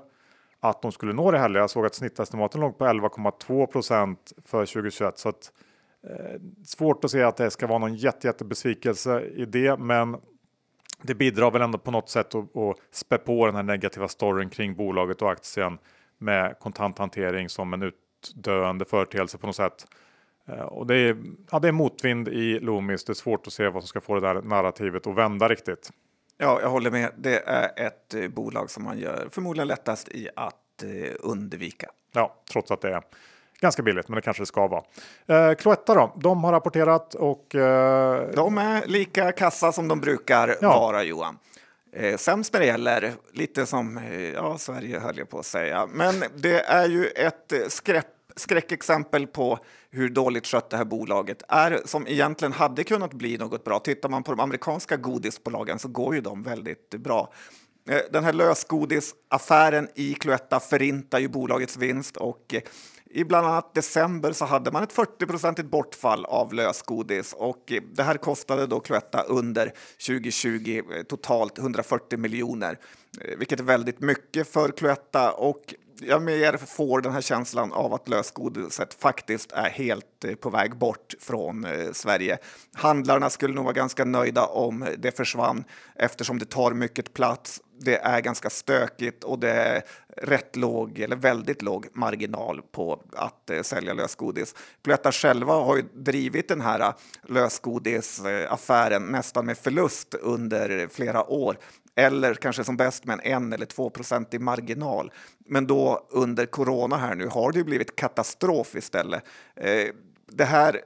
att 0.59 0.81
de 0.81 0.91
skulle 0.91 1.13
nå 1.13 1.31
det 1.31 1.39
heller. 1.39 1.59
Jag 1.59 1.69
såg 1.69 1.85
att 1.85 1.95
snittestimaten 1.95 2.61
låg 2.61 2.77
på 2.77 2.85
11,2 2.85 3.65
procent 3.65 4.33
för 4.45 4.65
2021 4.65 5.17
så 5.17 5.29
att 5.29 5.51
Eh, 6.09 6.39
svårt 6.63 7.05
att 7.05 7.11
se 7.11 7.23
att 7.23 7.37
det 7.37 7.51
ska 7.51 7.67
vara 7.67 7.79
någon 7.79 7.95
jätte, 7.95 8.27
jättebesvikelse 8.27 9.21
i 9.21 9.45
det, 9.45 9.77
men 9.79 10.17
det 11.01 11.15
bidrar 11.15 11.51
väl 11.51 11.61
ändå 11.61 11.77
på 11.77 11.91
något 11.91 12.09
sätt 12.09 12.35
att, 12.35 12.57
att 12.57 12.77
spä 12.91 13.17
på 13.17 13.45
den 13.45 13.55
här 13.55 13.63
negativa 13.63 14.07
storyn 14.07 14.49
kring 14.49 14.75
bolaget 14.75 15.21
och 15.21 15.31
aktien 15.31 15.77
med 16.17 16.59
kontanthantering 16.59 17.49
som 17.49 17.73
en 17.73 17.83
utdöende 17.83 18.85
företeelse 18.85 19.37
på 19.37 19.47
något 19.47 19.55
sätt. 19.55 19.85
Eh, 20.47 20.61
och 20.61 20.87
det 20.87 20.95
är, 20.95 21.17
ja, 21.51 21.59
det 21.59 21.67
är 21.67 21.71
motvind 21.71 22.27
i 22.27 22.59
Loomis. 22.59 23.05
Det 23.05 23.11
är 23.11 23.13
svårt 23.13 23.47
att 23.47 23.53
se 23.53 23.69
vad 23.69 23.83
som 23.83 23.87
ska 23.87 24.01
få 24.01 24.15
det 24.19 24.27
där 24.27 24.41
narrativet 24.41 25.07
att 25.07 25.15
vända 25.15 25.47
riktigt. 25.47 25.89
Ja, 26.37 26.61
jag 26.61 26.69
håller 26.69 26.91
med. 26.91 27.11
Det 27.17 27.43
är 27.45 27.87
ett 27.87 28.13
eh, 28.13 28.27
bolag 28.27 28.69
som 28.69 28.83
man 28.83 28.99
gör 28.99 29.27
förmodligen 29.31 29.67
lättast 29.67 30.07
i 30.07 30.29
att 30.35 30.61
undvika. 31.19 31.89
Ja, 32.11 32.35
trots 32.51 32.71
att 32.71 32.81
det 32.81 32.89
är 32.89 33.03
Ganska 33.59 33.83
billigt, 33.83 34.07
men 34.07 34.15
det 34.15 34.21
kanske 34.21 34.41
det 34.43 34.47
ska 34.47 34.67
vara. 34.67 34.83
Eh, 35.27 35.55
Cloetta 35.55 35.93
då, 35.93 36.13
de 36.15 36.43
har 36.43 36.51
rapporterat 36.51 37.15
och... 37.15 37.55
Eh... 37.55 38.29
De 38.35 38.57
är 38.57 38.85
lika 38.85 39.31
kassa 39.31 39.71
som 39.71 39.87
de 39.87 40.01
brukar 40.01 40.57
ja. 40.61 40.79
vara, 40.79 41.03
Johan. 41.03 41.37
Eh, 41.93 42.17
sämst 42.17 42.53
när 42.53 42.59
det 42.59 42.65
gäller, 42.65 43.13
lite 43.31 43.65
som 43.65 43.97
eh, 43.97 44.31
ja, 44.31 44.57
Sverige 44.57 44.99
höll 44.99 45.17
jag 45.17 45.29
på 45.29 45.39
att 45.39 45.45
säga. 45.45 45.87
Men 45.91 46.23
det 46.35 46.59
är 46.59 46.87
ju 46.87 47.05
ett 47.05 47.53
skräp, 47.67 48.05
skräckexempel 48.35 49.27
på 49.27 49.59
hur 49.89 50.09
dåligt 50.09 50.47
skött 50.47 50.69
det 50.69 50.77
här 50.77 50.85
bolaget 50.85 51.43
är, 51.47 51.81
som 51.85 52.07
egentligen 52.07 52.53
hade 52.53 52.83
kunnat 52.83 53.13
bli 53.13 53.37
något 53.37 53.63
bra. 53.63 53.79
Tittar 53.79 54.09
man 54.09 54.23
på 54.23 54.31
de 54.31 54.39
amerikanska 54.39 54.97
godisbolagen 54.97 55.79
så 55.79 55.87
går 55.87 56.15
ju 56.15 56.21
de 56.21 56.43
väldigt 56.43 56.89
bra. 56.89 57.33
Eh, 57.89 58.01
den 58.11 58.23
här 58.23 58.33
lösgodisaffären 58.33 59.89
i 59.95 60.13
Cloetta 60.13 60.59
förintar 60.59 61.19
ju 61.19 61.27
bolagets 61.27 61.77
vinst 61.77 62.17
och 62.17 62.53
eh, 62.53 62.61
i 63.05 63.23
bland 63.23 63.47
annat 63.47 63.73
december 63.73 64.31
så 64.31 64.45
hade 64.45 64.71
man 64.71 64.83
ett 64.83 64.93
40-procentigt 64.93 65.69
bortfall 65.69 66.25
av 66.25 66.53
lösgodis 66.53 67.33
och 67.33 67.71
eh, 67.71 67.81
det 67.93 68.03
här 68.03 68.17
kostade 68.17 68.67
då 68.67 68.79
Cloetta 68.79 69.21
under 69.21 69.73
2020 70.07 70.81
totalt 71.07 71.57
140 71.57 72.19
miljoner, 72.19 72.79
vilket 73.37 73.59
är 73.59 73.63
väldigt 73.63 73.99
mycket 73.99 74.47
för 74.47 74.69
Cloetta 74.71 75.31
och 75.31 75.73
jag 76.01 76.21
mer 76.21 76.57
får 76.57 77.01
den 77.01 77.11
här 77.11 77.21
känslan 77.21 77.73
av 77.73 77.93
att 77.93 78.07
lösgodiset 78.07 78.93
faktiskt 78.93 79.51
är 79.51 79.69
helt 79.69 80.23
eh, 80.25 80.35
på 80.35 80.49
väg 80.49 80.77
bort 80.77 81.13
från 81.19 81.65
eh, 81.65 81.91
Sverige. 81.91 82.37
Handlarna 82.73 83.29
skulle 83.29 83.53
nog 83.53 83.63
vara 83.63 83.73
ganska 83.73 84.05
nöjda 84.05 84.45
om 84.45 84.87
det 84.97 85.17
försvann 85.17 85.63
eftersom 85.95 86.39
det 86.39 86.45
tar 86.45 86.71
mycket 86.71 87.13
plats 87.13 87.61
det 87.79 87.97
är 87.97 88.21
ganska 88.21 88.49
stökigt 88.49 89.23
och 89.23 89.39
det 89.39 89.51
är 89.51 89.83
rätt 90.17 90.55
låg 90.55 90.99
eller 90.99 91.15
väldigt 91.15 91.61
låg 91.61 91.87
marginal 91.93 92.61
på 92.71 93.03
att 93.15 93.49
eh, 93.49 93.61
sälja 93.61 93.93
lösgodis. 93.93 94.55
Cloetta 94.81 95.11
själva 95.11 95.53
har 95.53 95.75
ju 95.75 95.83
drivit 95.93 96.47
den 96.47 96.61
här 96.61 96.93
lösgodisaffären 97.23 99.03
nästan 99.03 99.45
med 99.45 99.57
förlust 99.57 100.13
under 100.13 100.87
flera 100.91 101.29
år 101.29 101.57
eller 101.95 102.33
kanske 102.33 102.63
som 102.63 102.77
bäst 102.77 103.05
med 103.05 103.19
en 103.23 103.43
en 103.43 103.53
eller 103.53 103.65
2 103.65 103.91
i 104.31 104.39
marginal. 104.39 105.11
Men 105.45 105.67
då 105.67 106.07
under 106.09 106.45
corona 106.45 106.97
här 106.97 107.15
nu 107.15 107.27
har 107.27 107.51
det 107.51 107.63
blivit 107.63 107.95
katastrof 107.95 108.75
istället. 108.75 109.23
Eh, 109.55 109.87
det 110.27 110.45
här 110.45 110.81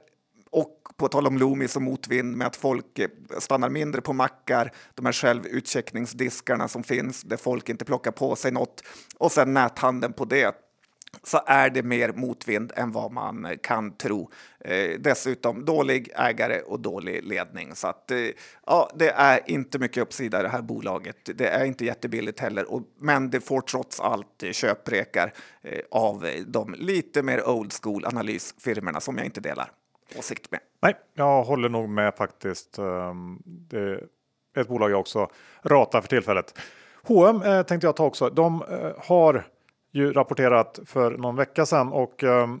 och 0.50 0.76
på 0.96 1.08
tal 1.08 1.26
om 1.26 1.38
Loomis 1.38 1.76
och 1.76 1.82
motvind 1.82 2.36
med 2.36 2.46
att 2.46 2.56
folk 2.56 2.98
eh, 2.98 3.08
stannar 3.38 3.68
mindre 3.68 4.00
på 4.00 4.12
mackar, 4.12 4.72
de 4.94 5.06
här 5.06 5.12
självutcheckningsdiskarna 5.12 6.68
som 6.68 6.82
finns 6.82 7.22
där 7.22 7.36
folk 7.36 7.68
inte 7.68 7.84
plockar 7.84 8.10
på 8.10 8.36
sig 8.36 8.52
något 8.52 8.84
och 9.18 9.32
sen 9.32 9.54
näthandeln 9.54 10.12
på 10.12 10.24
det 10.24 10.69
så 11.22 11.40
är 11.46 11.70
det 11.70 11.82
mer 11.82 12.12
motvind 12.12 12.72
än 12.76 12.92
vad 12.92 13.12
man 13.12 13.48
kan 13.62 13.96
tro. 13.96 14.30
Eh, 14.60 14.90
dessutom 14.98 15.64
dålig 15.64 16.10
ägare 16.14 16.60
och 16.60 16.80
dålig 16.80 17.24
ledning. 17.24 17.74
Så 17.74 17.88
att, 17.88 18.10
eh, 18.10 18.18
ja, 18.66 18.90
det 18.94 19.10
är 19.10 19.40
inte 19.46 19.78
mycket 19.78 20.02
uppsida 20.02 20.40
i 20.40 20.42
det 20.42 20.48
här 20.48 20.62
bolaget. 20.62 21.16
Det 21.34 21.48
är 21.48 21.64
inte 21.64 21.84
jättebilligt 21.84 22.40
heller, 22.40 22.72
och, 22.72 22.82
men 22.98 23.30
det 23.30 23.40
får 23.40 23.60
trots 23.60 24.00
allt 24.00 24.44
köprekar 24.52 25.32
eh, 25.62 25.80
av 25.90 26.26
de 26.46 26.74
lite 26.78 27.22
mer 27.22 27.48
old 27.48 27.72
school 27.82 28.04
analysfirmerna 28.04 29.00
som 29.00 29.16
jag 29.16 29.26
inte 29.26 29.40
delar 29.40 29.70
åsikt 30.18 30.50
med. 30.50 30.60
Nej, 30.82 30.94
jag 31.14 31.42
håller 31.42 31.68
nog 31.68 31.88
med 31.88 32.14
faktiskt. 32.14 32.78
Ehm, 32.78 33.38
det 33.44 33.78
är 33.78 34.06
ett 34.56 34.68
bolag 34.68 34.90
jag 34.90 35.00
också 35.00 35.30
ratar 35.62 36.00
för 36.00 36.08
tillfället. 36.08 36.58
H&M 37.02 37.42
eh, 37.42 37.62
tänkte 37.62 37.86
jag 37.86 37.96
ta 37.96 38.04
också. 38.04 38.30
De 38.30 38.62
eh, 38.62 38.92
har 38.98 39.46
ju 39.92 40.12
rapporterat 40.12 40.80
för 40.86 41.10
någon 41.10 41.36
vecka 41.36 41.66
sedan 41.66 41.88
och 41.92 42.22
um, 42.22 42.60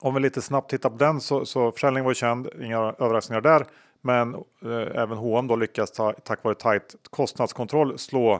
om 0.00 0.14
vi 0.14 0.20
lite 0.20 0.42
snabbt 0.42 0.70
tittar 0.70 0.90
på 0.90 0.96
den 0.96 1.20
så, 1.20 1.46
så 1.46 1.72
försäljningen 1.72 2.04
var 2.04 2.10
ju 2.10 2.14
känd, 2.14 2.48
inga 2.60 2.78
överraskningar 2.78 3.40
där. 3.40 3.66
Men 4.00 4.34
eh, 4.34 5.00
även 5.02 5.18
H&M 5.18 5.46
då 5.46 5.56
lyckas 5.56 5.90
ta, 5.90 6.12
tack 6.12 6.44
vare 6.44 6.54
tajt 6.54 6.94
kostnadskontroll 7.10 7.98
slå 7.98 8.32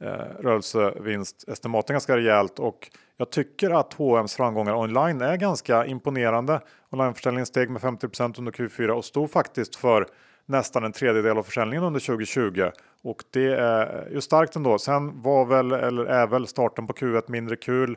eh, 0.00 0.08
rörelsevinstestimaten 0.40 1.94
ganska 1.94 2.16
rejält 2.16 2.58
och 2.58 2.90
jag 3.16 3.30
tycker 3.30 3.70
att 3.70 3.94
H&M's 3.94 4.36
framgångar 4.36 4.74
online 4.74 5.20
är 5.20 5.36
ganska 5.36 5.86
imponerande. 5.86 6.60
Onlineförsäljningen 6.90 7.46
steg 7.46 7.70
med 7.70 7.82
50% 7.82 8.38
under 8.38 8.52
Q4 8.52 8.88
och 8.88 9.04
stod 9.04 9.30
faktiskt 9.30 9.76
för 9.76 10.06
nästan 10.48 10.84
en 10.84 10.92
tredjedel 10.92 11.38
av 11.38 11.42
försäljningen 11.42 11.84
under 11.84 12.00
2020 12.00 12.70
och 13.02 13.24
det 13.30 13.54
är 13.54 14.08
ju 14.12 14.20
starkt 14.20 14.56
ändå. 14.56 14.78
Sen 14.78 15.22
var 15.22 15.44
väl 15.44 15.72
eller 15.72 16.04
är 16.04 16.26
väl 16.26 16.46
starten 16.46 16.86
på 16.86 16.92
Q1 16.92 17.22
mindre 17.26 17.56
kul. 17.56 17.96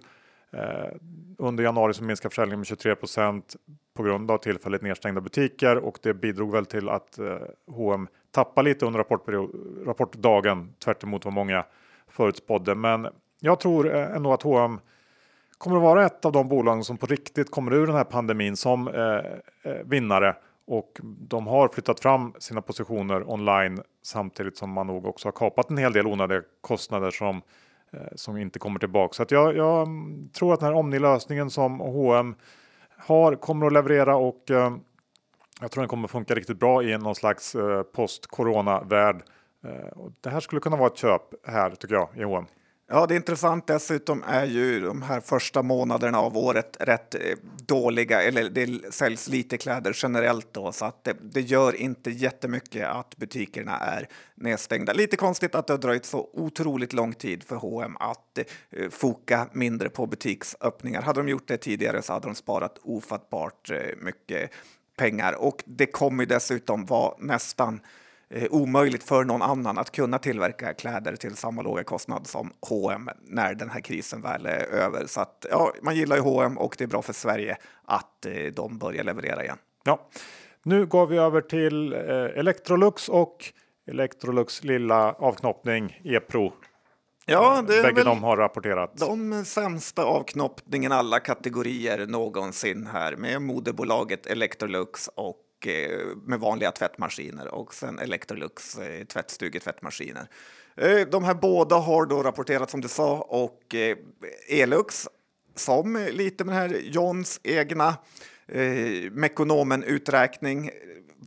Eh, 0.53 0.91
under 1.37 1.63
januari 1.63 1.93
så 1.93 2.03
minskade 2.03 2.29
försäljningen 2.29 2.59
med 2.59 2.65
23% 2.65 3.55
på 3.93 4.03
grund 4.03 4.31
av 4.31 4.37
tillfälligt 4.37 4.81
nedstängda 4.81 5.21
butiker 5.21 5.77
och 5.77 5.99
det 6.01 6.13
bidrog 6.13 6.51
väl 6.51 6.65
till 6.65 6.89
att 6.89 7.19
eh, 7.19 7.37
H&M 7.67 8.07
tappade 8.31 8.69
lite 8.69 8.85
under 8.85 9.05
rapportdagen 9.85 10.73
tvärt 10.83 11.03
vad 11.03 11.33
många 11.33 11.65
förutspådde. 12.07 12.75
Men 12.75 13.07
jag 13.39 13.59
tror 13.59 13.95
eh, 13.95 14.15
ändå 14.15 14.33
att 14.33 14.43
H&M 14.43 14.79
kommer 15.57 15.75
att 15.75 15.83
vara 15.83 16.05
ett 16.05 16.25
av 16.25 16.31
de 16.31 16.49
bolagen 16.49 16.83
som 16.83 16.97
på 16.97 17.05
riktigt 17.05 17.51
kommer 17.51 17.73
ur 17.73 17.87
den 17.87 17.95
här 17.95 18.03
pandemin 18.03 18.57
som 18.57 18.87
eh, 18.87 19.71
eh, 19.71 19.81
vinnare 19.85 20.35
och 20.65 20.99
de 21.03 21.47
har 21.47 21.67
flyttat 21.67 21.99
fram 21.99 22.33
sina 22.39 22.61
positioner 22.61 23.31
online 23.31 23.79
samtidigt 24.03 24.57
som 24.57 24.71
man 24.71 24.87
nog 24.87 25.05
också 25.05 25.27
har 25.27 25.31
kapat 25.33 25.69
en 25.69 25.77
hel 25.77 25.93
del 25.93 26.07
onödiga 26.07 26.41
kostnader 26.61 27.11
som 27.11 27.41
eh, 27.91 27.99
som 28.15 28.37
inte 28.37 28.59
kommer 28.59 28.79
tillbaka. 28.79 29.13
Så 29.13 29.23
att 29.23 29.31
jag, 29.31 29.55
jag 29.55 29.87
tror 30.33 30.53
att 30.53 30.59
den 30.59 30.69
här 30.69 30.75
Omni-lösningen 30.75 31.49
som 31.49 31.79
H&M 31.79 32.35
har 32.97 33.35
kommer 33.35 33.65
att 33.65 33.73
leverera 33.73 34.15
och 34.15 34.51
eh, 34.51 34.73
jag 35.61 35.71
tror 35.71 35.81
den 35.81 35.89
kommer 35.89 36.07
funka 36.07 36.35
riktigt 36.35 36.59
bra 36.59 36.83
i 36.83 36.97
någon 36.97 37.15
slags 37.15 37.55
eh, 37.55 37.83
post-corona 37.83 38.81
värld. 38.81 39.23
Det 40.21 40.29
här 40.29 40.39
skulle 40.39 40.61
kunna 40.61 40.77
vara 40.77 40.87
ett 40.87 40.97
köp 40.97 41.21
här 41.47 41.71
tycker 41.71 41.95
jag 41.95 42.09
i 42.15 42.23
H&M. 42.23 42.45
Ja, 42.93 43.05
det 43.05 43.13
är 43.13 43.15
intressant. 43.15 43.67
Dessutom 43.67 44.23
är 44.27 44.45
ju 44.45 44.79
de 44.79 45.01
här 45.01 45.19
första 45.21 45.63
månaderna 45.63 46.19
av 46.19 46.37
året 46.37 46.77
rätt 46.79 47.15
eh, 47.15 47.21
dåliga, 47.65 48.21
eller 48.21 48.49
det 48.49 48.93
säljs 48.93 49.27
lite 49.27 49.57
kläder 49.57 49.97
generellt 50.03 50.53
då, 50.53 50.71
så 50.71 50.85
att 50.85 51.03
det, 51.03 51.15
det 51.21 51.41
gör 51.41 51.75
inte 51.75 52.11
jättemycket 52.11 52.87
att 52.87 53.17
butikerna 53.17 53.77
är 53.77 54.07
nedstängda. 54.35 54.93
Lite 54.93 55.17
konstigt 55.17 55.55
att 55.55 55.67
det 55.67 55.73
har 55.73 55.77
dröjt 55.77 56.05
så 56.05 56.29
otroligt 56.33 56.93
lång 56.93 57.13
tid 57.13 57.43
för 57.43 57.55
H&M 57.55 57.97
att 57.99 58.37
eh, 58.37 58.89
foka 58.89 59.47
mindre 59.51 59.89
på 59.89 60.05
butiksöppningar. 60.05 61.01
Hade 61.01 61.19
de 61.19 61.29
gjort 61.29 61.47
det 61.47 61.57
tidigare 61.57 62.01
så 62.01 62.13
hade 62.13 62.27
de 62.27 62.35
sparat 62.35 62.77
ofattbart 62.83 63.71
eh, 63.71 63.77
mycket 63.97 64.51
pengar 64.97 65.33
och 65.33 65.63
det 65.65 65.85
kommer 65.85 66.25
dessutom 66.25 66.85
vara 66.85 67.13
nästan 67.19 67.79
eh, 68.31 68.47
omöjligt 68.51 69.03
för 69.03 69.23
någon 69.23 69.41
annan 69.41 69.77
att 69.77 69.91
kunna 69.91 70.19
tillverka 70.19 70.73
kläder 70.73 71.15
till 71.15 71.35
samma 71.35 71.61
låga 71.61 71.83
kostnad 71.83 72.27
som 72.27 72.53
H&M 72.69 73.09
när 73.21 73.53
den 73.55 73.69
här 73.69 73.81
krisen 73.81 74.21
väl 74.21 74.45
är 74.45 74.65
över. 74.65 75.05
Så 75.07 75.21
att, 75.21 75.45
ja, 75.49 75.73
man 75.81 75.95
gillar 75.95 76.15
ju 76.15 76.21
H&M 76.21 76.57
och 76.57 76.75
det 76.77 76.83
är 76.83 76.87
bra 76.87 77.01
för 77.01 77.13
Sverige 77.13 77.57
att 77.85 78.25
eh, 78.25 78.33
de 78.55 78.77
börjar 78.77 79.03
leverera 79.03 79.43
igen. 79.43 79.57
Ja, 79.83 80.09
nu 80.63 80.85
går 80.85 81.07
vi 81.07 81.17
över 81.17 81.41
till 81.41 81.93
eh, 81.93 81.99
Electrolux 82.39 83.09
och 83.09 83.53
Electrolux 83.87 84.63
lilla 84.63 85.11
avknoppning 85.13 86.01
E-pro. 86.03 86.53
Ja, 87.25 87.63
det 87.67 87.77
är 87.77 87.83
Bägge 87.83 88.03
de 88.03 88.23
har 88.23 88.37
rapporterat. 88.37 88.97
de 88.97 89.45
sämsta 89.45 90.03
avknoppningen 90.03 90.91
alla 90.91 91.19
kategorier 91.19 92.07
någonsin 92.07 92.87
här 92.93 93.15
med 93.15 93.41
moderbolaget 93.41 94.25
Electrolux 94.25 95.07
och 95.15 95.37
Eh, 95.67 96.07
med 96.25 96.39
vanliga 96.39 96.71
tvättmaskiner 96.71 97.47
och 97.47 97.73
sen 97.73 97.99
Electrolux 97.99 98.77
eh, 98.77 99.05
tvättstugetvättmaskiner. 99.05 100.27
Eh, 100.75 101.07
de 101.11 101.23
här 101.23 101.33
båda 101.33 101.75
har 101.75 102.05
då 102.05 102.23
rapporterat 102.23 102.69
som 102.69 102.81
du 102.81 102.87
sa 102.87 103.17
och 103.17 103.75
Elux 104.49 105.07
som 105.55 106.07
lite 106.11 106.43
med 106.43 106.55
den 106.55 106.71
här 106.71 106.79
Johns 106.83 107.39
egna 107.43 107.95
eh, 108.47 109.11
Mekonomen-uträkning 109.11 110.69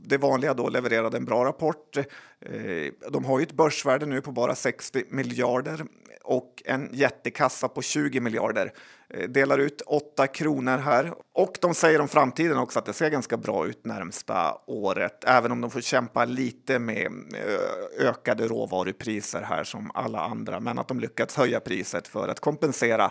det 0.07 0.19
vanliga 0.19 0.55
då 0.55 0.69
levererade 0.69 1.17
en 1.17 1.25
bra 1.25 1.45
rapport. 1.45 1.97
Eh, 1.97 3.11
de 3.11 3.25
har 3.25 3.39
ju 3.39 3.43
ett 3.43 3.53
börsvärde 3.53 4.07
nu 4.07 4.21
på 4.21 4.33
bara 4.33 4.55
60 4.55 5.05
miljarder 5.09 5.85
och 6.25 6.63
en 6.65 6.91
jättekassa 6.93 7.69
på 7.69 7.83
20 7.83 8.21
miljarder. 8.21 8.73
Eh, 9.09 9.29
delar 9.29 9.59
ut 9.59 9.81
8 9.87 10.27
kronor 10.27 10.79
här 10.79 11.13
och 11.33 11.59
de 11.61 11.75
säger 11.75 12.01
om 12.01 12.09
framtiden 12.09 12.59
också 12.59 12.79
att 12.79 12.87
det 12.87 12.93
ser 12.93 13.11
ganska 13.11 13.37
bra 13.37 13.67
ut 13.67 13.85
närmsta 13.85 14.57
året, 14.67 15.25
även 15.27 15.53
om 15.53 15.61
de 15.61 15.71
får 15.71 15.81
kämpa 15.81 16.25
lite 16.25 16.79
med 16.79 17.07
eh, 17.35 18.09
ökade 18.09 18.49
råvarupriser 18.49 19.43
här 19.43 19.65
som 19.65 19.91
alla 19.95 20.21
andra, 20.21 20.61
men 20.61 20.79
att 20.79 20.89
de 20.89 21.01
lyckats 21.01 21.37
höja 21.37 21.61
priset 21.61 22.09
för 22.09 22.29
att 22.29 22.41
kompensera. 22.41 23.11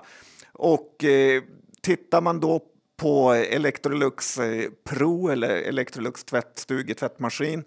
Och 0.52 1.04
eh, 1.04 1.44
tittar 1.82 2.22
man 2.22 2.40
då 2.40 2.62
på 2.98 3.32
Electrolux 3.32 4.38
eh, 4.38 4.70
Pro 4.84 5.30
eller 5.30 5.50
Electrolux 5.50 6.24
tvättstuga, 6.24 6.96
tvättmaskin 6.96 7.64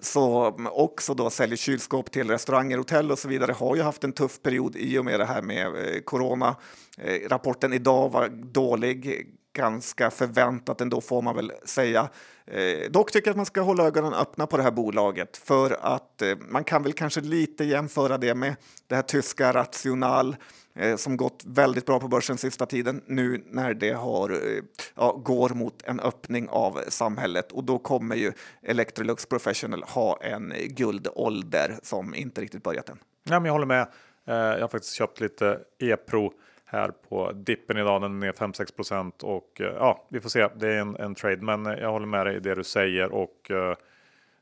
som 0.00 0.68
också 0.72 1.14
då 1.14 1.30
säljer 1.30 1.56
kylskåp 1.56 2.10
till 2.10 2.30
restauranger, 2.30 2.78
hotell 2.78 3.10
och 3.10 3.18
så 3.18 3.28
vidare 3.28 3.52
har 3.52 3.76
ju 3.76 3.82
haft 3.82 4.04
en 4.04 4.12
tuff 4.12 4.42
period 4.42 4.76
i 4.76 4.98
och 4.98 5.04
med 5.04 5.20
det 5.20 5.26
här 5.26 5.42
med 5.42 5.66
eh, 5.66 6.00
corona. 6.04 6.56
Eh, 6.98 7.28
rapporten 7.28 7.72
idag 7.72 8.08
var 8.08 8.28
dålig, 8.28 9.26
ganska 9.56 10.10
förväntat 10.10 10.80
ändå 10.80 11.00
får 11.00 11.22
man 11.22 11.36
väl 11.36 11.52
säga. 11.64 12.08
Eh, 12.46 12.90
dock 12.90 13.12
tycker 13.12 13.28
jag 13.28 13.32
att 13.32 13.36
man 13.36 13.46
ska 13.46 13.60
hålla 13.60 13.84
ögonen 13.84 14.14
öppna 14.14 14.46
på 14.46 14.56
det 14.56 14.62
här 14.62 14.70
bolaget 14.70 15.36
för 15.36 15.76
att 15.80 16.22
eh, 16.22 16.36
man 16.48 16.64
kan 16.64 16.82
väl 16.82 16.92
kanske 16.92 17.20
lite 17.20 17.64
jämföra 17.64 18.18
det 18.18 18.34
med 18.34 18.56
det 18.86 18.94
här 18.94 19.02
tyska 19.02 19.52
Rational 19.52 20.36
eh, 20.74 20.96
som 20.96 21.16
gått 21.16 21.42
väldigt 21.46 21.86
bra 21.86 22.00
på 22.00 22.08
börsen 22.08 22.38
sista 22.38 22.66
tiden 22.66 23.02
nu 23.06 23.44
när 23.46 23.74
det 23.74 23.92
har, 23.92 24.30
eh, 24.30 24.62
ja, 24.94 25.12
går 25.12 25.48
mot 25.48 25.82
en 25.84 26.00
öppning 26.00 26.48
av 26.48 26.80
samhället 26.88 27.52
och 27.52 27.64
då 27.64 27.78
kommer 27.78 28.16
ju 28.16 28.32
Electrolux 28.62 29.26
Professional 29.26 29.82
ha 29.82 30.18
en 30.22 30.52
guldålder 30.66 31.78
som 31.82 32.14
inte 32.14 32.40
riktigt 32.40 32.62
börjat 32.62 32.88
än. 32.88 32.98
Ja, 33.24 33.40
men 33.40 33.44
jag 33.44 33.52
håller 33.52 33.66
med. 33.66 33.88
Eh, 34.28 34.34
jag 34.34 34.60
har 34.60 34.68
faktiskt 34.68 34.94
köpt 34.94 35.20
lite 35.20 35.60
e-pro 35.78 36.32
här 36.66 36.92
på 37.08 37.32
dippen 37.32 37.76
idag. 37.76 38.02
Den 38.02 38.22
är 38.22 38.26
ner 38.26 38.32
5-6 38.32 38.76
procent 38.76 39.22
och 39.22 39.60
eh, 39.60 39.66
ja, 39.66 40.06
vi 40.08 40.20
får 40.20 40.28
se. 40.28 40.48
Det 40.56 40.74
är 40.74 40.80
en, 40.80 40.96
en, 40.96 41.14
trade, 41.14 41.36
men 41.36 41.66
eh, 41.66 41.72
jag 41.72 41.92
håller 41.92 42.06
med 42.06 42.26
dig 42.26 42.36
i 42.36 42.40
det 42.40 42.54
du 42.54 42.64
säger 42.64 43.12
och 43.12 43.50
eh, 43.50 43.76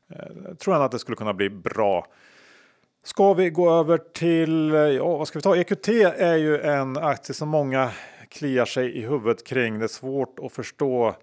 eh, 0.09 0.55
tror 0.59 0.73
ändå 0.73 0.85
att 0.85 0.91
det 0.91 0.99
skulle 0.99 1.15
kunna 1.15 1.33
bli 1.33 1.49
bra. 1.49 2.07
Ska 3.03 3.33
vi 3.33 3.49
gå 3.49 3.71
över 3.71 3.97
till, 3.97 4.71
ja, 4.97 5.17
vad 5.17 5.27
ska 5.27 5.39
vi 5.39 5.43
ta? 5.43 5.55
EQT 5.55 5.87
är 6.17 6.35
ju 6.35 6.61
en 6.61 6.97
aktie 6.97 7.35
som 7.35 7.49
många 7.49 7.91
kliar 8.29 8.65
sig 8.65 8.97
i 8.97 9.01
huvudet 9.01 9.47
kring. 9.47 9.79
Det 9.79 9.85
är 9.85 9.87
svårt 9.87 10.39
att 10.39 10.51
förstå 10.51 11.15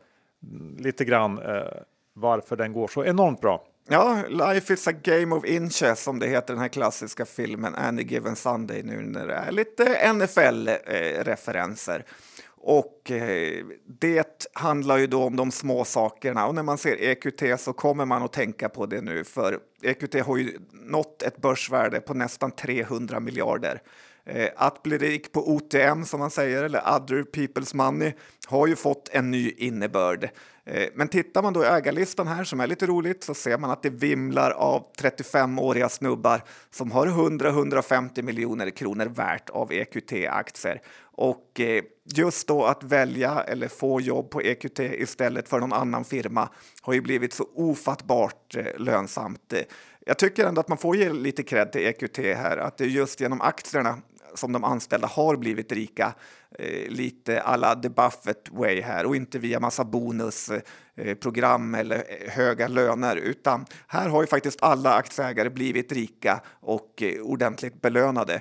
lite 0.79 1.05
grann 1.05 1.39
eh, 1.39 1.63
varför 2.13 2.57
den 2.57 2.73
går 2.73 2.89
så 2.89 3.05
enormt 3.05 3.41
bra. 3.41 3.65
Ja, 3.89 4.23
Life 4.29 4.75
is 4.75 4.89
a 4.89 4.93
game 4.93 5.35
of 5.35 5.45
inches 5.45 6.03
som 6.03 6.19
det 6.19 6.27
heter 6.27 6.55
den 6.55 6.63
här 6.63 6.69
klassiska 6.69 7.25
filmen 7.27 7.75
Any 7.75 8.03
given 8.03 8.37
Sunday 8.37 8.83
nu 8.83 9.03
när 9.03 9.27
det 9.27 9.35
är 9.35 9.53
lite 9.53 10.13
NFL-referenser. 10.13 12.05
Och 12.65 13.11
eh, 13.11 13.65
det 14.01 14.47
handlar 14.53 14.97
ju 14.99 15.07
då 15.07 15.25
om 15.25 15.37
de 15.37 15.51
små 15.51 15.85
sakerna 15.85 16.47
och 16.47 16.55
när 16.55 16.63
man 16.63 16.79
ser 16.79 17.03
EQT 17.03 17.61
så 17.61 17.73
kommer 17.73 18.05
man 18.05 18.23
att 18.23 18.33
tänka 18.33 18.69
på 18.69 18.87
det 18.87 19.01
nu 19.01 19.25
för 19.25 19.59
EQT 19.83 20.21
har 20.21 20.37
ju 20.37 20.59
nått 20.73 21.23
ett 21.23 21.37
börsvärde 21.37 22.01
på 22.01 22.15
nästan 22.15 22.51
300 22.51 23.21
miljarder. 23.21 23.83
Eh, 24.25 24.49
att 24.57 24.83
bli 24.83 24.99
rik 24.99 25.33
på 25.33 25.51
OTM 25.51 26.05
som 26.05 26.21
man 26.21 26.31
säger, 26.31 26.65
eller 26.65 26.81
other 26.81 27.23
people's 27.23 27.77
money, 27.77 28.13
har 28.47 28.67
ju 28.67 28.77
fått 28.77 29.09
en 29.13 29.31
ny 29.31 29.51
innebörd. 29.51 30.29
Eh, 30.65 30.89
men 30.95 31.09
tittar 31.09 31.43
man 31.43 31.53
då 31.53 31.65
i 31.65 31.67
ägarlistan 31.67 32.27
här 32.27 32.45
som 32.45 32.61
är 32.61 32.67
lite 32.67 32.87
roligt 32.87 33.25
så 33.25 33.35
ser 33.35 33.59
man 33.59 33.71
att 33.71 33.83
det 33.83 33.91
vimlar 33.91 34.51
av 34.51 34.85
35-åriga 34.99 35.89
snubbar 35.89 36.43
som 36.71 36.91
har 36.91 37.07
100-150 37.07 38.23
miljoner 38.23 38.71
kronor 38.71 39.07
värt 39.07 39.51
av 39.51 39.73
EQT-aktier. 39.73 40.81
Och 41.03 41.61
eh, 41.61 41.83
just 42.17 42.49
då 42.49 42.65
att 42.65 42.83
välja 42.83 43.43
eller 43.43 43.69
få 43.69 44.01
jobb 44.01 44.31
på 44.31 44.43
EQT 44.43 44.79
istället 44.81 45.49
för 45.49 45.61
någon 45.61 45.73
annan 45.73 46.05
firma 46.05 46.49
har 46.83 46.93
ju 46.93 47.01
blivit 47.01 47.33
så 47.33 47.47
ofattbart 47.55 48.57
lönsamt. 48.77 49.55
Jag 50.07 50.19
tycker 50.19 50.47
ändå 50.47 50.61
att 50.61 50.69
man 50.69 50.79
får 50.79 50.97
ge 50.97 51.13
lite 51.13 51.43
cred 51.43 51.73
till 51.73 51.87
EQT 51.87 52.19
här, 52.19 52.57
att 52.57 52.79
det 52.79 52.85
är 52.85 52.89
just 52.89 53.21
genom 53.21 53.41
aktierna 53.41 53.99
som 54.35 54.53
de 54.53 54.65
anställda 54.65 55.07
har 55.07 55.37
blivit 55.37 55.73
rika. 55.73 56.15
Eh, 56.59 56.89
lite 56.89 57.43
alla 57.43 57.75
the 57.75 57.89
Buffett 57.89 58.51
way 58.51 58.81
här 58.81 59.07
och 59.07 59.17
inte 59.17 59.39
via 59.39 59.61
massa 59.61 59.85
bonusprogram 59.85 61.75
eh, 61.75 61.81
eller 61.81 61.97
eh, 61.97 62.31
höga 62.31 62.69
löner 62.69 63.17
utan 63.17 63.67
här 63.87 64.09
har 64.09 64.23
ju 64.23 64.27
faktiskt 64.27 64.63
alla 64.63 64.95
aktieägare 64.95 65.51
blivit 65.51 65.93
rika 65.93 66.41
och 66.61 67.03
eh, 67.03 67.23
ordentligt 67.23 67.83
belönade. 67.83 68.41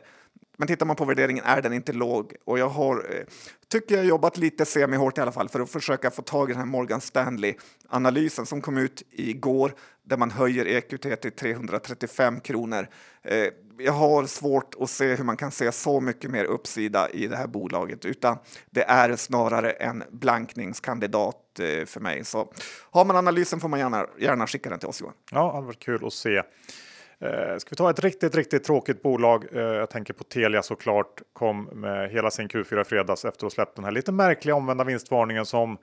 Men 0.61 0.67
tittar 0.67 0.85
man 0.85 0.95
på 0.95 1.05
värderingen 1.05 1.43
är 1.45 1.61
den 1.61 1.73
inte 1.73 1.93
låg 1.93 2.33
och 2.45 2.59
jag 2.59 2.69
har, 2.69 2.95
eh, 2.95 3.23
tycker 3.67 3.95
jag, 3.95 4.05
jobbat 4.05 4.37
lite 4.37 4.65
semihårt 4.65 5.17
i 5.17 5.21
alla 5.21 5.31
fall 5.31 5.49
för 5.49 5.59
att 5.59 5.69
försöka 5.69 6.11
få 6.11 6.21
tag 6.21 6.49
i 6.49 6.53
den 6.53 6.59
här 6.59 6.65
Morgan 6.65 7.01
Stanley-analysen 7.01 8.45
som 8.45 8.61
kom 8.61 8.77
ut 8.77 9.03
igår 9.09 9.73
där 10.03 10.17
man 10.17 10.31
höjer 10.31 10.65
EQT 10.65 11.21
till 11.21 11.31
335 11.31 12.39
kronor. 12.39 12.87
Eh, 13.23 13.47
jag 13.83 13.93
har 13.93 14.25
svårt 14.25 14.75
att 14.79 14.89
se 14.89 15.15
hur 15.15 15.23
man 15.23 15.37
kan 15.37 15.51
se 15.51 15.71
så 15.71 16.01
mycket 16.01 16.31
mer 16.31 16.45
uppsida 16.45 17.09
i 17.09 17.27
det 17.27 17.35
här 17.35 17.47
bolaget 17.47 18.05
utan 18.05 18.37
det 18.69 18.83
är 18.83 19.15
snarare 19.15 19.71
en 19.71 20.03
blankningskandidat 20.11 21.59
eh, 21.59 21.85
för 21.85 21.99
mig. 21.99 22.25
Så 22.25 22.53
har 22.91 23.05
man 23.05 23.15
analysen 23.15 23.59
får 23.59 23.67
man 23.67 23.79
gärna, 23.79 24.07
gärna 24.19 24.47
skicka 24.47 24.69
den 24.69 24.79
till 24.79 24.87
oss 24.87 25.01
Johan. 25.01 25.13
Ja, 25.31 25.43
det 25.43 25.51
hade 25.53 25.65
varit 25.65 25.79
kul 25.79 26.05
att 26.05 26.13
se. 26.13 26.37
Eh, 27.19 27.57
ska 27.57 27.69
vi 27.69 27.75
ta 27.75 27.89
ett 27.89 27.99
riktigt, 27.99 28.35
riktigt 28.35 28.63
tråkigt 28.63 29.01
bolag? 29.01 29.45
Eh, 29.53 29.61
jag 29.61 29.89
tänker 29.89 30.13
på 30.13 30.23
Telia 30.23 30.63
såklart. 30.63 31.21
Kom 31.33 31.63
med 31.63 32.11
hela 32.11 32.31
sin 32.31 32.47
Q4 32.47 32.81
i 32.81 32.83
fredags 32.83 33.25
efter 33.25 33.37
att 33.37 33.41
ha 33.41 33.49
släppt 33.49 33.75
den 33.75 33.85
här 33.85 33.91
lite 33.91 34.11
märkliga 34.11 34.55
omvända 34.55 34.83
vinstvarningen 34.83 35.45
som 35.45 35.77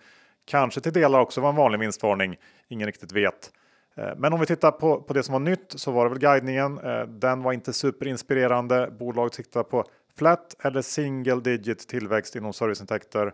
kanske 0.45 0.81
till 0.81 0.93
delar 0.93 1.21
också 1.21 1.41
var 1.41 1.49
en 1.49 1.57
vanlig 1.57 1.79
vinstvarning. 1.79 2.37
Ingen 2.69 2.87
riktigt 2.87 3.13
vet. 3.13 3.51
Eh, 3.99 4.13
men 4.17 4.33
om 4.33 4.41
vi 4.41 4.47
tittar 4.47 4.71
på, 4.71 5.03
på 5.03 5.13
det 5.13 5.23
som 5.23 5.33
var 5.33 5.41
nytt 5.41 5.73
så 5.77 5.91
var 5.91 6.05
det 6.05 6.11
väl 6.11 6.19
guidningen. 6.19 6.79
Eh, 6.79 7.03
den 7.03 7.43
var 7.43 7.53
inte 7.53 7.73
superinspirerande. 7.73 8.91
Bolaget 8.99 9.35
siktar 9.35 9.63
på 9.63 9.85
flat 10.17 10.57
eller 10.65 10.83
single 10.83 11.41
digit 11.41 11.89
tillväxt 11.89 12.37
inom 12.37 12.53
serviceintäkter 12.53 13.33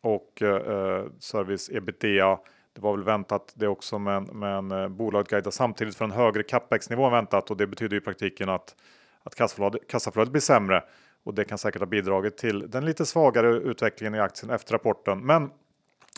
och 0.00 0.42
eh, 0.42 0.48
eh 0.48 1.04
service 1.18 1.70
ebitda. 1.70 2.38
Det 2.74 2.80
var 2.80 2.96
väl 2.96 3.04
väntat 3.04 3.52
det 3.54 3.68
också, 3.68 3.98
men, 3.98 4.24
men 4.24 4.96
bolaget 4.96 5.28
guidar 5.28 5.50
samtidigt 5.50 5.96
för 5.96 6.04
en 6.04 6.10
högre 6.10 6.42
capex-nivå 6.42 7.04
än 7.04 7.12
väntat 7.12 7.50
och 7.50 7.56
det 7.56 7.66
betyder 7.66 7.96
i 7.96 8.00
praktiken 8.00 8.48
att, 8.48 8.74
att 9.22 9.34
kassaflödet, 9.34 9.88
kassaflödet 9.88 10.32
blir 10.32 10.40
sämre 10.40 10.84
och 11.24 11.34
det 11.34 11.44
kan 11.44 11.58
säkert 11.58 11.80
ha 11.80 11.86
bidragit 11.86 12.36
till 12.36 12.70
den 12.70 12.84
lite 12.84 13.06
svagare 13.06 13.48
utvecklingen 13.48 14.14
i 14.14 14.20
aktien 14.20 14.50
efter 14.50 14.72
rapporten. 14.72 15.26
Men 15.26 15.50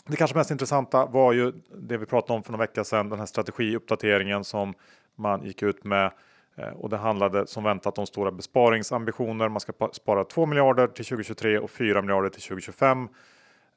det 0.07 0.17
kanske 0.17 0.37
mest 0.37 0.51
intressanta 0.51 1.05
var 1.05 1.33
ju 1.33 1.51
det 1.77 1.97
vi 1.97 2.05
pratade 2.05 2.33
om 2.33 2.43
för 2.43 2.51
några 2.51 2.63
vecka 2.63 2.83
sedan, 2.83 3.09
den 3.09 3.19
här 3.19 3.25
strategiuppdateringen 3.25 4.43
som 4.43 4.73
man 5.15 5.43
gick 5.43 5.63
ut 5.63 5.83
med 5.83 6.11
eh, 6.55 6.69
och 6.69 6.89
det 6.89 6.97
handlade 6.97 7.47
som 7.47 7.63
väntat 7.63 7.97
om 7.97 8.05
stora 8.07 8.31
besparingsambitioner. 8.31 9.49
Man 9.49 9.59
ska 9.59 9.73
spara 9.91 10.23
2 10.23 10.45
miljarder 10.45 10.87
till 10.87 11.05
2023 11.05 11.59
och 11.59 11.71
4 11.71 12.01
miljarder 12.01 12.29
till 12.29 12.41
2025 12.41 13.07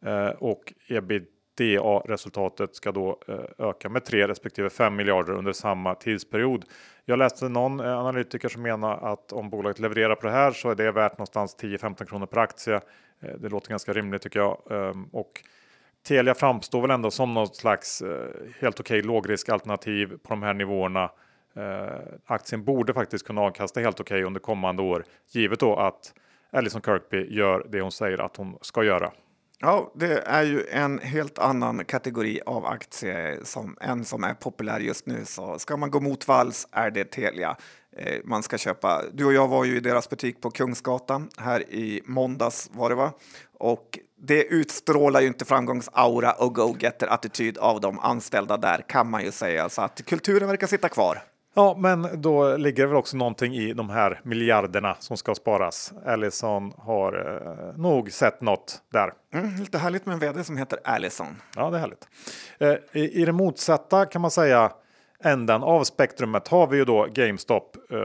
eh, 0.04 0.28
och 0.28 0.72
ebitda 0.88 1.28
resultatet 2.04 2.76
ska 2.76 2.92
då 2.92 3.18
eh, 3.28 3.68
öka 3.68 3.88
med 3.88 4.04
3 4.04 4.28
respektive 4.28 4.70
5 4.70 4.96
miljarder 4.96 5.32
under 5.32 5.52
samma 5.52 5.94
tidsperiod. 5.94 6.64
Jag 7.04 7.18
läste 7.18 7.48
någon 7.48 7.80
analytiker 7.80 8.48
som 8.48 8.62
menar 8.62 9.12
att 9.12 9.32
om 9.32 9.50
bolaget 9.50 9.78
levererar 9.78 10.14
på 10.14 10.26
det 10.26 10.32
här 10.32 10.52
så 10.52 10.70
är 10.70 10.74
det 10.74 10.92
värt 10.92 11.12
någonstans 11.12 11.56
10-15 11.60 12.04
kronor 12.04 12.26
per 12.26 12.38
aktie. 12.38 12.80
Det 13.38 13.48
låter 13.48 13.70
ganska 13.70 13.92
rimligt 13.92 14.22
tycker 14.22 14.40
jag 14.40 14.58
och 15.12 15.42
Telia 16.06 16.34
framstår 16.34 16.82
väl 16.82 16.90
ändå 16.90 17.10
som 17.10 17.34
något 17.34 17.56
slags 17.56 18.02
eh, 18.02 18.28
helt 18.60 18.80
okej 18.80 18.98
okay, 18.98 19.08
lågriskalternativ 19.08 20.06
på 20.06 20.28
de 20.28 20.42
här 20.42 20.54
nivåerna. 20.54 21.10
Eh, 21.56 21.98
aktien 22.26 22.64
borde 22.64 22.94
faktiskt 22.94 23.26
kunna 23.26 23.40
avkasta 23.40 23.80
helt 23.80 24.00
okej 24.00 24.14
okay 24.14 24.26
under 24.26 24.40
kommande 24.40 24.82
år, 24.82 25.04
givet 25.30 25.60
då 25.60 25.76
att 25.76 26.14
Alison 26.50 26.82
Kirkby 26.82 27.34
gör 27.34 27.66
det 27.70 27.80
hon 27.80 27.92
säger 27.92 28.18
att 28.18 28.36
hon 28.36 28.58
ska 28.60 28.84
göra. 28.84 29.12
Ja, 29.60 29.92
det 29.94 30.22
är 30.26 30.42
ju 30.42 30.66
en 30.70 30.98
helt 30.98 31.38
annan 31.38 31.84
kategori 31.84 32.40
av 32.46 32.66
aktie 32.66 33.38
som 33.44 33.76
en 33.80 34.04
som 34.04 34.24
är 34.24 34.34
populär 34.34 34.80
just 34.80 35.06
nu. 35.06 35.24
Så 35.24 35.58
ska 35.58 35.76
man 35.76 35.90
gå 35.90 36.00
mot 36.00 36.28
vals 36.28 36.68
är 36.72 36.90
det 36.90 37.04
Telia 37.04 37.56
eh, 37.96 38.20
man 38.24 38.42
ska 38.42 38.58
köpa. 38.58 39.02
Du 39.12 39.24
och 39.24 39.32
jag 39.32 39.48
var 39.48 39.64
ju 39.64 39.76
i 39.76 39.80
deras 39.80 40.10
butik 40.10 40.40
på 40.40 40.50
Kungsgatan 40.50 41.28
här 41.36 41.72
i 41.72 42.02
måndags 42.04 42.70
var 42.72 42.88
det 42.88 42.94
va? 42.94 43.12
Och 43.58 43.98
det 44.20 44.44
utstrålar 44.44 45.20
ju 45.20 45.26
inte 45.26 45.44
framgångsaura 45.44 46.32
och 46.32 46.54
go-getter-attityd 46.54 47.58
av 47.58 47.80
de 47.80 47.98
anställda 47.98 48.56
där 48.56 48.84
kan 48.88 49.10
man 49.10 49.24
ju 49.24 49.32
säga. 49.32 49.68
Så 49.68 49.82
att 49.82 50.04
kulturen 50.06 50.48
verkar 50.48 50.66
sitta 50.66 50.88
kvar. 50.88 51.22
Ja, 51.58 51.76
men 51.78 52.20
då 52.22 52.56
ligger 52.56 52.82
det 52.82 52.86
väl 52.86 52.96
också 52.96 53.16
någonting 53.16 53.54
i 53.54 53.72
de 53.72 53.90
här 53.90 54.20
miljarderna 54.24 54.96
som 54.98 55.16
ska 55.16 55.34
sparas. 55.34 55.92
Allison 56.06 56.72
har 56.76 57.12
eh, 57.12 57.78
nog 57.78 58.12
sett 58.12 58.40
något 58.40 58.82
där. 58.92 59.12
Mm, 59.34 59.56
lite 59.56 59.78
härligt 59.78 60.06
med 60.06 60.12
en 60.12 60.18
vd 60.18 60.44
som 60.44 60.56
heter 60.56 60.78
Allison. 60.84 61.26
Ja, 61.56 61.70
det 61.70 61.76
är 61.76 61.80
härligt. 61.80 62.08
Eh, 62.58 63.02
i, 63.02 63.22
I 63.22 63.24
det 63.24 63.32
motsatta 63.32 64.06
kan 64.06 64.22
man 64.22 64.30
säga 64.30 64.72
änden 65.24 65.62
av 65.62 65.84
spektrumet 65.84 66.48
har 66.48 66.66
vi 66.66 66.76
ju 66.76 66.84
då 66.84 67.06
GameStop 67.12 67.76
eh, 67.90 67.98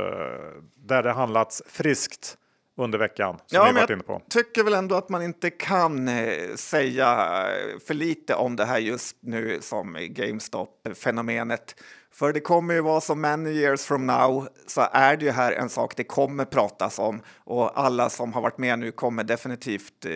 där 0.75 1.03
det 1.03 1.11
handlats 1.11 1.63
friskt 1.65 2.37
under 2.77 2.99
veckan. 2.99 3.37
Som 3.37 3.45
ja, 3.55 3.65
vi 3.65 3.79
varit 3.79 3.89
inne 3.89 4.03
på. 4.03 4.21
tycker 4.29 4.63
väl 4.63 4.73
ändå 4.73 4.95
att 4.95 5.09
man 5.09 5.23
inte 5.23 5.49
kan 5.49 6.07
eh, 6.07 6.55
säga 6.55 7.07
för 7.87 7.93
lite 7.93 8.35
om 8.35 8.55
det 8.55 8.65
här 8.65 8.79
just 8.79 9.17
nu 9.21 9.57
som 9.61 9.97
GameStop-fenomenet. 9.99 11.75
För 12.13 12.33
det 12.33 12.39
kommer 12.39 12.73
ju 12.73 12.81
vara 12.81 13.01
så 13.01 13.15
many 13.15 13.49
years 13.49 13.85
from 13.85 14.05
now 14.05 14.47
så 14.67 14.87
är 14.91 15.17
det 15.17 15.25
ju 15.25 15.31
här 15.31 15.51
en 15.51 15.69
sak 15.69 15.95
det 15.95 16.03
kommer 16.03 16.45
pratas 16.45 16.99
om 16.99 17.21
och 17.37 17.79
alla 17.79 18.09
som 18.09 18.33
har 18.33 18.41
varit 18.41 18.57
med 18.57 18.79
nu 18.79 18.91
kommer 18.91 19.23
definitivt 19.23 20.05
eh, 20.05 20.11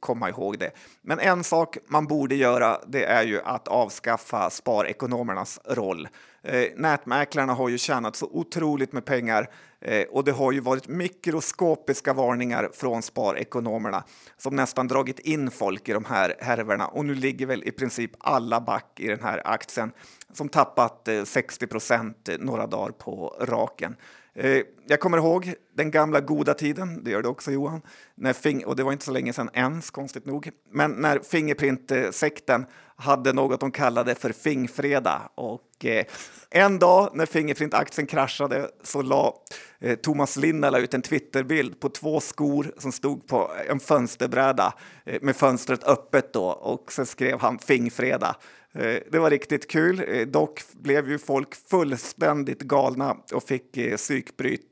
komma 0.00 0.28
ihåg 0.28 0.58
det. 0.58 0.70
Men 1.02 1.18
en 1.18 1.44
sak 1.44 1.78
man 1.86 2.06
borde 2.06 2.34
göra 2.34 2.80
det 2.86 3.04
är 3.04 3.22
ju 3.22 3.40
att 3.44 3.68
avskaffa 3.68 4.50
sparekonomernas 4.50 5.60
roll. 5.64 6.08
Eh, 6.42 6.68
nätmäklarna 6.76 7.54
har 7.54 7.68
ju 7.68 7.78
tjänat 7.78 8.16
så 8.16 8.26
otroligt 8.26 8.92
med 8.92 9.04
pengar 9.04 9.50
eh, 9.80 10.02
och 10.02 10.24
det 10.24 10.32
har 10.32 10.52
ju 10.52 10.60
varit 10.60 10.88
mikroskopiska 10.88 12.12
varningar 12.12 12.70
från 12.72 13.02
sparekonomerna 13.02 14.04
som 14.36 14.56
nästan 14.56 14.88
dragit 14.88 15.18
in 15.18 15.50
folk 15.50 15.88
i 15.88 15.92
de 15.92 16.04
här 16.04 16.34
härvorna 16.40 16.86
och 16.86 17.04
nu 17.04 17.14
ligger 17.14 17.46
väl 17.46 17.62
i 17.64 17.70
princip 17.70 18.10
alla 18.18 18.60
back 18.60 19.00
i 19.00 19.08
den 19.08 19.20
här 19.20 19.42
aktien 19.44 19.92
som 20.32 20.48
tappat 20.48 21.08
eh, 21.08 21.24
60 21.24 21.66
procent 21.66 22.28
eh, 22.28 22.38
några 22.38 22.66
dagar 22.66 22.90
på 22.90 23.36
raken. 23.40 23.96
Eh, 24.34 24.62
jag 24.86 25.00
kommer 25.00 25.18
ihåg 25.18 25.54
den 25.74 25.90
gamla 25.90 26.20
goda 26.20 26.54
tiden, 26.54 27.04
det 27.04 27.10
gör 27.10 27.22
du 27.22 27.28
också 27.28 27.50
Johan, 27.50 27.82
när 28.14 28.66
och 28.66 28.76
det 28.76 28.82
var 28.82 28.92
inte 28.92 29.04
så 29.04 29.12
länge 29.12 29.32
sedan 29.32 29.50
ens, 29.52 29.90
konstigt 29.90 30.26
nog, 30.26 30.50
men 30.72 30.90
när 30.90 31.18
Fingerprint-sekten 31.18 32.60
eh, 32.60 32.68
hade 33.00 33.32
något 33.32 33.60
de 33.60 33.70
kallade 33.70 34.14
för 34.14 34.32
Fingfredag. 34.32 35.20
Och 35.34 35.84
eh, 35.84 36.04
en 36.50 36.78
dag 36.78 37.10
när 37.14 37.26
Fingerprint-aktien 37.26 38.06
kraschade 38.06 38.70
så 38.82 39.02
la 39.02 39.34
eh, 39.80 39.96
Thomas 39.96 40.36
Linnala 40.36 40.78
ut 40.78 40.94
en 40.94 41.02
Twitterbild 41.02 41.80
på 41.80 41.88
två 41.88 42.20
skor 42.20 42.72
som 42.78 42.92
stod 42.92 43.26
på 43.26 43.50
en 43.68 43.80
fönsterbräda 43.80 44.74
eh, 45.04 45.18
med 45.22 45.36
fönstret 45.36 45.84
öppet 45.84 46.32
då 46.32 46.44
och 46.44 46.92
så 46.92 47.06
skrev 47.06 47.40
han 47.40 47.58
Fingfredag. 47.58 48.36
Eh, 48.72 48.96
det 49.10 49.18
var 49.18 49.30
riktigt 49.30 49.70
kul. 49.70 50.04
Eh, 50.08 50.26
dock 50.26 50.62
blev 50.72 51.08
ju 51.10 51.18
folk 51.18 51.54
fullständigt 51.54 52.62
galna 52.62 53.16
och 53.32 53.42
fick 53.42 53.76
eh, 53.76 53.96
psykbryt. 53.96 54.66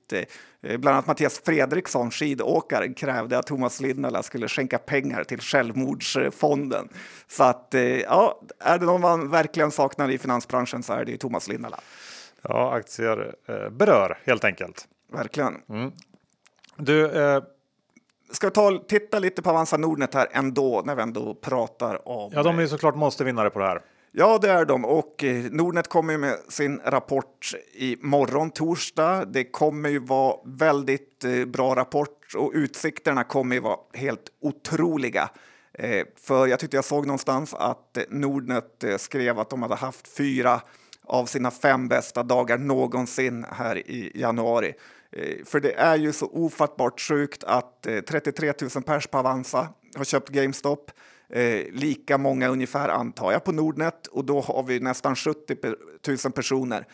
Bland 0.61 0.89
annat 0.89 1.07
Mattias 1.07 1.41
Fredriksson, 1.45 2.11
skidåkaren, 2.11 2.95
krävde 2.95 3.39
att 3.39 3.47
Thomas 3.47 3.81
Linnala 3.81 4.23
skulle 4.23 4.49
skänka 4.49 4.79
pengar 4.79 5.25
till 5.25 5.41
självmordsfonden. 5.41 6.89
Så 7.27 7.45
att, 7.45 7.75
ja, 8.05 8.41
är 8.61 8.79
det 8.79 8.87
någon 8.87 9.01
man 9.01 9.31
verkligen 9.31 9.71
saknar 9.71 10.11
i 10.11 10.19
finansbranschen 10.19 10.83
så 10.83 10.93
är 10.93 11.05
det 11.05 11.11
ju 11.11 11.17
Thomas 11.17 11.49
Linnala. 11.49 11.81
Ja, 12.43 12.73
aktier 12.73 13.35
berör 13.71 14.19
helt 14.25 14.45
enkelt. 14.45 14.89
Verkligen. 15.13 15.55
Mm. 15.69 15.93
Du, 16.77 17.11
eh 17.11 17.43
Ska 18.31 18.47
vi 18.47 18.51
ta, 18.51 18.79
titta 18.89 19.19
lite 19.19 19.43
på 19.43 19.51
Avanza 19.51 19.77
Nordnet 19.77 20.15
här 20.15 20.29
ändå 20.31 20.83
när 20.87 20.95
vi 20.95 21.03
ändå 21.03 21.35
pratar 21.35 22.09
om... 22.09 22.33
Ja, 22.35 22.43
de 22.43 22.59
är 22.59 22.67
såklart 22.67 22.97
måste 22.97 23.25
vinnare 23.25 23.51
på 23.51 23.59
det 23.59 23.65
här. 23.65 23.81
Ja, 24.13 24.39
det 24.39 24.51
är 24.51 24.65
de 24.65 24.85
och 24.85 25.25
eh, 25.25 25.45
Nordnet 25.51 25.89
kommer 25.89 26.13
ju 26.13 26.19
med 26.19 26.37
sin 26.49 26.81
rapport 26.85 27.55
i 27.73 27.97
morgon 28.01 28.51
torsdag. 28.51 29.25
Det 29.25 29.45
kommer 29.45 29.89
ju 29.89 29.99
vara 29.99 30.37
väldigt 30.45 31.25
eh, 31.25 31.45
bra 31.45 31.77
rapport 31.77 32.35
och 32.37 32.51
utsikterna 32.55 33.25
kommer 33.25 33.57
ju 33.57 33.61
vara 33.61 33.77
helt 33.95 34.31
otroliga. 34.43 35.31
Eh, 35.73 36.07
för 36.21 36.47
jag 36.47 36.59
tyckte 36.59 36.77
jag 36.77 36.85
såg 36.85 37.07
någonstans 37.07 37.55
att 37.55 37.99
Nordnet 38.09 38.85
skrev 38.97 39.39
att 39.39 39.51
de 39.51 39.63
hade 39.63 39.75
haft 39.75 40.09
fyra 40.09 40.61
av 41.05 41.27
sina 41.27 41.51
fem 41.51 41.89
bästa 41.89 42.23
dagar 42.23 42.59
någonsin 42.59 43.47
här 43.51 43.79
i 43.79 44.13
januari. 44.15 44.75
Eh, 45.13 45.45
för 45.45 45.61
det 45.61 45.73
är 45.73 45.97
ju 45.97 46.13
så 46.13 46.27
ofattbart 46.27 47.01
sjukt 47.01 47.45
att 47.45 47.87
eh, 47.87 48.01
33 48.01 48.53
000 48.75 48.85
pers 48.85 49.07
på 49.07 49.19
Avanza 49.19 49.69
har 49.97 50.05
köpt 50.05 50.29
GameStop. 50.29 50.91
Eh, 51.31 51.65
lika 51.73 52.19
många 52.19 52.49
ungefär 52.49 52.89
antar 52.89 53.33
jag 53.33 53.45
på 53.45 53.53
Nordnet 53.53 54.07
och 54.07 54.25
då 54.25 54.41
har 54.41 54.63
vi 54.63 54.81
nästan 54.81 55.17
70 55.17 55.57
000 56.25 56.33
personer 56.33 56.87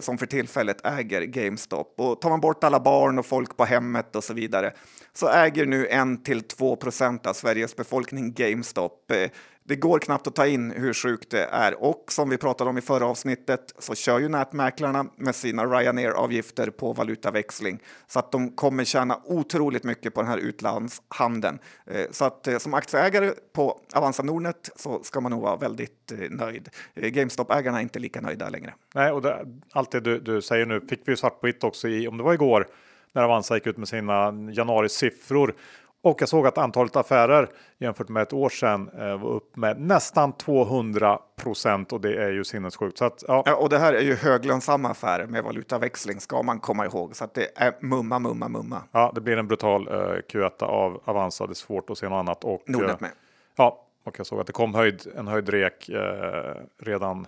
som 0.00 0.18
för 0.18 0.26
tillfället 0.26 0.86
äger 0.86 1.22
GameStop. 1.22 1.94
Och 1.96 2.20
tar 2.20 2.30
man 2.30 2.40
bort 2.40 2.64
alla 2.64 2.80
barn 2.80 3.18
och 3.18 3.26
folk 3.26 3.56
på 3.56 3.64
hemmet 3.64 4.16
och 4.16 4.24
så 4.24 4.34
vidare 4.34 4.72
så 5.12 5.28
äger 5.28 5.66
nu 5.66 5.86
1 5.86 6.24
till 6.24 6.42
2 6.42 6.76
procent 6.76 7.26
av 7.26 7.32
Sveriges 7.32 7.76
befolkning 7.76 8.32
GameStop. 8.32 9.12
Det 9.68 9.76
går 9.76 9.98
knappt 9.98 10.26
att 10.26 10.34
ta 10.34 10.46
in 10.46 10.70
hur 10.70 10.92
sjukt 10.92 11.30
det 11.30 11.44
är 11.44 11.82
och 11.82 12.04
som 12.08 12.30
vi 12.30 12.38
pratade 12.38 12.70
om 12.70 12.78
i 12.78 12.80
förra 12.80 13.06
avsnittet 13.06 13.74
så 13.78 13.94
kör 13.94 14.18
ju 14.18 14.28
nätmäklarna 14.28 15.06
med 15.16 15.34
sina 15.34 15.66
Ryanair-avgifter 15.66 16.70
på 16.70 16.92
valutaväxling 16.92 17.82
så 18.06 18.18
att 18.18 18.32
de 18.32 18.52
kommer 18.52 18.84
tjäna 18.84 19.20
otroligt 19.24 19.84
mycket 19.84 20.14
på 20.14 20.20
den 20.22 20.30
här 20.30 20.38
utlandshandeln. 20.38 21.58
Eh, 21.86 22.06
så 22.10 22.24
att 22.24 22.46
eh, 22.46 22.58
som 22.58 22.74
aktieägare 22.74 23.30
på 23.52 23.80
Avanza 23.92 24.22
Nordnet 24.22 24.70
så 24.76 25.02
ska 25.02 25.20
man 25.20 25.32
nog 25.32 25.42
vara 25.42 25.56
väldigt 25.56 26.12
eh, 26.12 26.30
nöjd. 26.30 26.68
GameStop-ägarna 26.94 27.78
är 27.78 27.82
inte 27.82 27.98
lika 27.98 28.20
nöjda 28.20 28.48
längre. 28.48 28.74
Nej, 28.94 29.12
och 29.12 29.22
det, 29.22 29.46
allt 29.72 29.90
det 29.90 30.00
du, 30.00 30.20
du 30.20 30.42
säger 30.42 30.66
nu 30.66 30.80
fick 30.80 31.00
vi 31.04 31.16
svart 31.16 31.40
på 31.40 31.46
vitt 31.46 31.64
också 31.64 31.88
i, 31.88 32.08
om 32.08 32.16
det 32.16 32.22
var 32.22 32.34
igår, 32.34 32.66
när 33.12 33.22
Avanza 33.22 33.54
gick 33.54 33.66
ut 33.66 33.76
med 33.76 33.88
sina 33.88 34.32
januari-siffror 34.52 35.54
och 36.02 36.22
jag 36.22 36.28
såg 36.28 36.46
att 36.46 36.58
antalet 36.58 36.96
affärer 36.96 37.48
jämfört 37.78 38.08
med 38.08 38.22
ett 38.22 38.32
år 38.32 38.48
sedan 38.48 38.90
eh, 38.98 39.18
var 39.18 39.30
upp 39.30 39.56
med 39.56 39.80
nästan 39.80 40.32
200 40.32 41.18
procent 41.36 41.92
och 41.92 42.00
det 42.00 42.24
är 42.24 42.30
ju 42.30 42.44
sinnessjukt. 42.44 42.98
Så 42.98 43.04
att, 43.04 43.24
ja. 43.28 43.42
ja. 43.46 43.56
och 43.56 43.68
det 43.68 43.78
här 43.78 43.92
är 43.92 44.00
ju 44.00 44.14
höglönsamma 44.14 44.90
affärer 44.90 45.26
med 45.26 45.44
valutaväxling 45.44 46.20
ska 46.20 46.42
man 46.42 46.60
komma 46.60 46.86
ihåg. 46.86 47.16
Så 47.16 47.24
att 47.24 47.34
det 47.34 47.48
är 47.56 47.72
mumma, 47.80 48.18
mumma, 48.18 48.48
mumma. 48.48 48.82
Ja, 48.92 49.12
det 49.14 49.20
blir 49.20 49.36
en 49.36 49.46
brutal 49.46 49.88
uh, 49.88 49.94
Q1 50.28 50.62
av 50.62 51.00
Avanza. 51.04 51.46
Det 51.46 51.52
är 51.52 51.54
svårt 51.54 51.90
att 51.90 51.98
se 51.98 52.08
något 52.08 52.18
annat. 52.18 52.44
Och, 52.44 52.62
Nordnet 52.66 52.90
uh, 52.90 52.96
med. 53.00 53.10
Ja, 53.56 53.84
och 54.04 54.18
jag 54.18 54.26
såg 54.26 54.40
att 54.40 54.46
det 54.46 54.52
kom 54.52 54.74
höjd, 54.74 55.06
en 55.16 55.28
höjd 55.28 55.48
rek 55.48 55.90
uh, 55.90 55.98
redan 56.82 57.26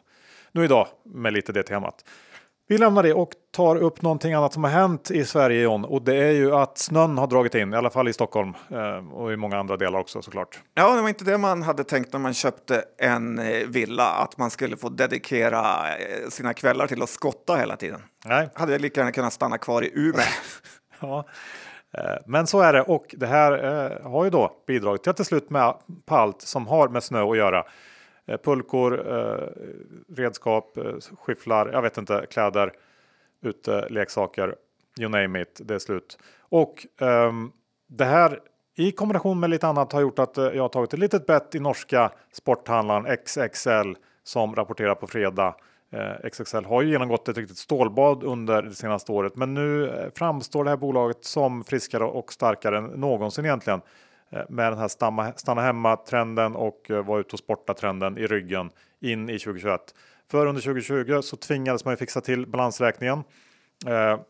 nu 0.53 0.65
idag 0.65 0.87
med 1.03 1.33
lite 1.33 1.53
det 1.53 1.63
temat. 1.63 2.05
Vi 2.71 2.79
lämnar 2.79 3.03
det 3.03 3.15
och 3.15 3.31
tar 3.51 3.77
upp 3.77 4.03
någonting 4.03 4.33
annat 4.33 4.53
som 4.53 4.65
har 4.65 4.71
hänt 4.71 5.11
i 5.11 5.25
Sverige 5.25 5.63
John 5.63 5.85
och 5.85 6.03
det 6.03 6.17
är 6.17 6.31
ju 6.31 6.55
att 6.55 6.79
snön 6.79 7.19
har 7.19 7.27
dragit 7.27 7.55
in 7.55 7.73
i 7.73 7.77
alla 7.77 7.91
fall 7.91 8.09
i 8.09 8.13
Stockholm 8.13 8.55
eh, 8.71 9.13
och 9.13 9.33
i 9.33 9.37
många 9.37 9.59
andra 9.59 9.77
delar 9.77 9.99
också 9.99 10.23
såklart. 10.23 10.61
Ja, 10.75 10.95
det 10.95 11.03
var 11.03 11.09
inte 11.09 11.25
det 11.25 11.39
man 11.39 11.63
hade 11.63 11.85
tänkt 11.85 12.13
när 12.13 12.21
man 12.21 12.35
köpte 12.35 12.85
en 12.99 13.39
eh, 13.39 13.67
villa 13.67 14.05
att 14.05 14.39
man 14.39 14.51
skulle 14.51 14.77
få 14.77 14.89
dedikera 14.89 15.89
eh, 15.99 16.29
sina 16.29 16.55
kvällar 16.55 16.87
till 16.87 17.03
att 17.03 17.09
skotta 17.09 17.57
hela 17.57 17.77
tiden. 17.77 18.03
Nej, 18.25 18.49
hade 18.55 18.73
jag 18.73 18.81
lika 18.81 19.01
gärna 19.01 19.13
kunnat 19.13 19.33
stanna 19.33 19.59
kvar 19.59 19.83
i 19.83 19.91
Umeå. 19.95 20.23
ja. 21.01 21.27
Men 22.27 22.47
så 22.47 22.61
är 22.61 22.73
det 22.73 22.83
och 22.83 23.15
det 23.19 23.27
här 23.27 23.53
har 24.03 24.25
ju 24.25 24.31
då 24.31 24.53
bidragit 24.67 25.03
till 25.03 25.11
att 25.11 25.17
till 25.17 25.25
slut 25.25 25.51
med 25.51 25.75
på 26.07 26.17
allt 26.17 26.43
som 26.43 26.67
har 26.67 26.89
med 26.89 27.03
snö 27.03 27.31
att 27.31 27.37
göra 27.37 27.65
Eh, 28.27 28.37
pulkor, 28.37 29.13
eh, 29.13 29.49
redskap, 30.17 30.77
eh, 30.77 30.83
skyfflar, 30.85 31.17
skifflar, 31.17 31.71
jag 31.73 31.83
vet 31.83 31.99
inte, 31.99 32.27
kläder, 32.31 32.73
ute, 33.43 33.89
leksaker, 33.89 34.55
you 35.01 35.09
name 35.09 35.43
it, 35.43 35.61
det 35.65 35.75
är 35.75 35.79
slut. 35.79 36.19
Och 36.39 36.87
um, 37.01 37.53
det 37.89 38.05
här 38.05 38.41
i 38.77 38.93
kombination 38.93 39.41
med 39.41 39.51
lite 39.51 39.67
annat 39.67 39.93
har 39.93 40.01
gjort 40.01 40.19
att 40.19 40.37
jag 40.37 40.63
har 40.63 40.69
tagit 40.69 40.93
ett 40.93 40.99
litet 40.99 41.27
bett 41.27 41.55
i 41.55 41.61
norska 41.61 42.11
sporthandlaren 42.33 43.17
XXL 43.17 43.95
som 44.25 44.55
rapporterar 44.55 44.95
på 44.95 45.07
fredag. 45.07 45.55
XXL 46.33 46.65
har 46.65 46.83
ju 46.83 46.91
genomgått 46.91 47.29
ett 47.29 47.37
riktigt 47.37 47.59
stålbad 47.59 48.25
under 48.25 48.63
det 48.63 48.75
senaste 48.75 49.13
året, 49.13 49.37
men 49.37 49.55
nu 49.55 49.93
framstår 50.15 50.65
det 50.65 50.71
här 50.71 50.77
bolaget 50.77 51.25
som 51.25 51.65
friskare 51.65 52.05
och 52.05 52.33
starkare 52.33 52.79
än 52.79 52.85
någonsin 52.85 53.45
egentligen. 53.45 53.81
Eh, 54.31 54.43
med 54.49 54.73
den 54.73 54.79
här 54.79 54.89
stanna, 54.89 55.33
stanna 55.33 55.63
hemma-trenden 55.63 56.57
och 56.57 56.91
eh, 56.91 57.05
vara 57.05 57.21
ute 57.21 57.33
och 57.33 57.39
sporta-trenden 57.39 58.19
i 58.19 58.27
ryggen 58.27 58.71
in 59.01 59.31
i 59.31 59.39
2021. 59.39 59.95
För 60.31 60.47
under 60.47 60.63
2020 60.63 61.21
så 61.23 61.37
tvingades 61.37 61.85
man 61.85 61.93
ju 61.93 61.97
fixa 61.97 62.21
till 62.21 62.47
balansräkningen. 62.47 63.25
Eh, 63.87 64.21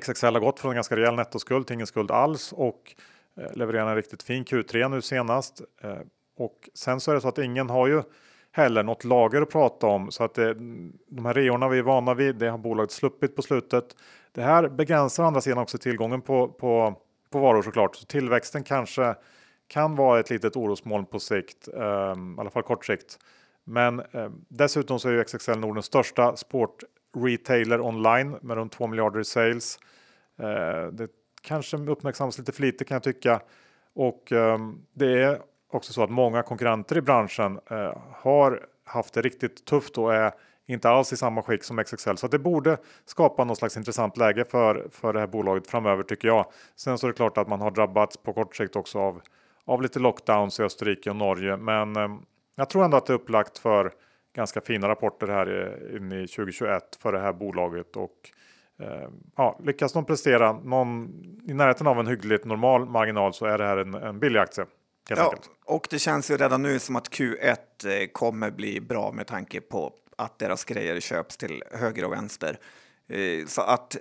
XXL 0.00 0.26
har 0.26 0.40
gått 0.40 0.60
från 0.60 0.70
en 0.70 0.74
ganska 0.74 0.96
rejäl 0.96 1.14
nettoskuld 1.14 1.66
till 1.66 1.74
ingen 1.74 1.86
skuld 1.86 2.10
alls 2.10 2.52
och 2.52 2.94
eh, 3.36 3.56
levererar 3.56 3.90
en 3.90 3.96
riktigt 3.96 4.22
fin 4.22 4.44
Q3 4.44 4.88
nu 4.88 5.02
senast. 5.02 5.62
Eh, 5.82 5.98
och 6.36 6.68
sen 6.74 7.00
så 7.00 7.10
är 7.10 7.14
det 7.14 7.20
så 7.20 7.28
att 7.28 7.38
ingen 7.38 7.70
har 7.70 7.86
ju 7.86 8.02
heller 8.52 8.82
något 8.82 9.04
lager 9.04 9.42
att 9.42 9.50
prata 9.50 9.86
om 9.86 10.10
så 10.10 10.24
att 10.24 10.34
det, 10.34 10.54
de 11.08 11.24
här 11.24 11.34
reorna 11.34 11.68
vi 11.68 11.78
är 11.78 11.82
vana 11.82 12.14
vid, 12.14 12.36
det 12.36 12.50
har 12.50 12.58
bolaget 12.58 12.90
sluppit 12.90 13.36
på 13.36 13.42
slutet. 13.42 13.84
Det 14.32 14.42
här 14.42 14.68
begränsar 14.68 15.24
andra 15.24 15.40
sidan 15.40 15.58
också 15.58 15.78
tillgången 15.78 16.20
på, 16.20 16.48
på, 16.48 16.94
på 17.34 17.40
varor 17.40 17.62
såklart. 17.62 17.96
Så 17.96 18.06
tillväxten 18.06 18.64
kanske 18.64 19.14
kan 19.68 19.96
vara 19.96 20.20
ett 20.20 20.30
litet 20.30 20.56
orosmoln 20.56 21.06
på 21.06 21.20
sikt, 21.20 21.68
eh, 21.68 21.82
i 22.36 22.40
alla 22.40 22.50
fall 22.50 22.62
kort 22.62 22.84
sikt. 22.84 23.18
Men 23.64 24.00
eh, 24.00 24.30
dessutom 24.48 24.98
så 24.98 25.08
är 25.08 25.12
ju 25.12 25.24
XXL 25.24 25.58
Nordens 25.58 25.86
största 25.86 26.36
sportretailer 26.36 27.80
online 27.80 28.36
med 28.42 28.56
runt 28.56 28.72
2 28.72 28.86
miljarder 28.86 29.20
i 29.20 29.24
sales. 29.24 29.78
Eh, 30.38 30.86
det 30.92 31.08
kanske 31.42 31.76
uppmärksammas 31.76 32.38
lite 32.38 32.52
för 32.52 32.62
lite 32.62 32.84
kan 32.84 32.94
jag 32.94 33.02
tycka. 33.02 33.40
Och 33.94 34.32
eh, 34.32 34.58
det 34.92 35.22
är 35.22 35.40
också 35.70 35.92
så 35.92 36.02
att 36.02 36.10
många 36.10 36.42
konkurrenter 36.42 36.96
i 36.96 37.02
branschen 37.02 37.60
eh, 37.70 37.96
har 38.12 38.66
haft 38.84 39.14
det 39.14 39.22
riktigt 39.22 39.64
tufft 39.64 39.98
och 39.98 40.14
är 40.14 40.32
inte 40.66 40.90
alls 40.90 41.12
i 41.12 41.16
samma 41.16 41.42
skick 41.42 41.64
som 41.64 41.84
XXL. 41.84 42.16
Så 42.16 42.28
det 42.28 42.38
borde 42.38 42.76
skapa 43.04 43.44
något 43.44 43.58
slags 43.58 43.76
intressant 43.76 44.16
läge 44.16 44.44
för, 44.44 44.88
för 44.90 45.12
det 45.12 45.20
här 45.20 45.26
bolaget 45.26 45.66
framöver 45.66 46.02
tycker 46.02 46.28
jag. 46.28 46.46
Sen 46.76 46.98
så 46.98 47.06
är 47.06 47.08
det 47.08 47.16
klart 47.16 47.38
att 47.38 47.48
man 47.48 47.60
har 47.60 47.70
drabbats 47.70 48.16
på 48.16 48.32
kort 48.32 48.56
sikt 48.56 48.76
också 48.76 48.98
av, 48.98 49.20
av 49.64 49.82
lite 49.82 49.98
lockdowns 49.98 50.60
i 50.60 50.62
Österrike 50.62 51.10
och 51.10 51.16
Norge. 51.16 51.56
Men 51.56 51.96
eh, 51.96 52.08
jag 52.56 52.70
tror 52.70 52.84
ändå 52.84 52.96
att 52.96 53.06
det 53.06 53.12
är 53.12 53.14
upplagt 53.14 53.58
för 53.58 53.92
ganska 54.36 54.60
fina 54.60 54.88
rapporter 54.88 55.26
här 55.26 55.96
in 55.96 56.12
i 56.12 56.26
2021 56.26 56.98
för 57.02 57.12
det 57.12 57.20
här 57.20 57.32
bolaget. 57.32 57.96
Och 57.96 58.30
eh, 58.80 59.08
ja, 59.36 59.60
lyckas 59.64 59.92
de 59.92 60.04
prestera 60.04 60.52
någon 60.52 61.08
i 61.48 61.54
närheten 61.54 61.86
av 61.86 62.00
en 62.00 62.06
hyggligt 62.06 62.44
normal 62.44 62.86
marginal 62.86 63.34
så 63.34 63.46
är 63.46 63.58
det 63.58 63.64
här 63.64 63.76
en, 63.76 63.94
en 63.94 64.18
billig 64.18 64.40
aktie. 64.40 64.66
Ja, 65.08 65.34
och 65.64 65.86
det 65.90 65.98
känns 65.98 66.30
ju 66.30 66.36
redan 66.36 66.62
nu 66.62 66.78
som 66.78 66.96
att 66.96 67.10
Q1 67.10 67.56
eh, 67.86 68.06
kommer 68.12 68.50
bli 68.50 68.80
bra 68.80 69.12
med 69.12 69.26
tanke 69.26 69.60
på 69.60 69.92
att 70.18 70.38
deras 70.38 70.64
grejer 70.64 71.00
köps 71.00 71.36
till 71.36 71.62
höger 71.72 72.04
och 72.04 72.12
vänster. 72.12 72.58
Eh, 73.08 73.46
så 73.46 73.62
att 73.62 73.96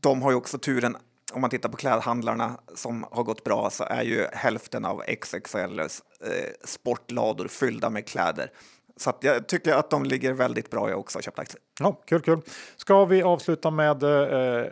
de 0.00 0.22
har 0.22 0.30
ju 0.30 0.36
också 0.36 0.58
turen, 0.58 0.96
om 1.32 1.40
man 1.40 1.50
tittar 1.50 1.68
på 1.68 1.76
klädhandlarna 1.76 2.60
som 2.74 3.06
har 3.10 3.24
gått 3.24 3.44
bra 3.44 3.70
så 3.70 3.84
är 3.84 4.02
ju 4.02 4.26
hälften 4.32 4.84
av 4.84 5.02
XXLs 5.22 6.02
eh, 6.20 6.50
sportlador 6.64 7.48
fyllda 7.48 7.90
med 7.90 8.06
kläder. 8.06 8.50
Så 8.96 9.10
att 9.10 9.18
jag 9.20 9.46
tycker 9.46 9.74
att 9.74 9.90
de 9.90 10.04
ligger 10.04 10.32
väldigt 10.32 10.70
bra. 10.70 10.90
Jag 10.90 10.98
också 10.98 11.18
har 11.18 11.22
köpt 11.22 11.38
aktier. 11.38 11.60
Ja, 11.80 12.00
kul, 12.06 12.20
kul. 12.20 12.40
Ska 12.76 13.04
vi 13.04 13.22
avsluta 13.22 13.70
med 13.70 14.02
eh, 14.02 14.64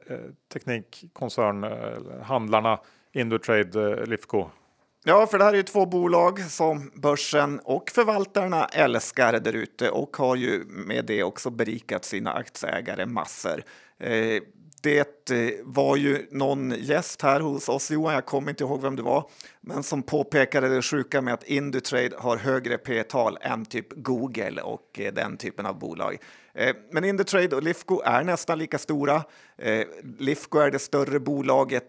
teknikkoncernhandlarna 0.53 2.73
eh, 2.73 2.75
eh 2.75 2.81
Indutrade, 3.15 4.01
eh, 4.01 4.07
Lifco? 4.07 4.51
Ja, 5.05 5.27
för 5.27 5.39
det 5.39 5.45
här 5.45 5.53
är 5.53 5.57
ju 5.57 5.63
två 5.63 5.87
bolag 5.87 6.41
som 6.41 6.91
börsen 6.95 7.61
och 7.65 7.91
förvaltarna 7.91 8.65
älskar 8.65 9.41
där 9.41 9.53
ute 9.53 9.91
och 9.91 10.17
har 10.17 10.37
ju 10.37 10.65
med 10.65 11.05
det 11.05 11.23
också 11.23 11.51
berikat 11.51 12.05
sina 12.05 12.33
aktieägare 12.33 13.07
massor. 13.07 13.65
Eh, 13.99 14.43
det 14.83 15.31
eh, 15.31 15.51
var 15.63 15.97
ju 15.97 16.27
någon 16.31 16.75
gäst 16.79 17.23
här 17.23 17.41
hos 17.41 17.69
oss, 17.69 17.91
Johan, 17.91 18.15
jag 18.15 18.27
kommer 18.27 18.51
inte 18.51 18.65
ihåg 18.65 18.83
vem 18.83 18.97
det 18.97 19.03
var, 19.03 19.31
men 19.61 19.83
som 19.83 20.03
påpekade 20.03 20.69
det 20.69 20.83
sjuka 20.83 21.23
med 21.23 21.35
att 21.35 21.45
Indutrade 21.45 22.17
har 22.19 22.37
högre 22.37 22.79
P-tal 22.79 23.39
än 23.41 23.65
typ 23.65 23.87
Google 23.91 24.63
och 24.63 25.01
eh, 25.01 25.13
den 25.13 25.37
typen 25.37 25.67
av 25.67 25.79
bolag. 25.79 26.19
Eh, 26.55 26.77
men 26.91 27.05
Indutrade 27.05 27.57
och 27.57 27.63
Lifco 27.63 28.01
är 28.05 28.25
nästan 28.25 28.59
lika 28.59 28.79
stora. 28.79 29.23
Lifco 30.19 30.59
är 30.59 30.71
det 30.71 30.79
större 30.79 31.21
bolaget 31.21 31.85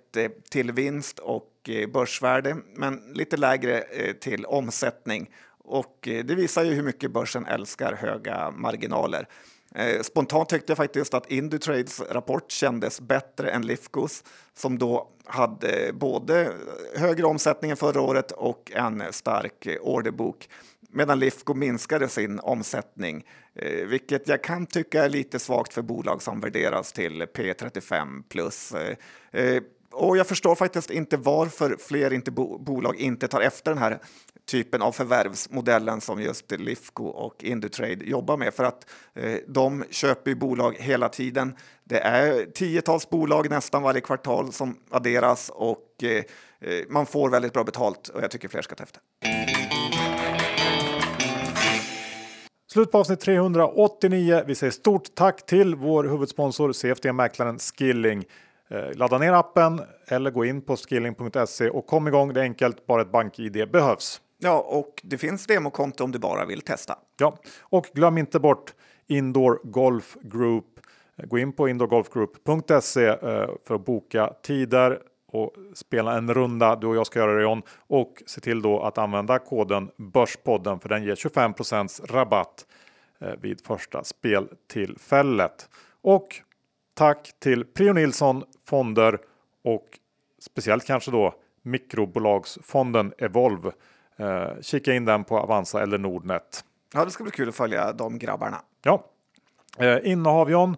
till 0.49 0.71
vinst 0.71 1.19
och 1.19 1.52
Eh, 1.69 1.87
börsvärde, 1.89 2.57
men 2.75 3.01
lite 3.13 3.37
lägre 3.37 3.81
eh, 3.81 4.13
till 4.13 4.45
omsättning. 4.45 5.29
Och 5.57 6.07
eh, 6.07 6.25
det 6.25 6.35
visar 6.35 6.63
ju 6.63 6.73
hur 6.73 6.83
mycket 6.83 7.11
börsen 7.11 7.45
älskar 7.45 7.93
höga 7.93 8.51
marginaler. 8.51 9.27
Spontant 10.01 10.49
tyckte 10.49 10.71
jag 10.71 10.77
faktiskt 10.77 11.13
att 11.13 11.31
Indutrades 11.31 12.01
rapport 12.01 12.51
kändes 12.51 13.01
bättre 13.01 13.51
än 13.51 13.67
Lifcos 13.67 14.23
som 14.53 14.77
då 14.77 15.09
hade 15.25 15.93
både 15.93 16.53
högre 16.95 17.25
omsättning 17.25 17.71
än 17.71 17.77
förra 17.77 18.01
året 18.01 18.31
och 18.31 18.71
en 18.75 19.03
stark 19.11 19.67
orderbok 19.81 20.49
medan 20.89 21.19
Lifco 21.19 21.53
minskade 21.53 22.07
sin 22.07 22.39
omsättning, 22.39 23.25
vilket 23.87 24.27
jag 24.27 24.43
kan 24.43 24.65
tycka 24.65 25.05
är 25.05 25.09
lite 25.09 25.39
svagt 25.39 25.73
för 25.73 25.81
bolag 25.81 26.21
som 26.21 26.39
värderas 26.39 26.91
till 26.91 27.23
P35 27.23 28.23
plus. 28.29 28.73
Och 29.93 30.17
jag 30.17 30.27
förstår 30.27 30.55
faktiskt 30.55 30.91
inte 30.91 31.17
varför 31.17 31.77
fler 31.79 32.13
inte 32.13 32.31
bo 32.31 32.57
bolag 32.57 32.95
inte 32.95 33.27
tar 33.27 33.41
efter 33.41 33.71
den 33.71 33.77
här 33.77 33.99
typen 34.45 34.81
av 34.81 34.91
förvärvsmodellen 34.91 36.01
som 36.01 36.21
just 36.21 36.51
Lifco 36.51 37.05
och 37.05 37.43
Indutrade 37.43 38.05
jobbar 38.05 38.37
med. 38.37 38.53
För 38.53 38.63
att 38.63 38.89
eh, 39.13 39.35
de 39.47 39.83
köper 39.89 40.31
ju 40.31 40.35
bolag 40.35 40.75
hela 40.79 41.09
tiden. 41.09 41.55
Det 41.83 41.99
är 41.99 42.45
tiotals 42.45 43.09
bolag 43.09 43.49
nästan 43.49 43.83
varje 43.83 44.01
kvartal 44.01 44.51
som 44.51 44.77
adderas 44.89 45.51
och 45.53 46.03
eh, 46.03 46.09
eh 46.09 46.23
man 46.89 47.05
får 47.05 47.29
väldigt 47.29 47.53
bra 47.53 47.63
betalt 47.63 48.07
och 48.07 48.23
jag 48.23 48.31
tycker 48.31 48.47
fler 48.47 48.61
ska 48.61 48.75
ta 48.75 48.83
efter. 48.83 49.01
Slut 52.71 52.91
på 52.91 52.97
avsnitt 52.97 53.19
389. 53.19 54.43
Vi 54.47 54.55
säger 54.55 54.71
stort 54.71 55.15
tack 55.15 55.45
till 55.45 55.75
vår 55.75 56.03
huvudsponsor 56.03 56.73
CFD-mäklaren 56.73 57.59
Skilling. 57.59 58.25
Eh, 58.69 58.93
ladda 58.95 59.17
ner 59.17 59.33
appen 59.33 59.81
eller 60.07 60.31
gå 60.31 60.45
in 60.45 60.61
på 60.61 60.75
skilling.se 60.77 61.69
och 61.69 61.87
kom 61.87 62.07
igång. 62.07 62.33
Det 62.33 62.39
är 62.39 62.43
enkelt, 62.43 62.87
bara 62.87 63.01
ett 63.01 63.11
bank-id 63.11 63.71
behövs. 63.71 64.21
Ja, 64.37 64.59
och 64.67 65.01
det 65.03 65.17
finns 65.17 65.45
demokonto 65.45 66.03
om 66.03 66.11
du 66.11 66.19
bara 66.19 66.45
vill 66.45 66.61
testa. 66.61 66.97
Ja, 67.19 67.37
och 67.61 67.85
glöm 67.93 68.17
inte 68.17 68.39
bort 68.39 68.73
Indoor 69.07 69.59
Golf 69.63 70.17
Group. 70.21 70.65
Gå 71.23 71.37
in 71.37 71.53
på 71.53 71.69
indoorgolfgroup.se 71.69 73.07
eh, 73.07 73.49
för 73.67 73.75
att 73.75 73.85
boka 73.85 74.33
tider 74.43 74.99
och 75.27 75.53
spela 75.73 76.17
en 76.17 76.33
runda. 76.33 76.75
Du 76.75 76.87
och 76.87 76.95
jag 76.95 77.07
ska 77.07 77.19
göra 77.19 77.35
det 77.35 77.41
John 77.41 77.61
och 77.87 78.23
se 78.25 78.41
till 78.41 78.61
då 78.61 78.81
att 78.81 78.97
använda 78.97 79.39
koden 79.39 79.89
Börspodden 79.97 80.79
för 80.79 80.89
den 80.89 81.03
ger 81.03 81.15
25 81.15 81.53
rabatt 82.09 82.65
eh, 83.19 83.33
vid 83.41 83.61
första 83.61 84.03
speltillfället. 84.03 85.69
Och 86.01 86.27
tack 86.93 87.31
till 87.39 87.65
Prio 87.65 87.93
Nilsson 87.93 88.43
Fonder 88.65 89.19
och 89.63 89.99
speciellt 90.39 90.85
kanske 90.85 91.11
då 91.11 91.35
mikrobolagsfonden 91.61 93.13
Evolve 93.17 93.71
Eh, 94.17 94.61
kika 94.61 94.93
in 94.93 95.05
den 95.05 95.23
på 95.23 95.39
Avanza 95.39 95.83
eller 95.83 95.97
Nordnet. 95.97 96.65
Ja, 96.93 97.05
det 97.05 97.11
ska 97.11 97.23
bli 97.23 97.31
kul 97.31 97.49
att 97.49 97.55
följa 97.55 97.93
de 97.93 98.19
grabbarna. 98.19 98.61
Ja, 98.83 99.05
eh, 99.77 100.11
innehav 100.11 100.51
John. 100.51 100.77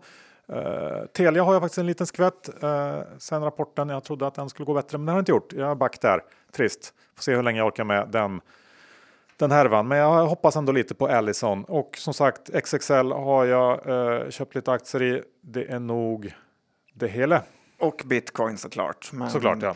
Uh, 0.49 1.05
Telia 1.05 1.43
har 1.43 1.53
jag 1.53 1.61
faktiskt 1.61 1.77
en 1.77 1.85
liten 1.85 2.07
skvätt 2.07 2.49
uh, 2.63 3.01
sen 3.17 3.41
rapporten. 3.41 3.89
Jag 3.89 4.03
trodde 4.03 4.27
att 4.27 4.33
den 4.33 4.49
skulle 4.49 4.65
gå 4.65 4.73
bättre, 4.73 4.97
men 4.97 5.05
det 5.05 5.11
har 5.11 5.19
inte 5.19 5.31
gjort. 5.31 5.53
Jag 5.53 5.71
är 5.71 5.75
back 5.75 6.01
där. 6.01 6.21
Trist. 6.51 6.93
Får 7.15 7.23
se 7.23 7.35
hur 7.35 7.43
länge 7.43 7.59
jag 7.59 7.67
orkar 7.67 7.83
med 7.83 8.09
den, 8.09 8.41
den 9.37 9.51
härvan. 9.51 9.87
Men 9.87 9.97
jag 9.97 10.27
hoppas 10.27 10.55
ändå 10.55 10.71
lite 10.71 10.95
på 10.95 11.07
Allison. 11.07 11.63
Och 11.63 11.97
som 11.97 12.13
sagt, 12.13 12.49
XXL 12.63 13.11
har 13.11 13.45
jag 13.45 13.87
uh, 13.87 14.29
köpt 14.29 14.55
lite 14.55 14.71
aktier 14.71 15.03
i. 15.03 15.23
Det 15.41 15.65
är 15.65 15.79
nog 15.79 16.33
det 16.93 17.07
hela. 17.07 17.41
Och 17.79 18.01
bitcoin 18.05 18.57
såklart. 18.57 19.09
Men... 19.13 19.29
Såklart, 19.29 19.61
ja. 19.61 19.75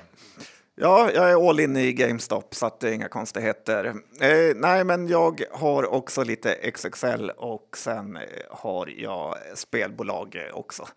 Ja, 0.81 1.11
jag 1.13 1.31
är 1.31 1.49
all 1.49 1.59
in 1.59 1.77
i 1.77 1.93
GameStop 1.93 2.55
så 2.55 2.65
att 2.65 2.79
det 2.79 2.89
är 2.89 2.93
inga 2.93 3.07
konstigheter. 3.07 3.85
Eh, 4.21 4.55
nej, 4.55 4.83
men 4.83 5.07
jag 5.07 5.41
har 5.51 5.93
också 5.93 6.23
lite 6.23 6.71
XXL 6.71 7.29
och 7.29 7.77
sen 7.77 8.15
eh, 8.15 8.23
har 8.49 8.87
jag 8.97 9.35
spelbolag 9.55 10.37
också 10.53 10.87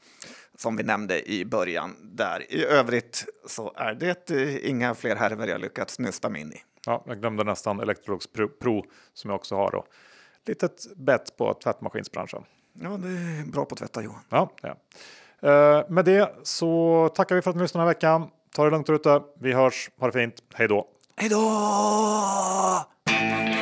som 0.59 0.77
vi 0.77 0.83
nämnde 0.83 1.31
i 1.31 1.45
början 1.45 1.97
där. 2.03 2.53
I 2.53 2.65
övrigt 2.65 3.25
så 3.47 3.73
är 3.77 3.95
det 3.95 4.31
eh, 4.31 4.71
inga 4.71 4.95
fler 4.95 5.17
härvor 5.17 5.47
jag 5.47 5.61
lyckats 5.61 5.99
nysta 5.99 6.29
mig 6.29 6.41
in 6.41 6.53
i. 6.53 6.63
Ja, 6.87 7.05
jag 7.07 7.21
glömde 7.21 7.45
nästan 7.45 7.81
Electrolux 7.81 8.27
Pro 8.61 8.85
som 9.15 9.31
jag 9.31 9.37
också 9.37 9.57
har 9.57 9.71
då. 9.71 9.85
Litet 10.47 10.97
bett 10.97 11.37
på 11.37 11.55
tvättmaskinsbranschen. 11.55 12.45
Ja, 12.73 12.89
det 12.89 13.09
är 13.09 13.53
bra 13.53 13.65
på 13.65 13.73
att 13.73 13.79
tvätta 13.79 14.03
Johan. 14.03 14.21
Ja, 14.29 14.51
ja. 14.63 14.77
Eh, 15.49 15.85
med 15.89 16.05
det 16.05 16.35
så 16.43 17.09
tackar 17.15 17.35
vi 17.35 17.43
för 17.43 17.51
att 17.51 17.57
ni 17.57 17.63
lyssnade 17.63 17.83
den 17.83 17.89
här 17.89 17.95
veckan. 17.95 18.31
Ta 18.55 18.65
det 18.65 18.71
lugnt 18.71 18.91
ute. 18.91 19.23
Vi 19.41 19.53
hörs. 19.53 19.91
Ha 19.99 20.07
det 20.07 20.13
fint. 20.13 20.35
Hej 20.55 20.69
då! 20.69 20.89
Hej 21.17 21.29
då! 21.29 23.62